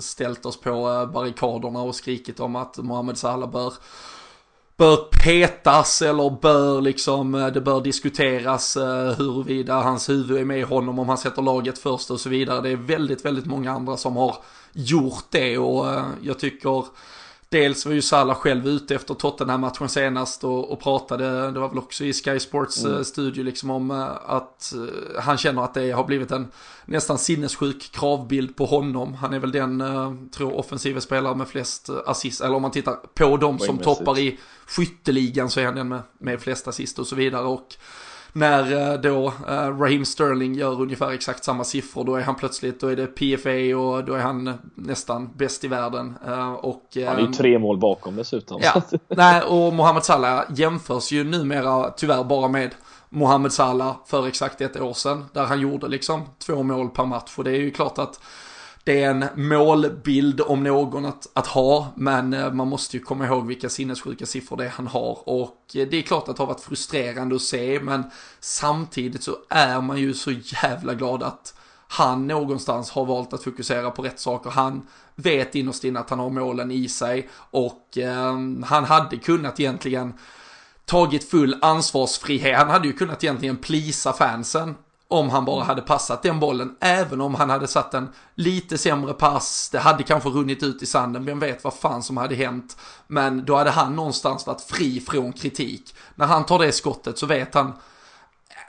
ställt 0.00 0.46
oss 0.46 0.60
på 0.60 1.08
barrikaderna 1.12 1.82
och 1.82 1.94
skrikit 1.94 2.40
om 2.40 2.56
att 2.56 2.78
Mohamed 2.78 3.18
Salah 3.18 3.50
bör 3.50 3.72
bör 4.76 4.96
petas 4.96 6.02
eller 6.02 6.40
bör 6.40 6.80
liksom, 6.80 7.34
eh, 7.34 7.46
det 7.46 7.60
bör 7.60 7.80
diskuteras 7.80 8.76
eh, 8.76 9.12
huruvida 9.18 9.74
hans 9.74 10.08
huvud 10.08 10.38
är 10.38 10.44
med 10.44 10.64
honom 10.64 10.98
om 10.98 11.08
han 11.08 11.18
sätter 11.18 11.42
laget 11.42 11.78
först 11.78 12.10
och 12.10 12.20
så 12.20 12.28
vidare. 12.28 12.60
Det 12.60 12.70
är 12.70 12.76
väldigt, 12.76 13.24
väldigt 13.24 13.46
många 13.46 13.72
andra 13.72 13.96
som 13.96 14.16
har 14.16 14.36
gjort 14.72 15.24
det 15.30 15.58
och 15.58 15.92
eh, 15.92 16.04
jag 16.22 16.38
tycker 16.38 16.84
Dels 17.56 17.86
var 17.86 17.92
ju 17.92 18.02
Salah 18.02 18.36
själv 18.36 18.68
ute 18.68 18.94
efter 18.94 19.14
Tottenham-matchen 19.14 19.88
senast 19.88 20.44
och, 20.44 20.72
och, 20.72 20.80
pratade, 20.80 21.50
det 21.50 21.60
var 21.60 21.68
väl 21.68 21.78
också 21.78 22.04
i 22.04 22.12
Sky 22.12 22.40
Sports 22.40 22.84
mm. 22.84 22.96
Eh, 22.96 23.02
studio 23.02 23.44
liksom 23.44 23.70
om 23.70 23.90
eh, 23.90 24.08
att 24.26 24.72
uh, 24.76 25.20
han 25.20 25.36
känner 25.36 25.62
att 25.62 25.74
det 25.74 25.90
har 25.90 26.04
blivit 26.04 26.30
en 26.30 26.48
nästan 26.84 27.18
sinnessjuk 27.18 27.92
kravbild 27.92 28.56
på 28.56 28.66
honom. 28.66 29.14
Han 29.14 29.34
är 29.34 29.38
väl 29.38 29.52
den, 29.52 29.82
tror 30.30 30.58
offensiva 30.58 31.00
spelare 31.00 31.34
med 31.34 31.48
flest 31.48 31.90
assist, 32.06 32.40
eller 32.40 32.54
om 32.54 32.62
man 32.62 32.70
tittar 32.70 32.96
på 33.14 33.36
dem 33.36 33.58
som 33.58 33.78
toppar 33.78 34.18
i 34.18 34.38
skytteligan 34.66 35.50
så 35.50 35.60
är 35.60 35.64
han 35.64 35.74
den 35.74 35.88
med, 35.88 36.02
med 36.18 36.40
flest 36.40 36.68
assist 36.68 36.98
och 36.98 37.06
så 37.06 37.16
vidare. 37.16 37.44
Och 37.44 37.76
när 38.36 38.92
eh, 38.92 39.00
då 39.00 39.26
eh, 39.48 39.78
Raheem 39.78 40.04
Sterling 40.04 40.54
gör 40.54 40.80
ungefär 40.82 41.10
exakt 41.10 41.44
samma 41.44 41.64
siffror, 41.64 42.04
då 42.04 42.14
är 42.16 42.22
han 42.22 42.34
plötsligt, 42.34 42.80
då 42.80 42.88
är 42.88 42.96
det 42.96 43.06
PFA 43.06 43.76
och 43.78 44.04
då 44.04 44.14
är 44.14 44.20
han 44.20 44.58
nästan 44.74 45.30
bäst 45.34 45.64
i 45.64 45.68
världen. 45.68 46.14
Eh, 46.26 46.52
och, 46.52 46.82
han 47.06 47.16
är 47.16 47.20
ju 47.20 47.32
tre 47.32 47.58
mål 47.58 47.78
bakom 47.78 48.16
dessutom. 48.16 48.60
Ja, 48.62 48.82
nej, 49.08 49.42
och 49.42 49.72
Mohamed 49.72 50.04
Salah 50.04 50.44
jämförs 50.54 51.12
ju 51.12 51.24
numera 51.24 51.90
tyvärr 51.90 52.24
bara 52.24 52.48
med 52.48 52.74
Mohamed 53.08 53.52
Salah 53.52 53.96
för 54.06 54.26
exakt 54.26 54.60
ett 54.60 54.80
år 54.80 54.92
sedan, 54.92 55.24
där 55.32 55.44
han 55.44 55.60
gjorde 55.60 55.88
liksom 55.88 56.22
två 56.46 56.62
mål 56.62 56.88
per 56.88 57.04
match. 57.04 57.34
Och 57.36 57.44
det 57.44 57.50
är 57.50 57.60
ju 57.60 57.70
klart 57.70 57.98
att 57.98 58.20
det 58.86 59.02
är 59.02 59.10
en 59.10 59.48
målbild 59.48 60.40
om 60.40 60.62
någon 60.62 61.04
att, 61.04 61.26
att 61.32 61.46
ha, 61.46 61.92
men 61.96 62.32
eh, 62.32 62.52
man 62.52 62.68
måste 62.68 62.96
ju 62.96 63.02
komma 63.02 63.26
ihåg 63.26 63.46
vilka 63.46 63.68
sinnessjuka 63.68 64.26
siffror 64.26 64.56
det 64.56 64.64
är 64.64 64.68
han 64.68 64.86
har. 64.86 65.28
Och 65.28 65.62
eh, 65.74 65.88
det 65.88 65.96
är 65.96 66.02
klart 66.02 66.28
att 66.28 66.36
det 66.36 66.42
har 66.42 66.46
varit 66.46 66.60
frustrerande 66.60 67.36
att 67.36 67.42
se, 67.42 67.80
men 67.82 68.04
samtidigt 68.40 69.22
så 69.22 69.36
är 69.48 69.80
man 69.80 69.98
ju 69.98 70.14
så 70.14 70.30
jävla 70.30 70.94
glad 70.94 71.22
att 71.22 71.54
han 71.88 72.26
någonstans 72.26 72.90
har 72.90 73.04
valt 73.04 73.32
att 73.32 73.44
fokusera 73.44 73.90
på 73.90 74.02
rätt 74.02 74.20
saker. 74.20 74.50
Han 74.50 74.86
vet 75.14 75.54
innerst 75.54 75.84
inne 75.84 76.00
att 76.00 76.10
han 76.10 76.18
har 76.18 76.30
målen 76.30 76.70
i 76.70 76.88
sig 76.88 77.28
och 77.50 77.98
eh, 77.98 78.38
han 78.64 78.84
hade 78.84 79.16
kunnat 79.16 79.60
egentligen 79.60 80.14
tagit 80.84 81.30
full 81.30 81.56
ansvarsfrihet. 81.62 82.58
Han 82.58 82.70
hade 82.70 82.88
ju 82.88 82.92
kunnat 82.92 83.24
egentligen 83.24 83.56
plisa 83.56 84.12
fansen 84.12 84.74
om 85.08 85.30
han 85.30 85.44
bara 85.44 85.64
hade 85.64 85.82
passat 85.82 86.22
den 86.22 86.40
bollen, 86.40 86.76
även 86.80 87.20
om 87.20 87.34
han 87.34 87.50
hade 87.50 87.66
satt 87.66 87.94
en 87.94 88.08
lite 88.34 88.78
sämre 88.78 89.12
pass, 89.12 89.68
det 89.72 89.78
hade 89.78 90.02
kanske 90.02 90.28
runnit 90.28 90.62
ut 90.62 90.82
i 90.82 90.86
sanden, 90.86 91.24
vem 91.24 91.38
vet 91.38 91.64
vad 91.64 91.74
fan 91.74 92.02
som 92.02 92.16
hade 92.16 92.34
hänt. 92.34 92.76
Men 93.06 93.44
då 93.44 93.56
hade 93.56 93.70
han 93.70 93.96
någonstans 93.96 94.46
varit 94.46 94.60
fri 94.60 95.00
från 95.00 95.32
kritik. 95.32 95.94
När 96.14 96.26
han 96.26 96.46
tar 96.46 96.58
det 96.58 96.72
skottet 96.72 97.18
så 97.18 97.26
vet 97.26 97.54
han, 97.54 97.72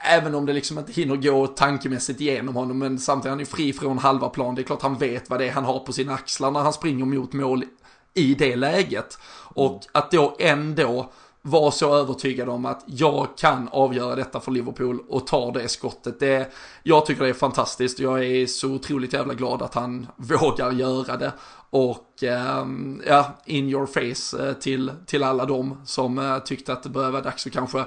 även 0.04 0.36
om 0.36 0.46
det 0.46 0.54
liksom 0.54 0.80
inte 0.80 0.92
hinner 0.92 1.16
gå 1.16 1.48
tankemässigt 1.48 2.22
igenom 2.22 2.56
honom, 2.56 2.80
men 2.80 3.00
samtidigt 3.00 3.26
är 3.26 3.30
han 3.30 3.40
ju 3.40 3.46
fri 3.46 3.74
från 3.74 3.98
halva 3.98 4.30
plan. 4.30 4.56
Det 4.56 4.62
är 4.62 4.64
klart 4.64 4.82
han 4.82 4.98
vet 4.98 5.30
vad 5.30 5.40
det 5.40 5.48
är 5.48 5.52
han 5.52 5.66
har 5.66 5.80
på 5.80 5.94
sina 5.94 6.14
axlar 6.14 6.52
när 6.52 6.60
han 6.60 6.74
springer 6.74 7.06
mot 7.06 7.34
mål 7.34 7.64
i 8.14 8.36
det 8.36 8.56
läget. 8.56 9.20
Och 9.54 9.82
att 9.92 10.12
då 10.12 10.36
ändå 10.40 11.12
var 11.48 11.72
så 11.72 11.96
övertygad 11.96 12.50
om 12.50 12.66
att 12.66 12.84
jag 12.86 13.28
kan 13.38 13.70
avgöra 13.72 14.16
detta 14.16 14.40
för 14.40 14.52
Liverpool 14.52 15.00
och 15.10 15.28
ta 15.28 15.52
det 15.52 15.68
skottet. 15.68 16.20
Det, 16.20 16.52
jag 16.84 17.06
tycker 17.06 17.24
det 17.24 17.30
är 17.30 17.34
fantastiskt. 17.34 18.00
och 18.00 18.06
Jag 18.06 18.26
är 18.26 18.46
så 18.46 18.70
otroligt 18.70 19.14
jävla 19.14 19.34
glad 19.34 19.62
att 19.62 19.74
han 19.74 20.08
vågar 20.16 20.72
göra 20.72 21.18
det. 21.18 21.34
Och 21.70 22.24
eh, 22.24 22.66
ja, 23.08 23.38
in 23.46 23.70
your 23.70 23.86
face 23.86 24.48
eh, 24.48 24.54
till, 24.54 24.92
till 25.06 25.24
alla 25.24 25.46
dem 25.46 25.82
som 25.86 26.20
eh, 26.20 26.40
tyckte 26.40 26.74
att 26.74 26.84
det 26.84 26.90
började 26.90 27.12
vara 27.12 27.24
dags 27.24 27.48
att 27.48 27.54
kanske 27.54 27.86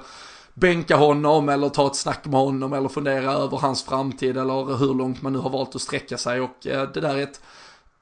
bänka 0.55 0.96
honom 0.96 1.49
eller 1.49 1.68
ta 1.68 1.87
ett 1.87 1.96
snack 1.96 2.25
med 2.25 2.40
honom 2.40 2.73
eller 2.73 2.88
fundera 2.88 3.33
över 3.33 3.57
hans 3.57 3.83
framtid 3.83 4.37
eller 4.37 4.77
hur 4.77 4.94
långt 4.94 5.23
man 5.23 5.33
nu 5.33 5.38
har 5.38 5.51
valt 5.51 5.75
att 5.75 5.83
sträcka 5.83 6.18
sig. 6.18 6.40
Och 6.40 6.66
eh, 6.66 6.88
det 6.94 7.01
där 7.01 7.16
är 7.16 7.23
ett 7.23 7.40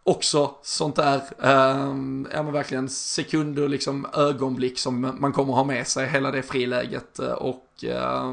också 0.09 0.55
sånt 0.63 0.97
där, 0.97 1.17
eh, 1.43 1.95
ja 2.33 2.43
men 2.43 2.53
verkligen 2.53 2.89
sekund 2.89 3.59
och 3.59 3.69
liksom 3.69 4.07
ögonblick 4.15 4.79
som 4.79 5.17
man 5.19 5.33
kommer 5.33 5.53
ha 5.53 5.65
med 5.65 5.87
sig 5.87 6.09
hela 6.09 6.31
det 6.31 6.43
friläget 6.43 7.19
och 7.19 7.85
eh, 7.85 8.33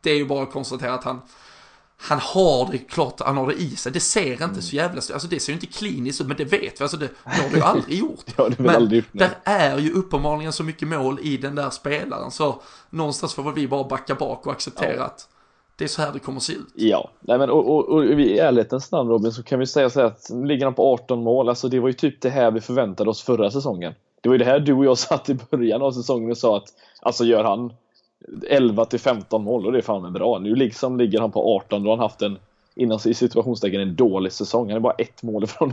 det 0.00 0.10
är 0.10 0.16
ju 0.16 0.26
bara 0.26 0.42
att 0.42 0.52
konstatera 0.52 0.94
att 0.94 1.04
han 1.04 1.20
han 1.98 2.18
har 2.18 2.72
det 2.72 2.78
klart, 2.78 3.20
han 3.20 3.36
har 3.36 3.46
det 3.46 3.54
i 3.54 3.76
sig. 3.76 3.92
Det 3.92 4.00
ser 4.00 4.32
inte 4.32 4.44
mm. 4.44 4.62
så 4.62 4.76
jävla, 4.76 5.02
alltså 5.12 5.28
det 5.28 5.40
ser 5.40 5.52
ju 5.52 5.54
inte 5.54 5.66
kliniskt 5.66 6.20
ut, 6.20 6.26
men 6.26 6.36
det 6.36 6.44
vet 6.44 6.80
vi, 6.80 6.82
alltså 6.82 6.96
det, 6.96 7.08
det 7.24 7.30
har 7.42 7.48
du 7.50 7.56
ju 7.56 7.62
aldrig 7.62 7.98
gjort. 7.98 8.24
ja, 8.36 8.48
det 8.48 8.58
men 8.58 8.76
aldrig, 8.76 9.04
där 9.12 9.38
är 9.44 9.78
ju 9.78 9.92
uppenbarligen 9.92 10.52
så 10.52 10.62
mycket 10.62 10.88
mål 10.88 11.18
i 11.22 11.36
den 11.36 11.54
där 11.54 11.70
spelaren, 11.70 12.30
så 12.30 12.62
någonstans 12.90 13.34
får 13.34 13.52
vi 13.52 13.68
bara 13.68 13.84
backa 13.84 14.14
bak 14.14 14.46
och 14.46 14.52
acceptera 14.52 14.96
ja. 14.96 15.04
att 15.04 15.28
det 15.76 15.84
är 15.84 15.88
så 15.88 16.02
här 16.02 16.12
det 16.12 16.18
kommer 16.18 16.36
att 16.36 16.42
se 16.42 16.52
ut. 16.52 16.66
Ja, 16.74 17.10
Nej, 17.20 17.38
men, 17.38 17.50
och, 17.50 17.68
och, 17.68 17.88
och 17.88 18.04
i 18.04 18.38
ärlighetens 18.38 18.92
namn 18.92 19.10
Robin 19.10 19.32
så 19.32 19.42
kan 19.42 19.58
vi 19.58 19.66
säga 19.66 19.90
så 19.90 20.00
här 20.00 20.06
att 20.06 20.30
ligger 20.30 20.64
han 20.64 20.74
på 20.74 20.92
18 20.92 21.22
mål, 21.22 21.48
alltså 21.48 21.68
det 21.68 21.80
var 21.80 21.88
ju 21.88 21.92
typ 21.92 22.20
det 22.20 22.30
här 22.30 22.50
vi 22.50 22.60
förväntade 22.60 23.10
oss 23.10 23.22
förra 23.22 23.50
säsongen. 23.50 23.94
Det 24.20 24.28
var 24.28 24.34
ju 24.34 24.38
det 24.38 24.44
här 24.44 24.60
du 24.60 24.72
och 24.72 24.84
jag 24.84 24.98
satt 25.08 25.30
i 25.30 25.38
början 25.50 25.82
av 25.82 25.92
säsongen 25.92 26.30
och 26.30 26.38
sa 26.38 26.56
att 26.56 26.68
alltså 27.00 27.24
gör 27.24 27.44
han 27.44 27.72
11 28.48 28.84
till 28.84 29.00
15 29.00 29.44
mål 29.44 29.66
och 29.66 29.72
det 29.72 29.78
är 29.78 29.82
fan 29.82 30.12
bra. 30.12 30.38
Nu 30.38 30.54
liksom 30.54 30.98
ligger 30.98 31.20
han 31.20 31.32
på 31.32 31.56
18 31.56 31.82
då 31.82 31.90
har 31.90 31.96
han 31.96 32.02
haft 32.02 32.22
en 32.22 32.38
innan 32.74 32.98
i 33.06 33.14
situationstecken 33.14 33.80
en 33.80 33.96
dålig 33.96 34.32
säsong. 34.32 34.68
Han 34.68 34.76
är 34.76 34.80
bara 34.80 34.94
ett 34.98 35.22
mål 35.22 35.46
från, 35.46 35.72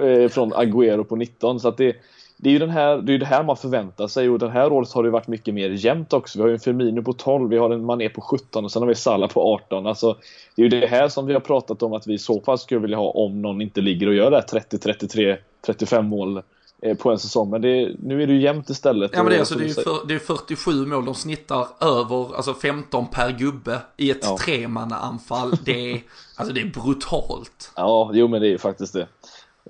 eh, 0.00 0.28
från 0.28 0.52
Agüero 0.52 1.04
på 1.04 1.16
19 1.16 1.60
så 1.60 1.68
att 1.68 1.76
det 1.76 1.96
det 2.38 2.48
är 2.48 2.52
ju 2.52 2.58
den 2.58 2.70
här, 2.70 2.96
det, 2.96 3.14
är 3.14 3.18
det 3.18 3.26
här 3.26 3.42
man 3.42 3.56
förväntar 3.56 4.08
sig 4.08 4.28
och 4.30 4.38
den 4.38 4.50
här 4.50 4.72
året 4.72 4.92
har 4.92 5.02
det 5.02 5.10
varit 5.10 5.28
mycket 5.28 5.54
mer 5.54 5.70
jämnt 5.70 6.12
också. 6.12 6.38
Vi 6.38 6.42
har 6.42 6.48
ju 6.48 6.54
en 6.54 6.60
Firmino 6.60 7.02
på 7.02 7.12
12, 7.12 7.50
vi 7.50 7.58
har 7.58 7.70
en 7.70 7.84
Mané 7.84 8.08
på 8.08 8.20
17 8.20 8.64
och 8.64 8.72
sen 8.72 8.82
har 8.82 8.88
vi 8.88 8.94
Salah 8.94 9.30
på 9.30 9.54
18. 9.54 9.86
Alltså, 9.86 10.16
det 10.54 10.62
är 10.62 10.70
ju 10.70 10.80
det 10.80 10.86
här 10.86 11.08
som 11.08 11.26
vi 11.26 11.32
har 11.32 11.40
pratat 11.40 11.82
om 11.82 11.92
att 11.92 12.06
vi 12.06 12.14
i 12.14 12.18
så 12.18 12.40
fall 12.40 12.58
skulle 12.58 12.80
vilja 12.80 12.96
ha 12.96 13.10
om 13.10 13.42
någon 13.42 13.60
inte 13.60 13.80
ligger 13.80 14.06
och 14.06 14.14
gör 14.14 14.30
det 14.30 14.42
30, 14.42 14.78
33, 14.78 15.36
35 15.66 16.06
mål 16.06 16.42
eh, 16.82 16.96
på 16.96 17.10
en 17.10 17.18
säsong. 17.18 17.50
Men 17.50 17.62
det, 17.62 17.94
nu 17.98 18.22
är 18.22 18.26
det 18.26 18.32
ju 18.32 18.40
jämnt 18.40 18.70
istället. 18.70 19.10
Ja 19.14 19.22
men 19.22 19.30
det 19.30 19.36
är, 19.36 19.38
alltså, 19.38 19.58
det 19.58 19.64
är, 19.64 19.82
för, 19.82 20.06
det 20.08 20.14
är 20.14 20.18
47 20.18 20.86
mål, 20.86 21.04
de 21.04 21.14
snittar 21.14 21.66
över 21.80 22.36
alltså 22.36 22.54
15 22.54 23.06
per 23.06 23.30
gubbe 23.30 23.80
i 23.96 24.10
ett 24.10 24.22
ja. 24.22 24.38
tremannaanfall. 24.40 25.52
Det 25.64 25.92
är, 25.92 26.02
alltså 26.36 26.54
det 26.54 26.60
är 26.60 26.82
brutalt. 26.82 27.72
Ja, 27.76 28.10
jo 28.12 28.28
men 28.28 28.40
det 28.40 28.48
är 28.48 28.50
ju 28.50 28.58
faktiskt 28.58 28.92
det. 28.92 29.06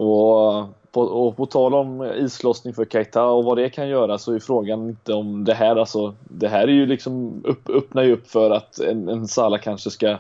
Och 0.02 0.68
på, 0.96 1.02
och 1.02 1.36
på 1.36 1.46
tal 1.46 1.74
om 1.74 2.04
islossning 2.04 2.74
för 2.74 2.84
Keita 2.84 3.24
och 3.24 3.44
vad 3.44 3.58
det 3.58 3.68
kan 3.68 3.88
göra 3.88 4.18
så 4.18 4.32
är 4.32 4.38
frågan 4.38 4.88
inte 4.88 5.12
om 5.12 5.44
det 5.44 5.54
här 5.54 5.76
alltså. 5.76 6.14
Det 6.24 6.48
här 6.48 6.62
är 6.62 6.72
ju 6.72 6.86
liksom 6.86 7.42
upp, 7.44 7.68
öppnar 7.68 8.02
ju 8.02 8.12
upp 8.12 8.30
för 8.30 8.50
att 8.50 8.78
en, 8.78 9.08
en 9.08 9.28
Sala 9.28 9.58
kanske 9.58 9.90
ska 9.90 10.18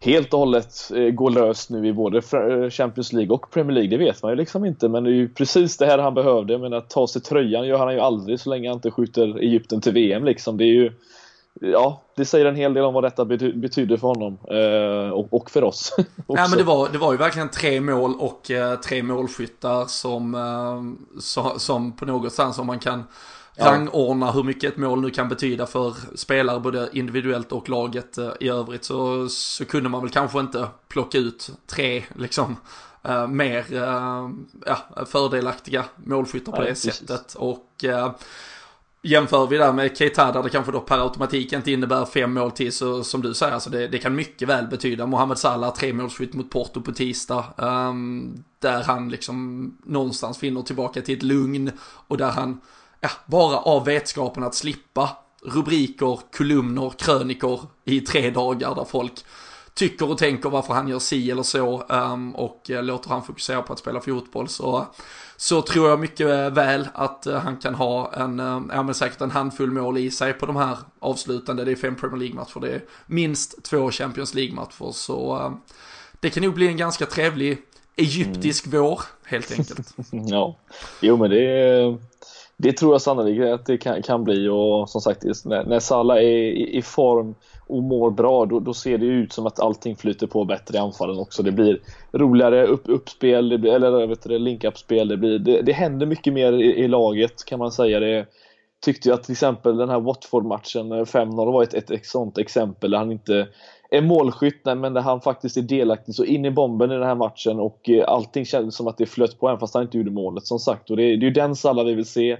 helt 0.00 0.32
och 0.32 0.38
hållet 0.38 0.90
eh, 0.94 1.10
gå 1.10 1.28
lös 1.28 1.70
nu 1.70 1.86
i 1.86 1.92
både 1.92 2.18
eh, 2.18 2.70
Champions 2.70 3.12
League 3.12 3.34
och 3.34 3.50
Premier 3.50 3.74
League. 3.74 3.90
Det 3.90 4.04
vet 4.04 4.22
man 4.22 4.32
ju 4.32 4.36
liksom 4.36 4.64
inte. 4.64 4.88
Men 4.88 5.04
det 5.04 5.10
är 5.10 5.14
ju 5.14 5.28
precis 5.28 5.76
det 5.76 5.86
här 5.86 5.98
han 5.98 6.14
behövde. 6.14 6.58
Men 6.58 6.72
att 6.72 6.90
ta 6.90 7.06
sig 7.06 7.22
tröjan 7.22 7.66
gör 7.66 7.78
han 7.78 7.94
ju 7.94 8.00
aldrig 8.00 8.40
så 8.40 8.50
länge 8.50 8.68
han 8.68 8.76
inte 8.76 8.90
skjuter 8.90 9.38
Egypten 9.38 9.80
till 9.80 9.92
VM 9.92 10.24
liksom. 10.24 10.56
Det 10.56 10.64
är 10.64 10.74
ju 10.74 10.92
ja, 11.60 12.02
det 12.16 12.24
säger 12.24 12.46
en 12.46 12.56
hel 12.56 12.74
del 12.74 12.84
om 12.84 12.94
vad 12.94 13.04
detta 13.04 13.24
bety 13.24 13.52
betyder 13.52 13.96
för 13.96 14.08
honom 14.08 14.38
eh, 14.50 15.10
och, 15.10 15.32
och, 15.32 15.50
för 15.50 15.64
oss. 15.64 15.94
ja, 16.26 16.46
men 16.48 16.58
det 16.58 16.64
var, 16.64 16.88
det 16.88 16.98
var 16.98 17.12
ju 17.12 17.18
verkligen 17.18 17.48
tre 17.48 17.80
mål 17.80 18.14
och 18.18 18.50
eh, 18.50 18.80
tre 18.80 19.02
målskyttar 19.02 19.84
som, 19.86 20.34
eh, 20.34 21.20
så, 21.20 21.58
som 21.58 21.96
på 21.96 22.04
något 22.04 22.32
sätt 22.32 22.54
som 22.54 22.66
man 22.66 22.78
kan 22.78 23.04
ja. 23.56 23.66
rangordna 23.66 24.30
hur 24.30 24.42
mycket 24.42 24.72
ett 24.72 24.78
mål 24.78 25.00
nu 25.00 25.10
kan 25.10 25.28
betyda 25.28 25.66
för 25.66 25.94
spelare 26.14 26.60
både 26.60 26.88
individuellt 26.92 27.52
och 27.52 27.68
laget 27.68 28.18
eh, 28.18 28.30
i 28.40 28.48
övrigt 28.48 28.84
så, 28.84 29.28
så 29.28 29.64
kunde 29.64 29.88
man 29.88 30.00
väl 30.00 30.10
kanske 30.10 30.40
inte 30.40 30.66
plocka 30.88 31.18
ut 31.18 31.50
tre 31.66 32.02
liksom 32.16 32.56
Uh, 33.08 33.26
mer 33.26 33.72
uh, 33.72 34.30
ja, 34.66 35.04
fördelaktiga 35.06 35.84
målskyttar 35.96 36.52
på 36.52 36.58
ja, 36.58 36.62
det 36.62 36.68
precis. 36.68 36.94
sättet. 36.94 37.34
Och 37.34 37.84
uh, 37.84 38.10
Jämför 39.04 39.46
vi 39.46 39.56
där 39.56 39.72
med 39.72 39.96
Keita 39.96 40.32
där 40.32 40.42
det 40.42 40.48
kanske 40.48 40.72
då 40.72 40.80
per 40.80 40.98
automatik 40.98 41.52
inte 41.52 41.72
innebär 41.72 42.04
fem 42.04 42.34
mål 42.34 42.50
till 42.50 42.72
så 42.72 43.04
som 43.04 43.22
du 43.22 43.34
säger, 43.34 43.52
alltså 43.52 43.70
det, 43.70 43.88
det 43.88 43.98
kan 43.98 44.14
mycket 44.14 44.48
väl 44.48 44.66
betyda. 44.66 45.06
Mohamed 45.06 45.38
Salah 45.38 45.74
tre 45.74 45.92
mot 45.92 46.50
Porto 46.50 46.82
på 46.82 46.92
tisdag. 46.92 47.44
Um, 47.56 48.44
där 48.58 48.82
han 48.82 49.08
liksom 49.08 49.66
någonstans 49.84 50.38
finner 50.38 50.62
tillbaka 50.62 51.02
till 51.02 51.16
ett 51.16 51.22
lugn 51.22 51.70
och 51.80 52.16
där 52.16 52.30
han, 52.30 52.60
ja, 53.00 53.08
bara 53.26 53.58
av 53.58 53.84
vetskapen 53.84 54.42
att 54.42 54.54
slippa 54.54 55.10
rubriker, 55.42 56.20
kolumner, 56.36 56.92
krönikor 56.98 57.60
i 57.84 58.00
tre 58.00 58.30
dagar 58.30 58.74
där 58.74 58.84
folk 58.84 59.24
tycker 59.74 60.10
och 60.10 60.18
tänker 60.18 60.50
varför 60.50 60.74
han 60.74 60.88
gör 60.88 60.98
si 60.98 61.30
eller 61.30 61.42
så 61.42 61.82
um, 61.82 62.34
och 62.34 62.70
uh, 62.70 62.82
låter 62.82 63.10
han 63.10 63.22
fokusera 63.22 63.62
på 63.62 63.72
att 63.72 63.78
spela 63.78 64.00
fotboll 64.00 64.48
så 64.48 64.86
så 65.42 65.62
tror 65.62 65.88
jag 65.88 66.00
mycket 66.00 66.26
väl 66.52 66.88
att 66.94 67.26
eh, 67.26 67.38
han 67.38 67.56
kan 67.56 67.74
ha 67.74 68.12
en, 68.12 68.40
eh, 68.40 68.60
ja 68.72 68.82
men 68.82 68.94
säkert 68.94 69.20
en 69.20 69.30
handfull 69.30 69.70
mål 69.70 69.98
i 69.98 70.10
sig 70.10 70.32
på 70.32 70.46
de 70.46 70.56
här 70.56 70.78
avslutande. 70.98 71.64
Det 71.64 71.72
är 71.72 71.76
fem 71.76 71.96
Premier 71.96 72.18
League-matcher, 72.18 72.60
det 72.60 72.74
är 72.74 72.82
minst 73.06 73.64
två 73.64 73.90
Champions 73.90 74.34
League-matcher. 74.34 74.92
Så 74.92 75.36
eh, 75.36 75.52
det 76.20 76.30
kan 76.30 76.42
nog 76.42 76.54
bli 76.54 76.68
en 76.68 76.76
ganska 76.76 77.06
trevlig 77.06 77.58
egyptisk 77.96 78.66
mm. 78.66 78.80
vår, 78.80 79.00
helt 79.24 79.52
enkelt. 79.58 79.94
ja, 80.10 80.56
jo 81.00 81.16
men 81.16 81.30
det, 81.30 81.98
det 82.56 82.72
tror 82.72 82.94
jag 82.94 83.02
sannolikt 83.02 83.44
att 83.44 83.66
det 83.66 83.78
kan, 83.78 84.02
kan 84.02 84.24
bli 84.24 84.48
och 84.48 84.90
som 84.90 85.00
sagt 85.00 85.24
när, 85.44 85.64
när 85.64 85.80
Salah 85.80 86.16
är 86.16 86.22
i, 86.22 86.76
i 86.78 86.82
form 86.82 87.34
och 87.72 87.82
mår 87.82 88.10
bra, 88.10 88.46
då, 88.46 88.60
då, 88.60 88.74
ser 88.74 88.98
det 88.98 89.06
ut 89.06 89.32
som 89.32 89.46
att 89.46 89.60
allting 89.60 89.96
flyter 89.96 90.26
på 90.26 90.44
bättre 90.44 90.76
i 90.76 90.80
anfallen 90.80 91.18
också. 91.18 91.42
Det 91.42 91.52
blir 91.52 91.80
roligare 92.12 92.66
upp, 92.66 92.82
uppspel, 92.84 93.48
det 93.48 93.58
blir, 93.58 93.72
eller 93.72 94.06
vet 94.06 94.22
du, 94.22 94.38
link-up-spel. 94.38 95.08
Det, 95.08 95.16
blir, 95.16 95.38
det, 95.38 95.62
det 95.62 95.72
händer 95.72 96.06
mycket 96.06 96.32
mer 96.32 96.52
i, 96.52 96.64
i, 96.64 96.88
laget 96.88 97.44
kan 97.44 97.58
man 97.58 97.72
säga. 97.72 98.00
Det 98.00 98.26
tyckte 98.84 99.08
jag 99.08 99.22
till 99.22 99.32
exempel 99.32 99.76
den 99.76 99.88
här 99.88 100.00
Watford-matchen 100.00 100.92
eh, 100.92 101.04
5-0 101.04 101.52
var 101.52 101.62
ett, 101.62 101.74
ett, 101.74 101.90
ett 101.90 102.06
sånt 102.06 102.38
exempel 102.38 102.90
där 102.90 102.98
han 102.98 103.12
inte 103.12 103.48
är 103.90 104.02
målskytt, 104.02 104.64
men 104.64 104.94
där 104.94 105.00
han 105.00 105.20
faktiskt 105.20 105.56
är 105.56 105.62
delaktig 105.62 106.14
så 106.14 106.24
in 106.24 106.44
i 106.44 106.50
bomben 106.50 106.90
i 106.90 106.94
den 106.94 107.02
här 107.02 107.14
matchen 107.14 107.60
och 107.60 107.88
eh, 107.88 108.04
allting 108.08 108.44
kändes 108.44 108.76
som 108.76 108.88
att 108.88 108.98
det 108.98 109.06
flöt 109.06 109.38
på 109.40 109.48
även 109.48 109.60
fast 109.60 109.74
han 109.74 109.82
inte 109.82 109.96
gjorde 109.96 110.10
målet 110.10 110.46
som 110.46 110.58
sagt. 110.58 110.90
Och 110.90 110.96
det, 110.96 111.02
det 111.02 111.24
är 111.24 111.28
ju 111.28 111.30
den 111.30 111.56
Salla 111.56 111.84
vi 111.84 111.94
vill 111.94 112.06
se. 112.06 112.36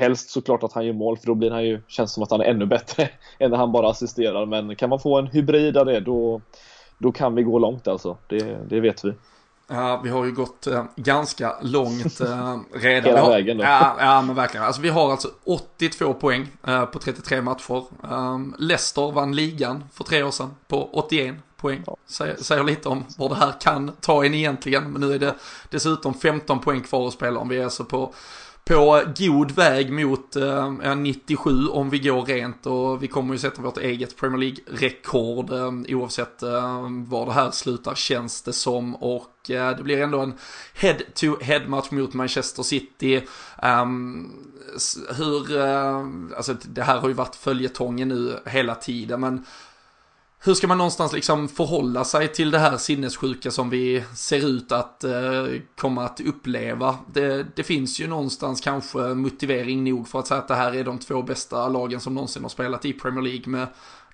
Helst 0.00 0.30
såklart 0.30 0.62
att 0.62 0.72
han 0.72 0.86
gör 0.86 0.92
mål 0.92 1.16
för 1.16 1.26
då 1.26 1.34
blir 1.34 1.50
han 1.50 1.64
ju, 1.64 1.80
känns 1.88 2.12
som 2.12 2.22
att 2.22 2.30
han 2.30 2.40
är 2.40 2.44
ännu 2.44 2.66
bättre 2.66 3.08
än 3.38 3.50
när 3.50 3.58
han 3.58 3.72
bara 3.72 3.90
assisterar. 3.90 4.46
Men 4.46 4.76
kan 4.76 4.90
man 4.90 5.00
få 5.00 5.18
en 5.18 5.26
hybrid 5.26 5.76
av 5.76 5.86
det 5.86 6.00
då, 6.00 6.40
då 6.98 7.12
kan 7.12 7.34
vi 7.34 7.42
gå 7.42 7.58
långt 7.58 7.88
alltså. 7.88 8.16
Det, 8.26 8.58
det 8.68 8.80
vet 8.80 9.04
vi. 9.04 9.12
Ja, 9.72 10.00
vi 10.04 10.10
har 10.10 10.24
ju 10.24 10.32
gått 10.32 10.66
eh, 10.66 10.84
ganska 10.96 11.56
långt 11.62 12.20
eh, 12.20 12.26
redan. 12.72 13.04
Hela 13.04 13.20
har, 13.20 13.30
vägen 13.30 13.58
då. 13.58 13.64
Ja, 13.64 13.96
ja, 14.00 14.22
men 14.22 14.36
verkligen. 14.36 14.66
Alltså, 14.66 14.82
vi 14.82 14.88
har 14.88 15.10
alltså 15.10 15.28
82 15.44 16.14
poäng 16.14 16.48
eh, 16.66 16.84
på 16.84 16.98
33 16.98 17.42
matcher. 17.42 17.84
Um, 18.02 18.54
Leicester 18.58 19.12
vann 19.12 19.36
ligan 19.36 19.84
för 19.92 20.04
tre 20.04 20.22
år 20.22 20.30
sedan 20.30 20.50
på 20.68 20.90
81 20.92 21.34
poäng. 21.56 21.82
Ja. 21.86 21.96
Säger, 22.06 22.36
säger 22.36 22.64
lite 22.64 22.88
om 22.88 23.04
vad 23.18 23.30
det 23.30 23.34
här 23.34 23.52
kan 23.60 23.92
ta 24.00 24.24
en 24.24 24.34
egentligen. 24.34 24.92
Men 24.92 25.00
nu 25.00 25.14
är 25.14 25.18
det 25.18 25.34
dessutom 25.70 26.14
15 26.14 26.60
poäng 26.60 26.80
kvar 26.80 27.06
att 27.06 27.12
spela 27.12 27.40
om. 27.40 27.48
Vi 27.48 27.58
är 27.58 27.64
alltså 27.64 27.84
på 27.84 28.14
på 28.70 29.02
god 29.18 29.50
väg 29.50 29.92
mot 29.92 30.36
eh, 30.36 30.96
97 30.96 31.68
om 31.68 31.90
vi 31.90 31.98
går 31.98 32.22
rent 32.22 32.66
och 32.66 33.02
vi 33.02 33.08
kommer 33.08 33.34
ju 33.34 33.38
sätta 33.38 33.62
vårt 33.62 33.78
eget 33.78 34.16
Premier 34.16 34.38
League-rekord 34.38 35.50
eh, 35.52 35.96
oavsett 35.96 36.42
eh, 36.42 36.88
var 37.06 37.26
det 37.26 37.32
här 37.32 37.50
slutar 37.50 37.94
känns 37.94 38.42
det 38.42 38.52
som 38.52 38.96
och 38.96 39.50
eh, 39.50 39.76
det 39.76 39.82
blir 39.82 40.02
ändå 40.02 40.20
en 40.20 40.34
head-to-head 40.74 41.68
match 41.68 41.90
mot 41.90 42.14
Manchester 42.14 42.62
City. 42.62 43.22
Um, 43.62 44.32
hur, 45.16 45.56
eh, 45.56 46.06
alltså 46.36 46.54
det 46.62 46.82
här 46.82 46.98
har 46.98 47.08
ju 47.08 47.14
varit 47.14 47.36
följetongen 47.36 48.08
nu 48.08 48.38
hela 48.46 48.74
tiden 48.74 49.20
men 49.20 49.44
hur 50.42 50.54
ska 50.54 50.66
man 50.66 50.78
någonstans 50.78 51.12
liksom 51.12 51.48
förhålla 51.48 52.04
sig 52.04 52.28
till 52.28 52.50
det 52.50 52.58
här 52.58 52.76
sinnessjuka 52.76 53.50
som 53.50 53.70
vi 53.70 54.04
ser 54.14 54.46
ut 54.46 54.72
att 54.72 55.04
eh, 55.04 55.46
komma 55.76 56.04
att 56.04 56.20
uppleva? 56.20 56.98
Det, 57.12 57.46
det, 57.56 57.62
finns 57.62 58.00
ju 58.00 58.06
någonstans 58.06 58.60
kanske 58.60 58.98
motivering 58.98 59.84
nog 59.84 60.08
för 60.08 60.18
att 60.18 60.26
säga 60.26 60.40
att 60.40 60.48
det 60.48 60.54
här 60.54 60.74
är 60.74 60.84
de 60.84 60.98
två 60.98 61.22
bästa 61.22 61.68
lagen 61.68 62.00
som 62.00 62.14
någonsin 62.14 62.42
har 62.42 62.48
spelat 62.48 62.84
i 62.84 62.92
Premier 62.92 63.22
League 63.22 63.44
med 63.46 63.66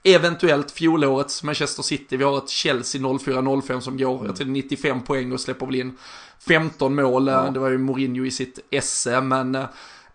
eventuellt 0.03 0.71
fjolårets 0.71 1.43
Manchester 1.43 1.83
City. 1.83 2.17
Vi 2.17 2.25
har 2.25 2.39
ett 2.39 2.49
Chelsea 2.49 3.01
04-05 3.01 3.81
som 3.81 3.99
går, 3.99 4.21
mm. 4.21 4.35
tror 4.35 4.47
95 4.47 5.03
poäng 5.03 5.33
och 5.33 5.41
släpper 5.41 5.67
väl 5.67 5.75
in 5.75 5.97
15 6.39 6.95
mål. 6.95 7.29
Mm. 7.29 7.53
Det 7.53 7.61
var 7.61 7.71
ju 7.71 7.79
Mourinho 7.79 8.25
i 8.25 8.31
sitt 8.31 8.59
esse, 8.71 9.21
men 9.21 9.55
eh, 9.55 9.65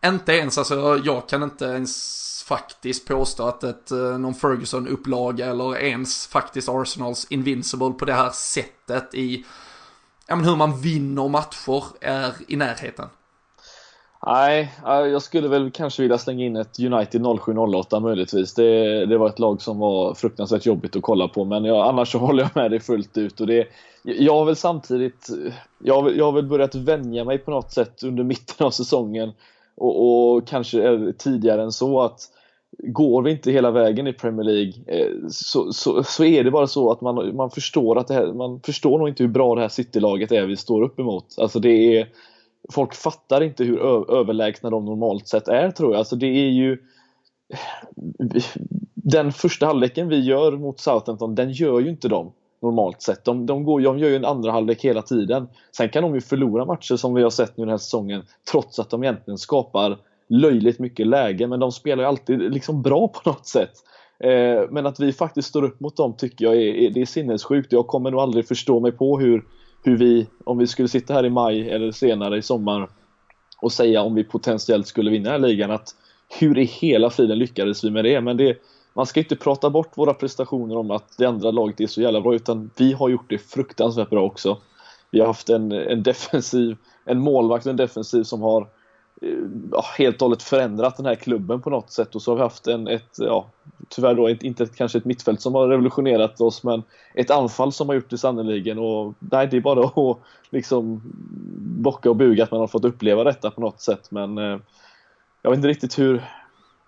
inte 0.06 0.32
ens, 0.32 0.58
alltså 0.58 1.02
jag 1.04 1.30
kan 1.30 1.44
inte 1.44 1.66
ens 1.66 2.31
faktiskt 2.52 3.08
påstå 3.08 3.44
att 3.44 3.64
ett, 3.64 3.92
eh, 3.92 3.98
någon 3.98 4.34
Ferguson-upplaga 4.34 5.46
eller 5.46 5.78
ens 5.78 6.28
faktiskt 6.28 6.70
Arsenals 6.70 7.28
Invincible 7.30 7.92
på 7.92 8.06
det 8.06 8.14
här 8.14 8.30
sättet 8.30 9.14
i 9.14 9.46
ja, 10.28 10.36
men 10.36 10.46
hur 10.46 10.56
man 10.56 10.82
vinner 10.82 11.28
matcher 11.28 11.84
är 12.02 12.34
i 12.48 12.56
närheten. 12.56 13.06
Nej, 14.26 14.74
jag 14.84 15.22
skulle 15.22 15.48
väl 15.48 15.72
kanske 15.72 16.02
vilja 16.02 16.18
slänga 16.18 16.46
in 16.46 16.56
ett 16.56 16.80
United 16.80 17.22
07-08 17.22 18.00
möjligtvis. 18.00 18.54
Det, 18.54 19.06
det 19.06 19.18
var 19.18 19.30
ett 19.30 19.40
lag 19.40 19.62
som 19.62 19.80
var 19.80 20.14
fruktansvärt 20.14 20.66
jobbigt 20.66 20.96
att 20.96 21.02
kolla 21.02 21.28
på, 21.28 21.46
men 21.46 21.66
jag, 21.66 21.88
annars 21.88 22.12
så 22.12 22.18
håller 22.28 22.44
jag 22.44 22.56
med 22.56 22.72
dig 22.72 22.80
fullt 22.80 23.18
ut. 23.18 23.42
Och 23.42 23.48
det, 23.48 23.68
jag 24.04 24.34
har 24.34 24.46
väl 24.46 24.56
samtidigt, 24.56 25.30
jag, 25.84 26.18
jag 26.18 26.26
har 26.26 26.32
väl 26.32 26.48
börjat 26.48 26.76
vänja 26.76 27.24
mig 27.24 27.38
på 27.38 27.52
något 27.52 27.72
sätt 27.72 28.04
under 28.04 28.24
mitten 28.24 28.66
av 28.68 28.72
säsongen 28.72 29.32
och, 29.78 30.36
och 30.36 30.48
kanske 30.48 31.14
tidigare 31.18 31.64
än 31.64 31.72
så 31.72 32.02
att 32.02 32.20
går 32.78 33.22
vi 33.22 33.32
inte 33.32 33.52
hela 33.52 33.72
vägen 33.72 34.08
i 34.08 34.14
Premier 34.14 34.44
League 34.44 34.74
eh, 34.88 35.28
så, 35.30 35.74
så, 35.74 36.04
så 36.04 36.24
är 36.24 36.44
det 36.44 36.52
bara 36.52 36.68
så 36.68 36.92
att 36.92 37.02
man, 37.02 37.36
man 37.36 37.52
förstår 37.52 37.98
att 37.98 38.08
det 38.08 38.14
här, 38.14 38.34
man 38.34 38.60
förstår 38.60 39.00
nog 39.00 39.10
inte 39.10 39.24
hur 39.24 39.30
bra 39.30 39.56
det 39.56 39.62
här 39.62 39.70
City-laget 39.70 40.32
är 40.32 40.46
vi 40.46 40.58
står 40.58 40.82
upp 40.82 41.00
emot. 41.00 41.36
Alltså 41.38 41.60
det 41.60 41.98
är, 41.98 42.08
folk 42.74 42.94
fattar 42.94 43.44
inte 43.44 43.64
hur 43.64 43.80
överlägsna 44.12 44.70
de 44.70 44.86
normalt 44.86 45.28
sett 45.28 45.48
är 45.48 45.72
tror 45.72 45.92
jag. 45.92 46.00
Alltså 46.00 46.16
det 46.16 46.28
är 46.28 46.50
ju 46.50 46.78
den 48.94 49.32
första 49.32 49.66
halvleken 49.66 50.08
vi 50.08 50.20
gör 50.20 50.52
mot 50.52 50.80
Southampton, 50.80 51.36
den 51.36 51.52
gör 51.52 51.80
ju 51.80 51.90
inte 51.90 52.08
de 52.08 52.32
normalt 52.62 53.02
sett. 53.02 53.26
De, 53.26 53.46
de, 53.46 53.64
går, 53.64 53.82
de 53.82 54.00
gör 54.00 54.10
ju 54.10 54.16
en 54.16 54.26
andra 54.26 54.52
halvlek 54.52 54.86
hela 54.86 55.02
tiden. 55.02 55.48
Sen 55.78 55.90
kan 55.90 56.04
de 56.04 56.16
ju 56.16 56.22
förlora 56.22 56.66
matcher 56.66 56.96
som 56.96 57.14
vi 57.14 57.24
har 57.24 57.30
sett 57.30 57.58
nu 57.58 57.64
den 57.64 57.70
här 57.70 57.78
säsongen 57.78 58.24
trots 58.52 58.80
att 58.80 58.90
de 58.90 59.04
egentligen 59.04 59.38
skapar 59.38 59.98
löjligt 60.32 60.80
mycket 60.80 61.08
läge 61.08 61.48
men 61.48 61.60
de 61.60 61.72
spelar 61.72 62.04
ju 62.04 62.08
alltid 62.08 62.54
liksom 62.54 62.82
bra 62.82 63.08
på 63.08 63.30
något 63.30 63.48
sätt. 63.48 63.72
Eh, 64.20 64.62
men 64.70 64.86
att 64.86 65.00
vi 65.00 65.14
faktiskt 65.14 65.48
står 65.48 65.64
upp 65.64 65.80
mot 65.80 65.98
dem 65.98 66.14
tycker 66.18 66.46
jag 66.46 66.56
är, 66.56 66.90
det 66.90 67.02
är 67.02 67.06
sinnessjukt. 67.06 67.72
Jag 67.72 67.88
kommer 67.88 68.12
nog 68.12 68.20
aldrig 68.20 68.48
förstå 68.48 68.80
mig 68.80 68.92
på 68.92 69.20
hur, 69.20 69.44
hur 69.84 69.98
vi, 69.98 70.28
om 70.44 70.58
vi 70.58 70.68
skulle 70.68 70.88
sitta 70.88 71.14
här 71.14 71.26
i 71.26 71.30
maj 71.30 71.70
eller 71.70 71.92
senare 71.92 72.38
i 72.38 72.42
sommar 72.42 72.90
och 73.62 73.72
säga 73.72 74.02
om 74.02 74.16
vi 74.16 74.24
potentiellt 74.24 74.88
skulle 74.88 75.12
vinna 75.12 75.30
här 75.30 75.40
ligan 75.40 75.72
att 75.72 75.96
hur 76.40 76.58
i 76.58 76.64
hela 76.64 77.10
friden 77.10 77.38
lyckades 77.38 77.84
vi 77.84 77.90
med 77.90 78.04
det? 78.04 78.22
Men 78.22 78.38
det, 78.38 78.58
man 78.94 79.06
ska 79.06 79.20
inte 79.20 79.36
prata 79.36 79.70
bort 79.70 79.98
våra 79.98 80.14
prestationer 80.14 80.78
om 80.78 80.92
att 80.92 81.18
det 81.18 81.26
andra 81.26 81.52
laget 81.52 81.82
är 81.82 81.88
så 81.88 82.02
jävla 82.02 82.22
bra 82.22 82.36
utan 82.36 82.70
vi 82.78 82.94
har 82.94 83.10
gjort 83.10 83.30
det 83.30 83.38
fruktansvärt 83.38 84.10
bra 84.10 84.24
också. 84.24 84.58
Vi 85.12 85.20
har 85.20 85.28
haft 85.28 85.50
en, 85.50 85.72
en 85.72 86.04
defensiv, 86.04 86.78
en 87.06 87.20
målvakt 87.20 87.66
och 87.66 87.70
en 87.70 87.78
defensiv 87.78 88.24
som 88.24 88.42
har 88.42 88.68
Eh, 89.22 89.30
ja, 89.72 89.86
helt 89.98 90.22
och 90.22 90.26
hållet 90.26 90.44
förändrat 90.44 90.98
den 90.98 91.06
här 91.06 91.16
klubben 91.16 91.62
på 91.62 91.70
något 91.70 91.92
sätt. 91.92 92.16
Och 92.16 92.22
så 92.22 92.32
har 92.32 92.36
vi 92.36 92.42
haft 92.42 92.68
en, 92.68 92.88
ett, 92.88 93.16
ja, 93.18 93.46
tyvärr 93.90 94.16
då 94.16 94.30
inte 94.30 94.66
kanske 94.66 94.98
ett 94.98 95.06
mittfält 95.06 95.42
som 95.42 95.56
har 95.56 95.68
revolutionerat 95.68 96.42
oss 96.42 96.64
men 96.64 96.84
ett 97.14 97.32
anfall 97.32 97.72
som 97.72 97.90
har 97.90 97.96
gjort 97.96 98.10
det 98.10 98.18
sannoliken. 98.18 98.80
Och 98.80 99.14
nej, 99.20 99.48
det 99.48 99.58
är 99.58 99.62
bara 99.62 99.86
att 99.86 100.18
liksom 100.50 101.02
bocka 101.82 102.10
och 102.10 102.16
buga 102.16 102.44
att 102.44 102.52
man 102.52 102.60
har 102.60 102.68
fått 102.68 102.86
uppleva 102.86 103.24
detta 103.24 103.52
på 103.52 103.62
något 103.62 103.82
sätt. 103.82 104.12
Men 104.12 104.38
eh, 104.38 104.58
jag 105.42 105.52
vet 105.52 105.58
inte 105.58 105.68
riktigt 105.68 106.00
hur 106.00 106.22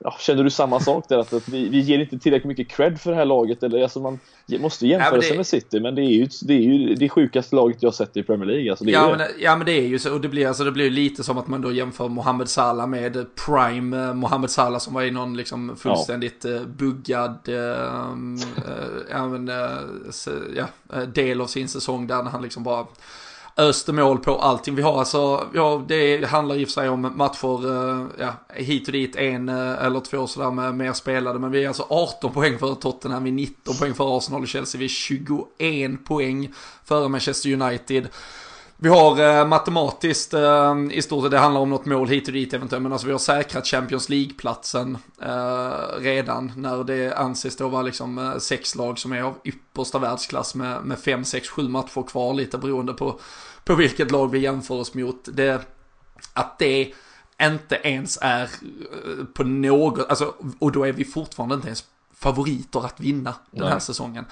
ja, 0.03 0.15
känner 0.19 0.43
du 0.43 0.49
samma 0.49 0.79
sak 0.79 1.05
där? 1.09 1.17
Att, 1.17 1.33
att 1.33 1.49
vi, 1.49 1.69
vi 1.69 1.79
ger 1.79 1.99
inte 1.99 2.19
tillräckligt 2.19 2.47
mycket 2.47 2.69
cred 2.69 3.01
för 3.01 3.11
det 3.11 3.15
här 3.15 3.25
laget? 3.25 3.63
Eller, 3.63 3.83
alltså 3.83 3.99
man 3.99 4.19
måste 4.59 4.87
jämföra 4.87 5.15
ja, 5.15 5.21
sig 5.21 5.37
med 5.37 5.47
City, 5.47 5.79
men 5.79 5.95
det 5.95 6.01
är 6.01 6.11
ju 6.11 6.27
det, 6.41 6.53
är 6.53 6.61
ju 6.61 6.95
det 6.95 7.09
sjukaste 7.09 7.55
laget 7.55 7.77
jag 7.83 7.93
sett 7.93 8.17
i 8.17 8.23
Premier 8.23 8.45
League. 8.45 8.71
Alltså, 8.71 8.85
ja, 8.85 9.15
men, 9.17 9.27
ja, 9.39 9.55
men 9.55 9.65
det 9.65 9.71
är 9.71 9.87
ju 9.87 9.99
så. 9.99 10.13
Och 10.13 10.21
det 10.21 10.29
blir, 10.29 10.47
alltså, 10.47 10.63
det 10.63 10.71
blir 10.71 10.89
lite 10.89 11.23
som 11.23 11.37
att 11.37 11.47
man 11.47 11.61
då 11.61 11.71
jämför 11.71 12.07
Mohamed 12.07 12.49
Salah 12.49 12.87
med 12.87 13.25
Prime 13.45 14.03
eh, 14.03 14.13
Mohamed 14.13 14.49
Salah 14.49 14.79
som 14.79 14.93
var 14.93 15.03
i 15.03 15.11
någon 15.11 15.37
liksom 15.37 15.75
fullständigt 15.77 16.45
ja. 16.45 16.59
buggad 16.77 17.39
äh, 17.47 17.55
äh, 19.11 19.25
äh, 20.93 21.01
del 21.07 21.41
av 21.41 21.47
sin 21.47 21.67
säsong 21.67 22.07
där 22.07 22.23
han 22.23 22.41
liksom 22.41 22.63
bara 22.63 22.85
öste 23.57 23.93
mål 23.93 24.19
på 24.19 24.37
allting 24.37 24.75
vi 24.75 24.81
har. 24.81 24.99
Alltså, 24.99 25.47
ja, 25.53 25.85
det 25.87 26.25
handlar 26.25 26.55
i 26.55 26.63
och 26.63 26.67
för 26.67 26.73
sig 26.73 26.89
om 26.89 27.11
matcher 27.15 27.71
eh, 27.71 28.05
ja, 28.19 28.33
hit 28.53 28.87
och 28.87 28.91
dit, 28.91 29.15
en 29.15 29.49
eh, 29.49 29.85
eller 29.85 29.99
två 29.99 30.27
sådär 30.27 30.51
med 30.51 30.75
mer 30.75 30.93
spelade. 30.93 31.39
Men 31.39 31.51
vi 31.51 31.63
är 31.63 31.67
alltså 31.67 31.85
18 31.89 32.33
poäng 32.33 32.59
före 32.59 32.75
Tottenham, 32.75 33.23
vi 33.23 33.29
är 33.29 33.33
19 33.33 33.75
poäng 33.75 33.93
före 33.93 34.17
Arsenal 34.17 34.41
och 34.41 34.47
Chelsea, 34.47 34.79
vi 34.79 34.85
är 34.85 34.89
21 34.89 36.05
poäng 36.05 36.53
före 36.85 37.09
Manchester 37.09 37.53
United. 37.53 38.07
Vi 38.83 38.89
har 38.89 39.39
eh, 39.39 39.47
matematiskt 39.47 40.33
eh, 40.33 40.75
i 40.91 41.01
stort 41.01 41.23
sett, 41.23 41.31
det 41.31 41.37
handlar 41.37 41.61
om 41.61 41.69
något 41.69 41.85
mål 41.85 42.07
hit 42.07 42.27
och 42.27 42.33
dit 42.33 42.53
eventuellt, 42.53 42.83
men 42.83 42.91
alltså 42.91 43.07
vi 43.07 43.13
har 43.13 43.19
säkrat 43.19 43.67
Champions 43.67 44.09
League-platsen 44.09 44.97
eh, 45.21 45.99
redan 45.99 46.51
när 46.57 46.83
det 46.83 47.13
anses 47.13 47.55
då 47.55 47.67
vara 47.67 47.81
liksom 47.81 48.17
eh, 48.17 48.37
sex 48.37 48.75
lag 48.75 48.99
som 48.99 49.13
är 49.13 49.21
av 49.21 49.35
yppersta 49.43 49.99
världsklass 49.99 50.55
med, 50.55 50.83
med 50.83 50.99
fem, 50.99 51.25
sex, 51.25 51.49
sju 51.49 51.67
matcher 51.67 52.07
kvar, 52.07 52.33
lite 52.33 52.57
beroende 52.57 52.93
på, 52.93 53.19
på 53.63 53.75
vilket 53.75 54.11
lag 54.11 54.31
vi 54.31 54.39
jämför 54.39 54.75
oss 54.75 54.93
mot. 54.93 55.27
Det, 55.33 55.61
att 56.33 56.59
det 56.59 56.93
inte 57.41 57.75
ens 57.83 58.17
är 58.21 58.43
eh, 58.43 59.25
på 59.33 59.43
något, 59.43 60.09
alltså, 60.09 60.33
och 60.59 60.71
då 60.71 60.83
är 60.83 60.93
vi 60.93 61.05
fortfarande 61.05 61.55
inte 61.55 61.67
ens 61.67 61.83
favoriter 62.23 62.85
att 62.85 62.99
vinna 62.99 63.33
den 63.51 63.63
här 63.63 63.69
Nej. 63.69 63.81
säsongen. 63.81 64.25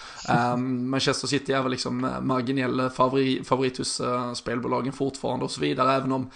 Um, 0.54 0.90
Manchester 0.90 1.28
City 1.28 1.54
är 1.54 1.62
väl 1.62 1.72
liksom 1.72 2.04
eh, 2.04 2.22
marginell 2.22 2.90
favorit, 2.90 3.48
favorit 3.48 3.78
hos 3.78 4.02
uh, 4.02 4.34
spelbolagen 4.34 4.94
fortfarande 4.94 5.46
och 5.46 5.52
så 5.52 5.62
vidare, 5.62 5.94
även 5.94 6.12
om 6.12 6.30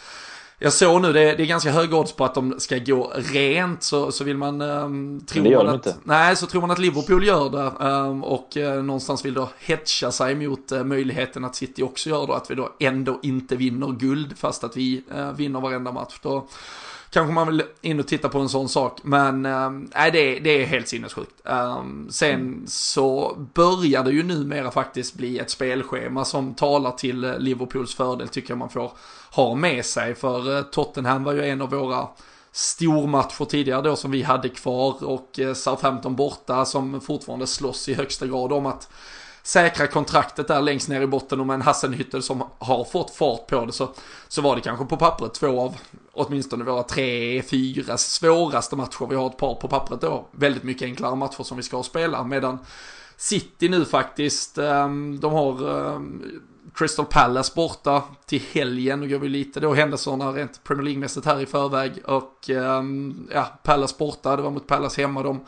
jag 0.59 0.73
såg 0.73 1.01
nu, 1.01 1.13
det, 1.13 1.19
det 1.19 1.43
är 1.43 1.47
ganska 1.47 1.71
hög 1.71 1.93
odds 1.93 2.11
på 2.11 2.25
att 2.25 2.33
de 2.33 2.59
ska 2.59 2.77
gå 2.77 3.13
rent, 3.15 3.83
så, 3.83 4.11
så 4.11 4.23
vill 4.23 4.37
man... 4.37 4.61
Um, 4.61 5.21
tro 5.25 5.43
det 5.43 5.49
gör 5.49 5.57
man 5.57 5.65
de 5.65 5.79
att, 5.79 5.85
inte. 5.85 5.99
Nej, 6.03 6.35
så 6.35 6.45
tror 6.45 6.61
man 6.61 6.71
att 6.71 6.79
Liverpool 6.79 7.25
gör 7.25 7.49
det 7.49 7.85
um, 7.85 8.23
och 8.23 8.57
uh, 8.57 8.83
någonstans 8.83 9.25
vill 9.25 9.33
då 9.33 9.49
hedga 9.59 10.11
sig 10.11 10.35
mot 10.35 10.71
uh, 10.71 10.83
möjligheten 10.83 11.45
att 11.45 11.55
City 11.55 11.83
också 11.83 12.09
gör 12.09 12.27
det, 12.27 12.35
att 12.35 12.51
vi 12.51 12.55
då 12.55 12.75
ändå 12.79 13.19
inte 13.23 13.55
vinner 13.55 13.87
guld 13.87 14.37
fast 14.37 14.63
att 14.63 14.77
vi 14.77 15.03
uh, 15.15 15.31
vinner 15.31 15.61
varenda 15.61 15.91
match. 15.91 16.19
Då, 16.21 16.47
kanske 17.09 17.33
man 17.33 17.47
vill 17.47 17.63
in 17.81 17.99
och 17.99 18.07
titta 18.07 18.29
på 18.29 18.39
en 18.39 18.49
sån 18.49 18.69
sak. 18.69 18.99
Men 19.03 19.45
äh, 19.45 20.11
det, 20.13 20.39
det 20.39 20.61
är 20.61 20.65
helt 20.65 20.87
sinnessjukt. 20.87 21.41
Um, 21.43 22.07
sen 22.09 22.33
mm. 22.33 22.67
så 22.67 23.37
börjar 23.53 24.03
det 24.03 24.11
ju 24.11 24.23
numera 24.23 24.71
faktiskt 24.71 25.15
bli 25.15 25.39
ett 25.39 25.49
spelschema 25.49 26.25
som 26.25 26.53
talar 26.53 26.91
till 26.91 27.23
eh, 27.23 27.37
Liverpools 27.37 27.95
fördel 27.95 28.27
tycker 28.27 28.51
jag 28.51 28.57
man 28.57 28.69
får 28.69 28.91
ha 29.31 29.55
med 29.55 29.85
sig. 29.85 30.15
För 30.15 30.49
uh, 30.49 30.61
Tottenham 30.61 31.23
var 31.23 31.33
ju 31.33 31.45
en 31.45 31.61
av 31.61 31.69
våra 31.69 32.07
stormatcher 32.51 33.45
tidigare 33.45 33.81
då 33.81 33.95
som 33.95 34.11
vi 34.11 34.21
hade 34.21 34.49
kvar 34.49 35.03
och 35.03 35.39
Southampton 35.55 36.15
borta 36.15 36.65
som 36.65 37.01
fortfarande 37.01 37.47
slåss 37.47 37.89
i 37.89 37.93
högsta 37.93 38.27
grad 38.27 38.53
om 38.53 38.65
att 38.65 38.89
säkra 39.43 39.87
kontraktet 39.87 40.47
där 40.47 40.61
längst 40.61 40.89
ner 40.89 41.01
i 41.01 41.07
botten 41.07 41.39
och 41.39 41.47
med 41.47 41.53
en 41.53 41.61
Hassenhüttel 41.61 42.21
som 42.21 42.43
har 42.59 42.83
fått 42.83 43.11
fart 43.11 43.47
på 43.47 43.65
det 43.65 43.71
så, 43.71 43.89
så 44.27 44.41
var 44.41 44.55
det 44.55 44.61
kanske 44.61 44.85
på 44.85 44.97
pappret 44.97 45.33
två 45.33 45.61
av 45.61 45.75
åtminstone 46.15 46.63
våra 46.63 46.83
tre, 46.83 47.41
fyra 47.41 47.97
svåraste 47.97 48.75
matcher. 48.75 49.07
Vi 49.09 49.15
har 49.15 49.27
ett 49.27 49.37
par 49.37 49.55
på 49.55 49.67
pappret 49.67 50.01
då, 50.01 50.27
väldigt 50.31 50.63
mycket 50.63 50.85
enklare 50.85 51.15
matcher 51.15 51.43
som 51.43 51.57
vi 51.57 51.63
ska 51.63 51.83
spela 51.83 52.23
medan 52.23 52.59
City 53.17 53.69
nu 53.69 53.85
faktiskt, 53.85 54.57
ehm, 54.57 55.19
de 55.19 55.33
har 55.33 55.79
ehm, 55.79 56.23
Crystal 56.75 57.05
Palace 57.05 57.51
borta 57.55 58.03
till 58.25 58.41
helgen. 58.51 58.99
Nu 58.99 59.09
går 59.09 59.19
vi 59.19 59.29
lite 59.29 59.59
då 59.59 59.73
händelserna 59.73 60.31
rent 60.31 60.63
Premier 60.63 60.83
League-mässigt 60.83 61.25
här 61.25 61.41
i 61.41 61.45
förväg. 61.45 61.93
Och 62.05 62.49
ehm, 62.49 63.27
ja, 63.33 63.59
Palace 63.63 63.95
borta, 63.99 64.35
det 64.35 64.41
var 64.41 64.51
mot 64.51 64.67
Palace 64.67 65.01
hemma. 65.01 65.23
De 65.23 65.39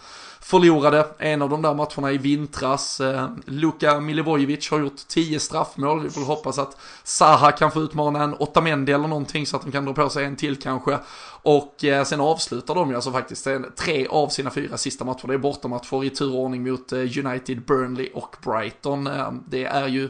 förlorade 0.47 1.07
en 1.17 1.41
av 1.41 1.49
de 1.49 1.61
där 1.61 1.73
matcherna 1.73 2.11
i 2.11 2.17
vintras. 2.17 3.01
Eh, 3.01 3.29
Luka 3.45 3.99
Milivojevic 3.99 4.71
har 4.71 4.79
gjort 4.79 5.07
tio 5.07 5.39
straffmål. 5.39 6.03
Vi 6.03 6.09
får 6.09 6.21
hoppas 6.21 6.59
att 6.59 6.77
Saha 7.03 7.51
kan 7.51 7.71
få 7.71 7.81
utmana 7.81 8.23
en 8.23 8.33
Otamendi 8.39 8.91
eller 8.91 9.07
någonting 9.07 9.45
så 9.45 9.55
att 9.55 9.61
de 9.61 9.71
kan 9.71 9.85
dra 9.85 9.93
på 9.93 10.09
sig 10.09 10.25
en 10.25 10.35
till 10.35 10.55
kanske. 10.55 10.97
Och 11.41 11.83
eh, 11.83 12.03
sen 12.03 12.21
avslutar 12.21 12.75
de 12.75 12.89
ju 12.89 12.95
alltså 12.95 13.11
faktiskt 13.11 13.47
tre 13.75 14.07
av 14.07 14.29
sina 14.29 14.49
fyra 14.49 14.77
sista 14.77 15.05
matcher. 15.05 15.27
Det 15.27 15.33
är 15.33 15.37
bortamatcher 15.37 16.03
i 16.03 16.09
turordning 16.09 16.71
mot 16.71 16.91
eh, 16.91 16.99
United, 16.99 17.65
Burnley 17.65 18.09
och 18.13 18.35
Brighton. 18.43 19.09
Det 19.47 19.65
är 19.65 19.87
ju 19.87 20.09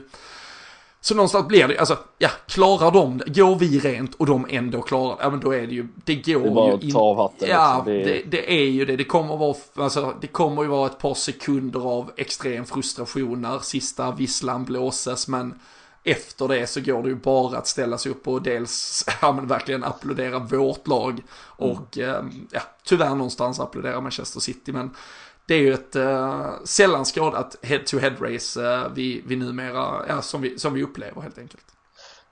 så 1.02 1.16
någonstans 1.16 1.48
blir 1.48 1.68
det, 1.68 1.78
alltså, 1.78 1.98
ja, 2.18 2.30
klarar 2.48 2.92
de 2.92 3.22
går 3.28 3.56
vi 3.56 3.80
rent 3.80 4.16
och 4.16 4.26
de 4.26 4.46
ändå 4.50 4.82
klarar 4.82 5.18
ja 5.22 5.30
men 5.30 5.40
då 5.40 5.52
är 5.52 5.68
det 5.68 5.74
ju, 5.74 5.88
det 6.06 6.16
går 6.16 6.42
det 6.42 6.48
är 6.48 6.52
bara 6.52 6.68
ju 6.68 6.74
inte. 6.82 6.98
av 6.98 7.18
hatten. 7.18 7.50
Ja, 7.50 7.84
liksom. 7.86 7.94
det... 7.94 8.04
Det, 8.04 8.24
det... 8.32 8.54
är 8.54 8.70
ju 8.70 8.86
det. 8.86 8.96
Det 8.96 9.04
kommer 9.04 9.38
vara, 9.38 9.56
alltså, 9.76 10.14
det 10.22 10.28
kommer 10.28 10.62
ju 10.64 10.68
vara 10.68 10.86
ett 10.86 11.00
par 11.00 11.14
sekunder 11.14 11.80
av 11.80 12.12
extrem 12.18 12.66
frustration 12.66 13.42
när 13.42 13.60
sista 13.60 14.12
visslan 14.12 14.66
blåses, 14.66 15.28
men 15.28 15.60
efter 16.04 16.48
det 16.48 16.68
så 16.68 16.82
går 16.82 17.04
det 17.04 17.10
ju 17.10 17.16
bara 17.16 17.58
att 17.58 17.68
ställa 17.68 17.98
sig 17.98 18.12
upp 18.12 18.28
och 18.28 18.42
dels, 18.42 19.06
ja 19.22 19.32
men 19.32 19.48
verkligen 19.48 19.84
applådera 19.84 20.40
vårt 20.40 20.88
lag 20.88 21.22
och, 21.40 21.98
mm. 21.98 22.48
ja, 22.52 22.62
tyvärr 22.84 23.10
någonstans 23.10 23.60
applådera 23.60 24.02
Manchester 24.02 24.40
City, 24.40 24.72
men 24.72 24.92
det 25.48 25.54
är 25.54 25.60
ju 25.60 25.74
ett 25.74 25.96
uh, 25.96 26.64
sällan 26.66 27.06
skadat 27.06 27.56
head-to-head-race 27.62 28.62
uh, 28.62 28.68
eh, 28.68 28.92
vi, 28.96 29.24
vi 29.28 29.36
numera, 29.36 30.06
ja, 30.08 30.22
som, 30.22 30.42
vi, 30.42 30.60
som 30.60 30.74
vi 30.74 30.84
upplever 30.84 31.22
helt 31.22 31.38
enkelt. 31.38 31.64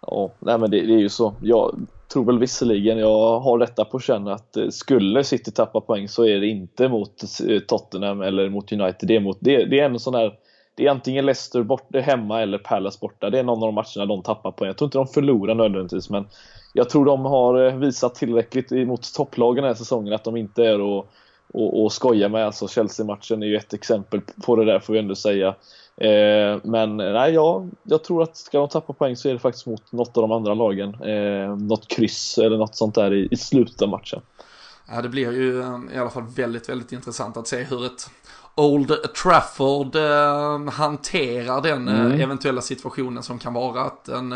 Ja, 0.02 0.32
nej 0.40 0.58
men 0.58 0.72
det, 0.72 0.82
det, 0.82 0.94
är 0.94 1.00
ju 1.00 1.10
så. 1.10 1.36
Jag 1.42 1.88
tror 2.14 2.26
väl 2.26 2.40
visserligen, 2.40 2.98
jag 2.98 3.40
har 3.40 3.58
detta 3.58 3.86
på 3.86 4.00
känn 4.00 4.28
att 4.28 4.58
eh, 4.58 4.70
skulle 4.70 5.24
City 5.24 5.52
tappa 5.52 5.82
poäng 5.82 6.08
så 6.08 6.26
är 6.26 6.40
det 6.40 6.48
inte 6.48 6.90
mot 6.90 7.24
Tottenham 7.68 8.22
eller 8.22 8.50
mot 8.50 8.72
United. 8.72 9.08
Det 9.08 9.16
är, 9.16 9.20
mot, 9.20 9.38
det, 9.42 9.66
det 9.66 9.80
är 9.80 9.86
en 9.86 10.00
sån 10.00 10.14
där 10.14 10.34
det 10.76 10.86
är 10.86 10.92
antingen 10.92 11.26
Leicester 11.26 11.64
borta, 11.64 12.00
hemma 12.00 12.42
eller 12.42 12.58
Palace 12.58 12.98
borta. 13.02 13.30
Det 13.30 13.40
är 13.40 13.44
någon 13.44 13.64
av 13.64 13.68
de 13.68 13.76
matcherna 13.76 14.06
de 14.06 14.24
tappar 14.24 14.52
poäng. 14.52 14.68
Jag 14.68 14.78
tror 14.78 14.88
inte 14.88 14.98
de 14.98 15.08
förlorar 15.08 15.56
nödvändigtvis 15.56 16.10
men 16.10 16.28
jag 16.74 16.90
tror 16.90 17.06
de 17.06 17.26
har 17.26 17.72
visat 17.72 18.16
tillräckligt 18.16 18.72
mot 18.72 19.14
topplagen 19.14 19.64
den 19.64 19.70
här 19.70 19.78
säsongen 19.78 20.14
att 20.14 20.24
de 20.24 20.38
inte 20.38 20.66
är 20.66 20.82
och 20.82 21.08
och, 21.54 21.84
och 21.84 21.94
skoja 21.94 22.30
med. 22.30 22.46
Alltså 22.46 22.68
Chelsea-matchen 22.68 23.44
är 23.44 23.48
ju 23.48 23.58
ett 23.58 23.74
exempel 23.74 24.22
på 24.46 24.56
det 24.56 24.66
där 24.66 24.80
får 24.80 24.94
vi 24.94 25.00
ändå 25.00 25.16
säga. 25.16 25.48
Eh, 25.98 26.60
men 26.64 26.98
nej, 26.98 27.34
ja, 27.34 27.66
jag 27.84 28.04
tror 28.04 28.24
att 28.24 28.38
ska 28.38 28.60
de 28.60 28.70
tappa 28.70 28.94
poäng 28.94 29.16
så 29.16 29.30
är 29.30 29.34
det 29.34 29.40
faktiskt 29.40 29.66
mot 29.66 29.92
något 29.92 30.18
av 30.18 30.22
de 30.22 30.32
andra 30.32 30.54
lagen. 30.54 30.94
Eh, 31.04 31.58
något 31.58 31.88
kryss 31.88 32.38
eller 32.38 32.58
något 32.58 32.76
sånt 32.76 32.96
där 32.96 33.14
i, 33.14 33.28
i 33.32 33.38
slutet 33.38 33.82
av 33.82 33.90
matchen. 33.90 34.22
Ja, 34.88 35.02
det 35.02 35.10
blir 35.10 35.32
ju 35.32 35.62
eh, 35.62 35.80
i 35.94 35.98
alla 35.98 36.10
fall 36.10 36.26
väldigt, 36.36 36.70
väldigt 36.70 36.92
intressant 36.92 37.38
att 37.38 37.48
se 37.48 37.64
hur 37.64 37.86
ett 37.86 38.10
Old 38.56 39.14
Trafford 39.24 39.96
eh, 39.96 40.70
hanterar 40.72 41.62
den 41.62 41.88
eh, 41.88 42.06
mm. 42.06 42.22
eventuella 42.22 42.62
situationen 42.62 43.24
som 43.24 43.40
kan 43.40 43.54
vara 43.54 43.82
att 43.82 44.08
en 44.08 44.36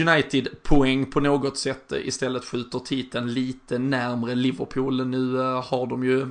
United-poäng 0.00 1.06
på 1.06 1.20
något 1.20 1.58
sätt 1.58 1.92
istället 1.92 2.44
skjuter 2.44 2.78
titeln 2.78 3.34
lite 3.34 3.78
närmre 3.78 4.34
Liverpool. 4.34 5.06
Nu 5.06 5.40
eh, 5.40 5.64
har 5.64 5.86
de 5.86 6.04
ju 6.04 6.26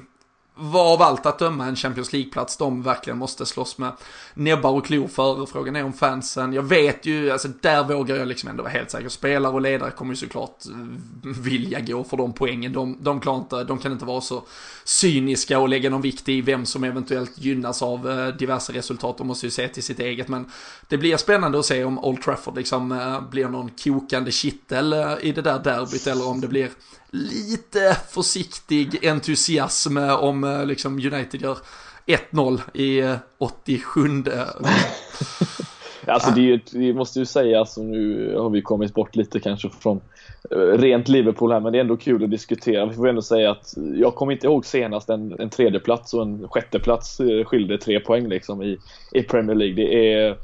var 0.55 0.93
av 0.93 1.01
allt 1.01 1.25
att 1.25 1.39
döma 1.39 1.65
en 1.65 1.75
Champions 1.75 2.13
League-plats 2.13 2.57
de 2.57 2.83
verkligen 2.83 3.17
måste 3.17 3.45
slåss 3.45 3.77
med 3.77 3.91
näbbar 4.33 4.71
och 4.71 4.85
klor 4.85 5.07
för. 5.07 5.45
Frågan 5.45 5.75
är 5.75 5.83
om 5.83 5.93
fansen, 5.93 6.53
jag 6.53 6.63
vet 6.63 7.05
ju, 7.05 7.31
alltså 7.31 7.47
där 7.61 7.83
vågar 7.83 8.15
jag 8.15 8.27
liksom 8.27 8.49
ändå 8.49 8.63
vara 8.63 8.73
helt 8.73 8.91
säker. 8.91 9.09
Spelare 9.09 9.53
och 9.53 9.61
ledare 9.61 9.91
kommer 9.91 10.11
ju 10.11 10.15
såklart 10.15 10.65
eh, 10.65 11.31
vilja 11.41 11.79
gå 11.79 12.03
för 12.03 12.17
de 12.17 12.33
poängen. 12.33 12.73
De, 12.73 12.97
de, 13.01 13.19
klarar 13.19 13.37
inte, 13.37 13.63
de 13.63 13.77
kan 13.77 13.91
inte 13.91 14.05
vara 14.05 14.21
så 14.21 14.43
cyniska 14.91 15.59
och 15.59 15.69
lägga 15.69 15.89
någon 15.89 16.01
vikt 16.01 16.29
i 16.29 16.41
vem 16.41 16.65
som 16.65 16.83
eventuellt 16.83 17.37
gynnas 17.37 17.81
av 17.81 18.09
eh, 18.09 18.27
diverse 18.27 18.73
resultat. 18.73 19.17
De 19.17 19.27
måste 19.27 19.45
ju 19.45 19.51
se 19.51 19.67
till 19.67 19.83
sitt 19.83 19.99
eget, 19.99 20.27
men 20.27 20.45
det 20.87 20.97
blir 20.97 21.17
spännande 21.17 21.59
att 21.59 21.65
se 21.65 21.83
om 21.83 21.99
Old 21.99 22.21
Trafford 22.21 22.57
liksom 22.57 22.91
eh, 22.91 23.29
blir 23.29 23.47
någon 23.47 23.69
kokande 23.69 24.31
kittel 24.31 24.93
eh, 24.93 25.13
i 25.21 25.31
det 25.31 25.41
där 25.41 25.59
derbyt 25.59 26.07
eller 26.07 26.27
om 26.27 26.41
det 26.41 26.47
blir 26.47 26.69
lite 27.09 27.97
försiktig 28.11 29.05
entusiasm 29.07 29.97
om 29.97 30.63
liksom 30.67 30.93
United 30.93 31.41
gör 31.41 31.57
1-0 32.05 32.61
i 32.73 33.17
87. 33.37 34.23
Alltså 36.07 36.31
det, 36.31 36.41
ju, 36.41 36.59
det, 36.71 36.93
måste 36.93 37.19
ju 37.19 37.25
sägas, 37.25 37.59
alltså 37.59 37.83
nu 37.83 38.35
har 38.37 38.49
vi 38.49 38.61
kommit 38.61 38.93
bort 38.93 39.15
lite 39.15 39.39
kanske 39.39 39.69
från 39.69 40.01
rent 40.77 41.07
Liverpool 41.07 41.51
här, 41.51 41.59
men 41.59 41.71
det 41.71 41.77
är 41.77 41.81
ändå 41.81 41.97
kul 41.97 42.23
att 42.23 42.31
diskutera. 42.31 42.85
Vi 42.85 42.95
får 42.95 43.07
ändå 43.07 43.21
säga 43.21 43.51
att 43.51 43.73
jag 43.95 44.15
kommer 44.15 44.33
inte 44.33 44.47
ihåg 44.47 44.65
senast 44.65 45.09
en, 45.09 45.39
en 45.39 45.49
tredjeplats 45.49 46.13
och 46.13 46.21
en 46.21 46.47
sjätteplats 46.47 47.19
eh, 47.19 47.45
skilde 47.45 47.77
tre 47.77 47.99
poäng 47.99 48.27
liksom 48.27 48.61
i, 48.61 48.79
i 49.11 49.23
Premier 49.23 49.55
League. 49.55 49.75
Det 49.75 50.13
är 50.13 50.37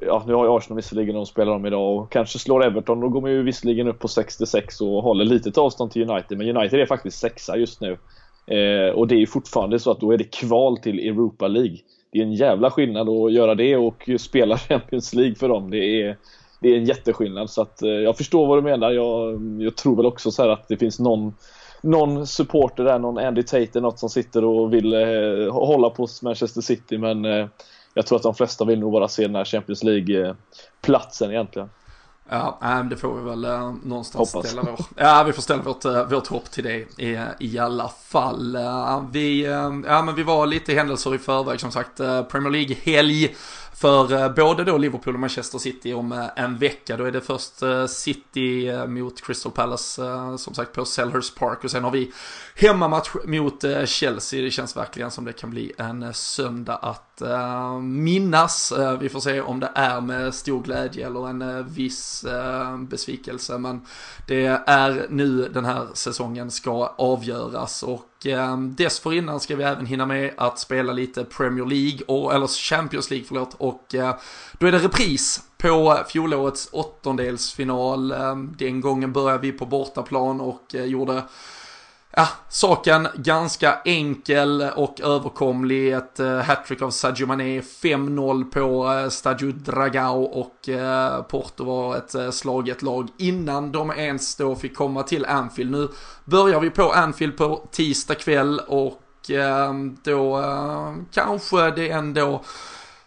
ja, 0.00 0.24
nu 0.26 0.34
har 0.34 0.44
ju 0.44 0.56
Arsenal 0.56 0.76
visserligen 0.76 1.14
de 1.14 1.26
spelar 1.26 1.52
om 1.52 1.66
idag 1.66 1.96
och 1.96 2.12
kanske 2.12 2.38
slår 2.38 2.64
Everton. 2.64 3.00
Då 3.00 3.08
går 3.08 3.20
man 3.20 3.30
ju 3.30 3.42
visserligen 3.42 3.88
upp 3.88 3.98
på 3.98 4.08
66 4.08 4.80
och 4.80 5.02
håller 5.02 5.24
lite 5.24 5.60
avstånd 5.60 5.90
till 5.90 6.10
United. 6.10 6.38
Men 6.38 6.56
United 6.56 6.80
är 6.80 6.86
faktiskt 6.86 7.18
sexa 7.18 7.56
just 7.56 7.80
nu. 7.80 7.98
Eh, 8.46 8.94
och 8.94 9.08
det 9.08 9.14
är 9.14 9.18
ju 9.18 9.26
fortfarande 9.26 9.78
så 9.78 9.90
att 9.90 10.00
då 10.00 10.12
är 10.12 10.18
det 10.18 10.32
kval 10.32 10.78
till 10.78 10.98
Europa 10.98 11.48
League. 11.48 11.76
Det 12.12 12.18
är 12.18 12.22
en 12.22 12.34
jävla 12.34 12.70
skillnad 12.70 13.08
att 13.08 13.32
göra 13.32 13.54
det 13.54 13.76
och 13.76 14.10
spela 14.18 14.58
Champions 14.68 15.14
League 15.14 15.34
för 15.34 15.48
dem. 15.48 15.70
Det 15.70 16.02
är, 16.02 16.16
det 16.62 16.68
är 16.68 16.76
en 16.76 16.84
jätteskillnad. 16.84 17.50
Så 17.50 17.62
att, 17.62 17.82
eh, 17.82 17.88
jag 17.88 18.16
förstår 18.16 18.46
vad 18.46 18.58
du 18.58 18.62
menar. 18.62 18.90
Jag, 18.90 19.42
jag 19.62 19.76
tror 19.76 19.96
väl 19.96 20.06
också 20.06 20.30
så 20.30 20.50
att 20.50 20.68
det 20.68 20.76
finns 20.76 20.98
någon 20.98 21.34
någon 21.82 22.26
supporter 22.26 22.84
där, 22.84 22.98
någon 22.98 23.18
Andy 23.18 23.42
Tate 23.42 23.80
något 23.80 23.98
som 23.98 24.08
sitter 24.08 24.44
och 24.44 24.74
vill 24.74 24.92
eh, 24.92 25.52
hålla 25.52 25.90
på 25.90 26.08
Manchester 26.22 26.60
City 26.60 26.98
men 26.98 27.24
eh, 27.24 27.46
jag 27.94 28.06
tror 28.06 28.16
att 28.16 28.22
de 28.22 28.34
flesta 28.34 28.64
vill 28.64 28.78
nog 28.80 28.92
bara 28.92 29.08
se 29.08 29.22
den 29.26 29.34
här 29.34 29.44
Champions 29.44 29.82
League-platsen 29.82 31.30
egentligen. 31.30 31.70
Ja, 32.28 32.58
det 32.90 32.96
får 32.96 33.14
vi 33.14 33.30
väl 33.30 33.44
eh, 33.44 33.74
någonstans 33.84 34.32
Hoppas. 34.32 34.50
ställa 34.50 34.62
vår, 34.62 34.80
Ja, 34.96 35.22
vi 35.26 35.32
får 35.32 35.42
ställa 35.42 35.62
vårt, 35.62 35.84
eh, 35.84 36.04
vårt 36.04 36.26
hopp 36.26 36.50
till 36.50 36.64
det 36.64 37.02
i, 37.02 37.18
i 37.40 37.58
alla 37.58 37.88
fall. 37.88 38.58
Vi, 39.12 39.42
ja, 39.86 40.02
men 40.02 40.14
vi 40.14 40.22
var 40.22 40.46
lite 40.46 40.74
händelser 40.74 41.14
i 41.14 41.18
förväg 41.18 41.60
som 41.60 41.70
sagt. 41.70 41.96
Premier 42.28 42.50
League-helg 42.50 43.34
för 43.74 44.12
eh, 44.12 44.34
både 44.34 44.64
då 44.64 44.78
Liverpool 44.78 45.14
och 45.14 45.20
Manchester 45.20 45.58
City 45.58 45.94
om 45.94 46.12
eh, 46.12 46.26
en 46.36 46.58
vecka. 46.58 46.96
Då 46.96 47.04
är 47.04 47.12
det 47.12 47.20
först 47.20 47.62
eh, 47.62 47.86
City 47.86 48.72
mot 48.86 49.22
Crystal 49.22 49.52
Palace 49.52 50.02
som 50.38 50.54
sagt 50.54 50.72
på 50.72 50.84
Selhurst 50.84 51.38
Park 51.38 51.64
och 51.64 51.70
sen 51.70 51.84
har 51.84 51.90
vi 51.90 52.12
hemmamatch 52.56 53.10
mot 53.24 53.64
Chelsea. 53.84 54.42
Det 54.42 54.50
känns 54.50 54.76
verkligen 54.76 55.10
som 55.10 55.24
det 55.24 55.32
kan 55.32 55.50
bli 55.50 55.72
en 55.78 56.14
söndag 56.14 56.76
att 56.76 57.22
minnas. 57.82 58.72
Vi 59.00 59.08
får 59.08 59.20
se 59.20 59.40
om 59.40 59.60
det 59.60 59.70
är 59.74 60.00
med 60.00 60.34
stor 60.34 60.62
glädje 60.62 61.06
eller 61.06 61.28
en 61.28 61.68
viss 61.68 62.24
besvikelse. 62.78 63.58
Men 63.58 63.86
det 64.26 64.46
är 64.66 65.06
nu 65.10 65.48
den 65.48 65.64
här 65.64 65.86
säsongen 65.94 66.50
ska 66.50 66.94
avgöras 66.98 67.82
och 67.82 68.11
Ehm, 68.26 68.74
dessförinnan 68.74 69.40
ska 69.40 69.56
vi 69.56 69.64
även 69.64 69.86
hinna 69.86 70.06
med 70.06 70.34
att 70.36 70.58
spela 70.58 70.92
lite 70.92 71.24
Premier 71.24 71.66
League, 71.66 72.00
och, 72.06 72.34
eller 72.34 72.46
Champions 72.46 73.10
League 73.10 73.26
förlåt, 73.28 73.54
och 73.58 73.94
eh, 73.94 74.14
då 74.52 74.66
är 74.66 74.72
det 74.72 74.78
repris 74.78 75.40
på 75.58 75.98
fjolårets 76.08 76.68
åttondelsfinal. 76.72 78.12
Ehm, 78.12 78.54
den 78.58 78.80
gången 78.80 79.12
började 79.12 79.42
vi 79.42 79.52
på 79.52 79.66
bortaplan 79.66 80.40
och 80.40 80.74
eh, 80.74 80.84
gjorde 80.84 81.22
Ja, 82.16 82.28
saken 82.48 83.08
ganska 83.14 83.78
enkel 83.84 84.62
och 84.76 85.00
överkomlig. 85.00 85.92
Ett 85.92 86.20
uh, 86.20 86.38
hattrick 86.38 86.82
av 86.82 86.90
Sadio 86.90 87.26
Mané, 87.26 87.60
5-0 87.60 88.50
på 88.50 88.86
uh, 88.86 89.08
Stadio 89.08 89.52
Dragao 89.52 90.22
och 90.22 90.68
uh, 90.68 91.22
Porto 91.22 91.64
var 91.64 91.96
ett 91.96 92.14
uh, 92.14 92.30
slaget 92.30 92.82
lag 92.82 93.08
innan 93.18 93.72
de 93.72 93.90
ens 93.90 94.36
då 94.36 94.54
fick 94.54 94.76
komma 94.76 95.02
till 95.02 95.24
Anfield. 95.24 95.70
Nu 95.70 95.88
börjar 96.24 96.60
vi 96.60 96.70
på 96.70 96.92
Anfield 96.92 97.36
på 97.36 97.68
tisdag 97.70 98.14
kväll 98.14 98.60
och 98.68 98.98
då 100.02 100.42
kanske 101.12 101.70
det 101.70 101.90
ändå 101.90 102.44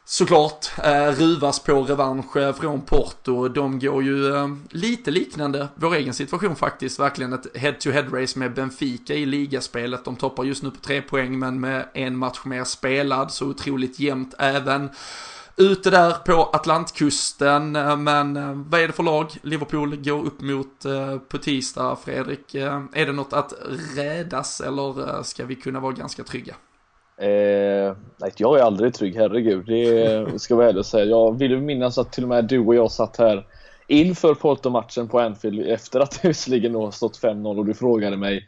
såklart 0.05 0.71
eh, 0.83 1.11
ruvas 1.11 1.59
på 1.59 1.83
revansch 1.83 2.37
eh, 2.37 2.55
från 2.55 2.81
Porto. 2.81 3.47
De 3.47 3.79
går 3.79 4.03
ju 4.03 4.35
eh, 4.35 4.47
lite 4.69 5.11
liknande 5.11 5.67
vår 5.75 5.95
egen 5.95 6.13
situation 6.13 6.55
faktiskt. 6.55 6.99
Verkligen 6.99 7.33
ett 7.33 7.57
head-to-head 7.57 8.21
race 8.21 8.39
med 8.39 8.53
Benfica 8.53 9.13
i 9.13 9.25
ligaspelet. 9.25 10.05
De 10.05 10.15
toppar 10.15 10.43
just 10.43 10.63
nu 10.63 10.71
på 10.71 10.79
tre 10.79 11.01
poäng 11.01 11.39
men 11.39 11.59
med 11.59 11.85
en 11.93 12.17
match 12.17 12.39
mer 12.45 12.63
spelad 12.63 13.31
så 13.31 13.45
otroligt 13.45 13.99
jämnt 13.99 14.33
även. 14.39 14.89
Ute 15.57 15.89
där 15.89 16.11
på 16.11 16.43
Atlantkusten, 16.53 17.75
eh, 17.75 17.97
men 17.97 18.37
eh, 18.37 18.53
vad 18.53 18.81
är 18.81 18.87
det 18.87 18.93
för 18.93 19.03
lag 19.03 19.31
Liverpool 19.41 19.95
går 19.95 20.25
upp 20.25 20.41
mot 20.41 20.85
eh, 20.85 21.17
på 21.17 21.37
tisdag, 21.37 21.97
Fredrik? 22.05 22.55
Är 22.55 23.05
det 23.05 23.11
något 23.11 23.33
att 23.33 23.53
rädas 23.95 24.61
eller 24.61 25.23
ska 25.23 25.45
vi 25.45 25.55
kunna 25.55 25.79
vara 25.79 25.91
ganska 25.91 26.23
trygga? 26.23 26.55
Eh, 27.17 27.95
nej, 28.17 28.31
jag 28.37 28.59
är 28.59 28.63
aldrig 28.63 28.93
trygg, 28.93 29.15
herregud. 29.15 29.65
Det 29.65 30.39
ska 30.39 30.55
vara 30.55 30.67
ärlig 30.67 30.79
och 30.79 30.85
säga. 30.85 31.05
Jag 31.05 31.39
vill 31.39 31.57
minnas 31.57 31.97
att 31.97 32.11
till 32.11 32.23
och 32.23 32.29
med 32.29 32.45
du 32.45 32.59
och 32.59 32.75
jag 32.75 32.91
satt 32.91 33.17
här 33.17 33.45
inför 33.87 34.33
Porto-matchen 34.33 35.07
på 35.07 35.19
Anfield 35.19 35.67
efter 35.67 35.99
att 35.99 36.21
det 36.21 36.27
visserligen 36.27 36.91
stått 36.91 37.21
5-0 37.21 37.57
och 37.57 37.65
du 37.65 37.73
frågade 37.73 38.17
mig 38.17 38.47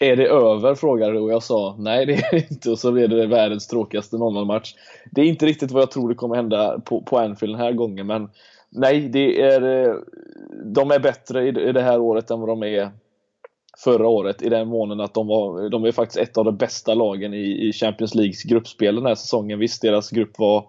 är 0.00 0.16
det 0.16 0.26
över? 0.26 0.74
frågade 0.74 1.12
du 1.12 1.18
och 1.18 1.32
jag 1.32 1.42
sa 1.42 1.76
nej 1.78 2.06
det 2.06 2.14
är 2.14 2.30
det 2.30 2.50
inte 2.50 2.70
och 2.70 2.78
så 2.78 2.92
blev 2.92 3.08
det 3.08 3.26
världens 3.26 3.66
tråkigaste 3.66 4.16
0-0 4.16 4.44
match. 4.44 4.74
Det 5.10 5.20
är 5.20 5.24
inte 5.24 5.46
riktigt 5.46 5.70
vad 5.70 5.82
jag 5.82 5.90
tror 5.90 6.08
det 6.08 6.14
kommer 6.14 6.36
hända 6.36 6.80
på, 6.80 7.02
på 7.02 7.18
Anfield 7.18 7.54
den 7.54 7.60
här 7.60 7.72
gången 7.72 8.06
men 8.06 8.28
nej, 8.70 9.08
det 9.08 9.42
är, 9.42 9.88
eh, 9.88 9.94
de 10.64 10.90
är 10.90 10.98
bättre 10.98 11.48
i 11.48 11.72
det 11.72 11.82
här 11.82 12.00
året 12.00 12.30
än 12.30 12.40
vad 12.40 12.48
de 12.48 12.62
är 12.62 12.90
förra 13.78 14.08
året 14.08 14.42
i 14.42 14.48
den 14.48 14.68
månen 14.68 15.00
att 15.00 15.14
de, 15.14 15.26
var, 15.26 15.68
de 15.68 15.84
är 15.84 15.92
faktiskt 15.92 16.18
ett 16.18 16.38
av 16.38 16.44
de 16.44 16.56
bästa 16.56 16.94
lagen 16.94 17.34
i, 17.34 17.68
i 17.68 17.72
Champions 17.72 18.14
Leagues 18.14 18.42
gruppspel 18.42 18.94
den 18.94 19.06
här 19.06 19.14
säsongen. 19.14 19.58
Visst, 19.58 19.82
deras 19.82 20.10
grupp 20.10 20.38
var 20.38 20.66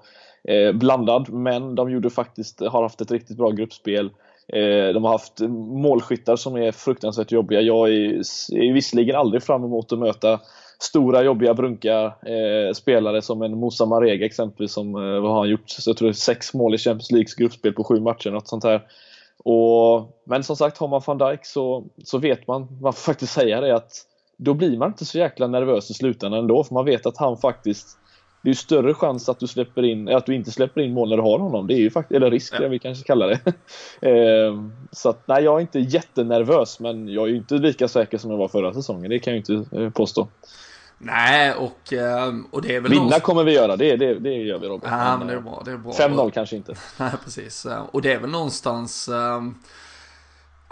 eh, 0.48 0.72
blandad, 0.72 1.30
men 1.30 1.76
de 1.76 1.92
gjorde 1.92 2.10
faktiskt, 2.10 2.60
har 2.60 2.82
haft 2.82 3.02
ett 3.02 3.12
riktigt 3.12 3.38
bra 3.38 3.52
gruppspel. 3.52 4.06
Eh, 4.48 4.94
de 4.94 5.04
har 5.04 5.12
haft 5.12 5.40
målskyttar 5.84 6.36
som 6.36 6.56
är 6.56 6.72
fruktansvärt 6.72 7.32
jobbiga. 7.32 7.62
Jag 7.62 7.90
är, 7.90 8.14
är 8.54 8.74
visserligen 8.74 9.16
aldrig 9.16 9.44
fram 9.44 9.64
emot 9.64 9.92
att 9.92 10.00
möta 10.00 10.40
stora 10.80 11.24
jobbiga 11.24 11.54
brunkar 11.54 12.06
eh, 12.06 12.74
spelare 12.74 13.22
som 13.22 13.42
en 13.42 13.60
Moussa 13.60 13.86
Marega 13.86 14.26
exempelvis 14.26 14.74
som 14.74 14.96
eh, 14.96 15.22
vad 15.22 15.32
har 15.32 15.40
han 15.40 15.50
gjort? 15.50 15.70
Så 15.70 15.90
jag 15.90 15.98
tror 15.98 16.08
det 16.08 16.12
är 16.12 16.14
sex 16.14 16.54
mål 16.54 16.76
i 16.76 16.78
Champions 16.78 17.12
Leagues 17.12 17.36
gruppspel 17.36 17.74
på 17.74 17.84
sju 17.84 18.00
matcher, 18.00 18.32
något 18.32 18.48
sånt 18.48 18.64
här. 18.64 18.82
Och, 19.44 20.22
men 20.26 20.44
som 20.44 20.56
sagt, 20.56 20.78
har 20.78 20.88
man 20.88 21.02
van 21.06 21.18
Dijk 21.18 21.46
så, 21.46 21.84
så 22.04 22.18
vet 22.18 22.48
man, 22.48 22.68
man 22.82 22.94
får 22.94 23.02
faktiskt 23.02 23.34
säga 23.34 23.62
det 23.62 23.76
att 23.76 23.92
då 24.38 24.54
blir 24.54 24.78
man 24.78 24.88
inte 24.88 25.06
så 25.06 25.18
jäkla 25.18 25.48
nervös 25.48 25.90
i 25.90 25.94
slutändan 25.94 26.40
ändå, 26.40 26.64
för 26.64 26.74
man 26.74 26.86
vet 26.86 27.06
att 27.06 27.18
han 27.18 27.38
faktiskt 27.38 27.98
det 28.44 28.50
är 28.50 28.54
större 28.54 28.94
chans 28.94 29.30
att 29.30 29.40
du 29.40 29.48
släpper 29.48 29.84
in, 29.84 30.10
att 30.10 30.26
du 30.26 30.36
inte 30.36 30.52
släpper 30.52 30.82
in 30.82 30.94
mål 30.94 31.10
när 31.10 31.18
du 31.18 31.24
har 31.24 31.40
honom. 31.40 31.68
Det 31.68 31.74
är 31.74 31.80
ju 31.80 31.90
faktiskt, 31.90 32.16
eller 32.16 32.32
risk 32.32 32.54
ja. 32.60 32.68
vi 32.68 32.80
kanske 32.80 33.04
kallar 33.04 33.28
det. 33.28 33.54
Ehm, 34.10 34.74
så 34.92 35.10
att 35.10 35.28
nej, 35.28 35.44
jag 35.44 35.58
är 35.58 35.62
inte 35.62 35.80
jättenervös, 35.80 36.80
men 36.80 37.08
jag 37.08 37.24
är 37.24 37.30
ju 37.30 37.38
inte 37.38 37.56
lika 37.56 37.88
säker 37.88 38.18
som 38.18 38.32
jag 38.32 38.38
var 38.38 38.48
förra 38.48 38.74
säsongen. 38.74 39.10
Det 39.10 39.20
kan 39.20 39.34
jag 39.36 39.50
ju 39.50 39.56
inte 39.56 39.78
eh, 39.78 39.90
påstå. 39.90 40.28
Nej, 41.04 41.54
och, 41.54 41.94
ehm, 41.94 42.48
och 42.52 42.62
det 42.62 42.76
är 42.76 42.82
väl 42.82 42.92
Vinna 42.92 43.04
någon... 43.04 43.20
kommer 43.20 43.44
vi 43.44 43.54
göra, 43.54 43.76
det, 43.76 43.96
det, 43.96 44.14
det 44.20 44.34
gör 44.34 44.60
vi 44.60 44.68
Robert. 44.68 44.90
Ja, 44.92 45.18
men 45.18 45.28
det 45.28 45.34
är 45.34 45.40
bra. 45.40 45.62
Det 45.66 45.72
är 45.72 45.78
bra. 45.78 45.92
5-0 45.92 46.32
kanske 46.32 46.56
inte. 46.56 46.76
Nej, 46.98 47.12
precis. 47.24 47.68
Och 47.92 48.02
det 48.02 48.14
är 48.14 48.20
väl 48.20 48.30
någonstans... 48.30 49.10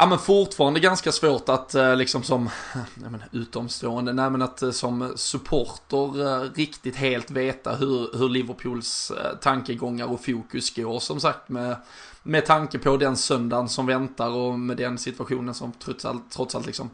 Ja 0.02 0.08
men 0.08 0.20
fortfarande 0.20 0.80
ganska 0.80 1.12
svårt 1.12 1.50
att 1.50 1.76
eh, 1.76 1.96
liksom 1.96 2.24
som 2.24 2.50
men, 2.96 3.24
utomstående, 3.32 4.14
nej 4.14 4.30
men 4.30 4.42
att 4.42 4.62
eh, 4.62 4.72
som 4.72 5.14
supporter 5.16 6.22
eh, 6.22 6.50
riktigt 6.56 6.96
helt 6.96 7.32
veta 7.32 7.76
hur, 7.76 8.18
hur 8.18 8.30
Liverpools 8.30 9.12
tankegångar 9.42 10.06
och 10.06 10.26
fokus 10.26 10.76
går 10.76 11.00
som 11.00 11.20
sagt 11.20 11.50
med, 11.50 11.76
med 12.24 12.46
tanke 12.46 12.80
på 12.80 12.98
den 12.98 13.18
söndagen 13.18 13.70
som 13.70 13.86
väntar 13.86 14.30
och 14.30 14.60
med 14.60 14.78
den 14.78 14.98
situationen 14.98 15.54
som 15.54 15.72
trots 15.72 16.06
allt, 16.06 16.32
trots 16.32 16.56
allt 16.56 16.66
liksom 16.66 16.90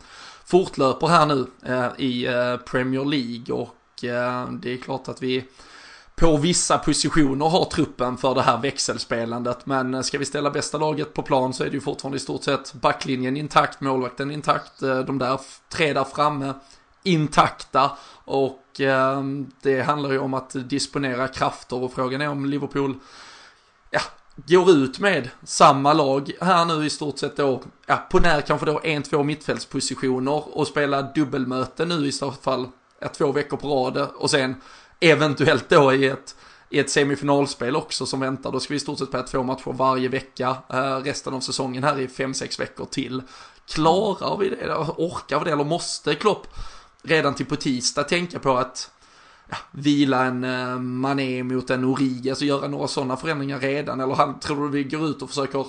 fortlöper 0.45 1.08
här 1.08 1.26
nu 1.26 1.47
i 1.97 2.28
Premier 2.66 3.05
League. 3.05 3.55
Och 3.55 3.76
det 4.62 4.74
är 4.74 4.78
klart 4.78 5.08
att 5.08 5.24
vi 5.24 5.45
på 6.20 6.38
vissa 6.38 6.78
positioner 6.78 7.45
har 7.45 7.65
truppen 7.65 8.18
för 8.18 8.36
det 8.36 8.41
här 8.41 8.57
växelspelandet. 8.57 9.65
Men 9.65 9.93
eh, 9.93 10.01
ska 10.01 10.18
vi 10.18 10.26
ställa 10.26 10.49
bästa 10.51 10.78
laget 10.78 11.13
på 11.13 11.22
plan 11.22 11.53
så 11.53 11.63
är 11.63 11.68
det 11.68 11.74
ju 11.74 11.82
fortfarande 11.82 12.18
i 12.18 12.20
stort 12.20 12.43
sett 12.43 12.74
backlinjen 12.74 13.38
intakt, 13.38 13.82
målvakten 13.82 14.32
intakt, 14.32 14.82
eh, 14.82 14.99
de 14.99 15.18
där 15.18 15.39
tre 15.70 15.93
där 15.93 16.03
framme 16.03 16.53
intakta. 17.03 17.91
Och 18.26 18.82
eh, 18.82 19.24
det 19.61 19.82
handlar 19.82 20.11
ju 20.11 20.20
om 20.20 20.34
att 20.34 20.70
disponera 20.70 21.28
krafter 21.28 21.84
och 21.84 21.93
frågan 21.93 22.22
är 22.22 22.30
om 22.30 22.45
Liverpool 22.45 22.95
ja, 23.89 24.01
går 24.36 24.72
ut 24.72 24.99
med 24.99 25.30
samma 25.43 25.93
lag 25.93 26.32
här 26.41 26.65
nu 26.65 26.86
i 26.86 26.89
stort 26.89 27.20
sett 27.20 27.38
då, 27.38 27.61
ja, 27.86 28.07
på 28.11 28.20
när 28.20 28.41
kanske 28.41 28.65
då 28.65 28.80
en, 28.84 29.03
två 29.03 29.24
mittfältspositioner 29.24 30.57
och 30.57 30.68
spela 30.68 31.01
dubbelmöte 31.01 31.86
nu 31.86 32.07
i 32.07 32.11
så 32.11 32.32
fall, 32.32 32.68
ja, 32.99 33.07
två 33.07 33.32
veckor 33.32 33.57
på 33.57 33.68
rad 33.68 33.97
och 33.97 34.30
sen 34.30 34.55
eventuellt 35.00 35.70
då 35.70 35.93
i 35.93 36.06
ett, 36.06 36.36
i 36.70 36.80
ett 36.80 36.89
semifinalspel 36.89 37.76
också 37.76 38.06
som 38.06 38.20
väntar. 38.20 38.52
Då 38.52 38.60
ska 38.60 38.74
vi 38.74 38.76
i 38.78 38.80
stort 38.80 39.00
sett 39.00 39.08
spela 39.08 39.24
två 39.24 39.43
matcher 39.43 39.74
varje 39.74 40.10
vecka 40.10 40.58
eh, 40.70 40.98
resten 40.98 41.34
av 41.34 41.39
säsongen 41.39 41.84
här 41.84 42.00
i 42.00 42.08
fem 42.08 42.34
sex 42.34 42.60
veckor 42.60 42.86
till. 42.86 43.22
Klarar 43.68 44.38
vi 44.38 44.50
det? 44.50 44.76
Orkar 44.98 45.39
vi 45.39 45.45
det? 45.45 45.52
Eller 45.52 45.64
måste 45.64 46.16
Klopp 46.16 46.48
redan 47.04 47.36
till 47.36 47.45
på 47.45 47.56
tisdag 47.56 48.04
tänka 48.04 48.39
på 48.39 48.58
att 48.58 48.91
ja, 49.50 49.58
vila 49.72 50.26
en 50.26 50.43
eh, 50.43 50.80
Mané 50.80 51.43
mot 51.43 51.70
en 51.70 51.86
Origi, 51.86 52.30
alltså 52.30 52.45
göra 52.45 52.68
några 52.68 52.88
sådana 52.88 53.18
förändringar 53.18 53.60
redan? 53.60 54.00
Eller 54.00 54.16
han, 54.16 54.39
tror 54.39 54.64
du 54.64 54.70
vi 54.70 54.84
går 54.84 55.10
ut 55.10 55.22
och 55.22 55.30
försöker 55.30 55.60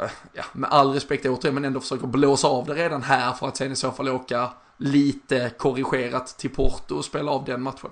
eh, 0.00 0.10
ja, 0.32 0.44
med 0.52 0.70
all 0.70 0.92
respekt 0.92 1.26
återigen, 1.26 1.54
men 1.54 1.64
ändå 1.64 1.80
försöker 1.80 2.06
blåsa 2.06 2.48
av 2.48 2.66
det 2.66 2.74
redan 2.74 3.02
här 3.02 3.32
för 3.32 3.48
att 3.48 3.56
sen 3.56 3.72
i 3.72 3.76
så 3.76 3.90
fall 3.90 4.08
åka 4.08 4.50
lite 4.76 5.50
korrigerat 5.58 6.26
till 6.26 6.50
Porto 6.50 6.94
och 6.94 7.04
spela 7.04 7.30
av 7.30 7.44
den 7.44 7.62
matchen. 7.62 7.90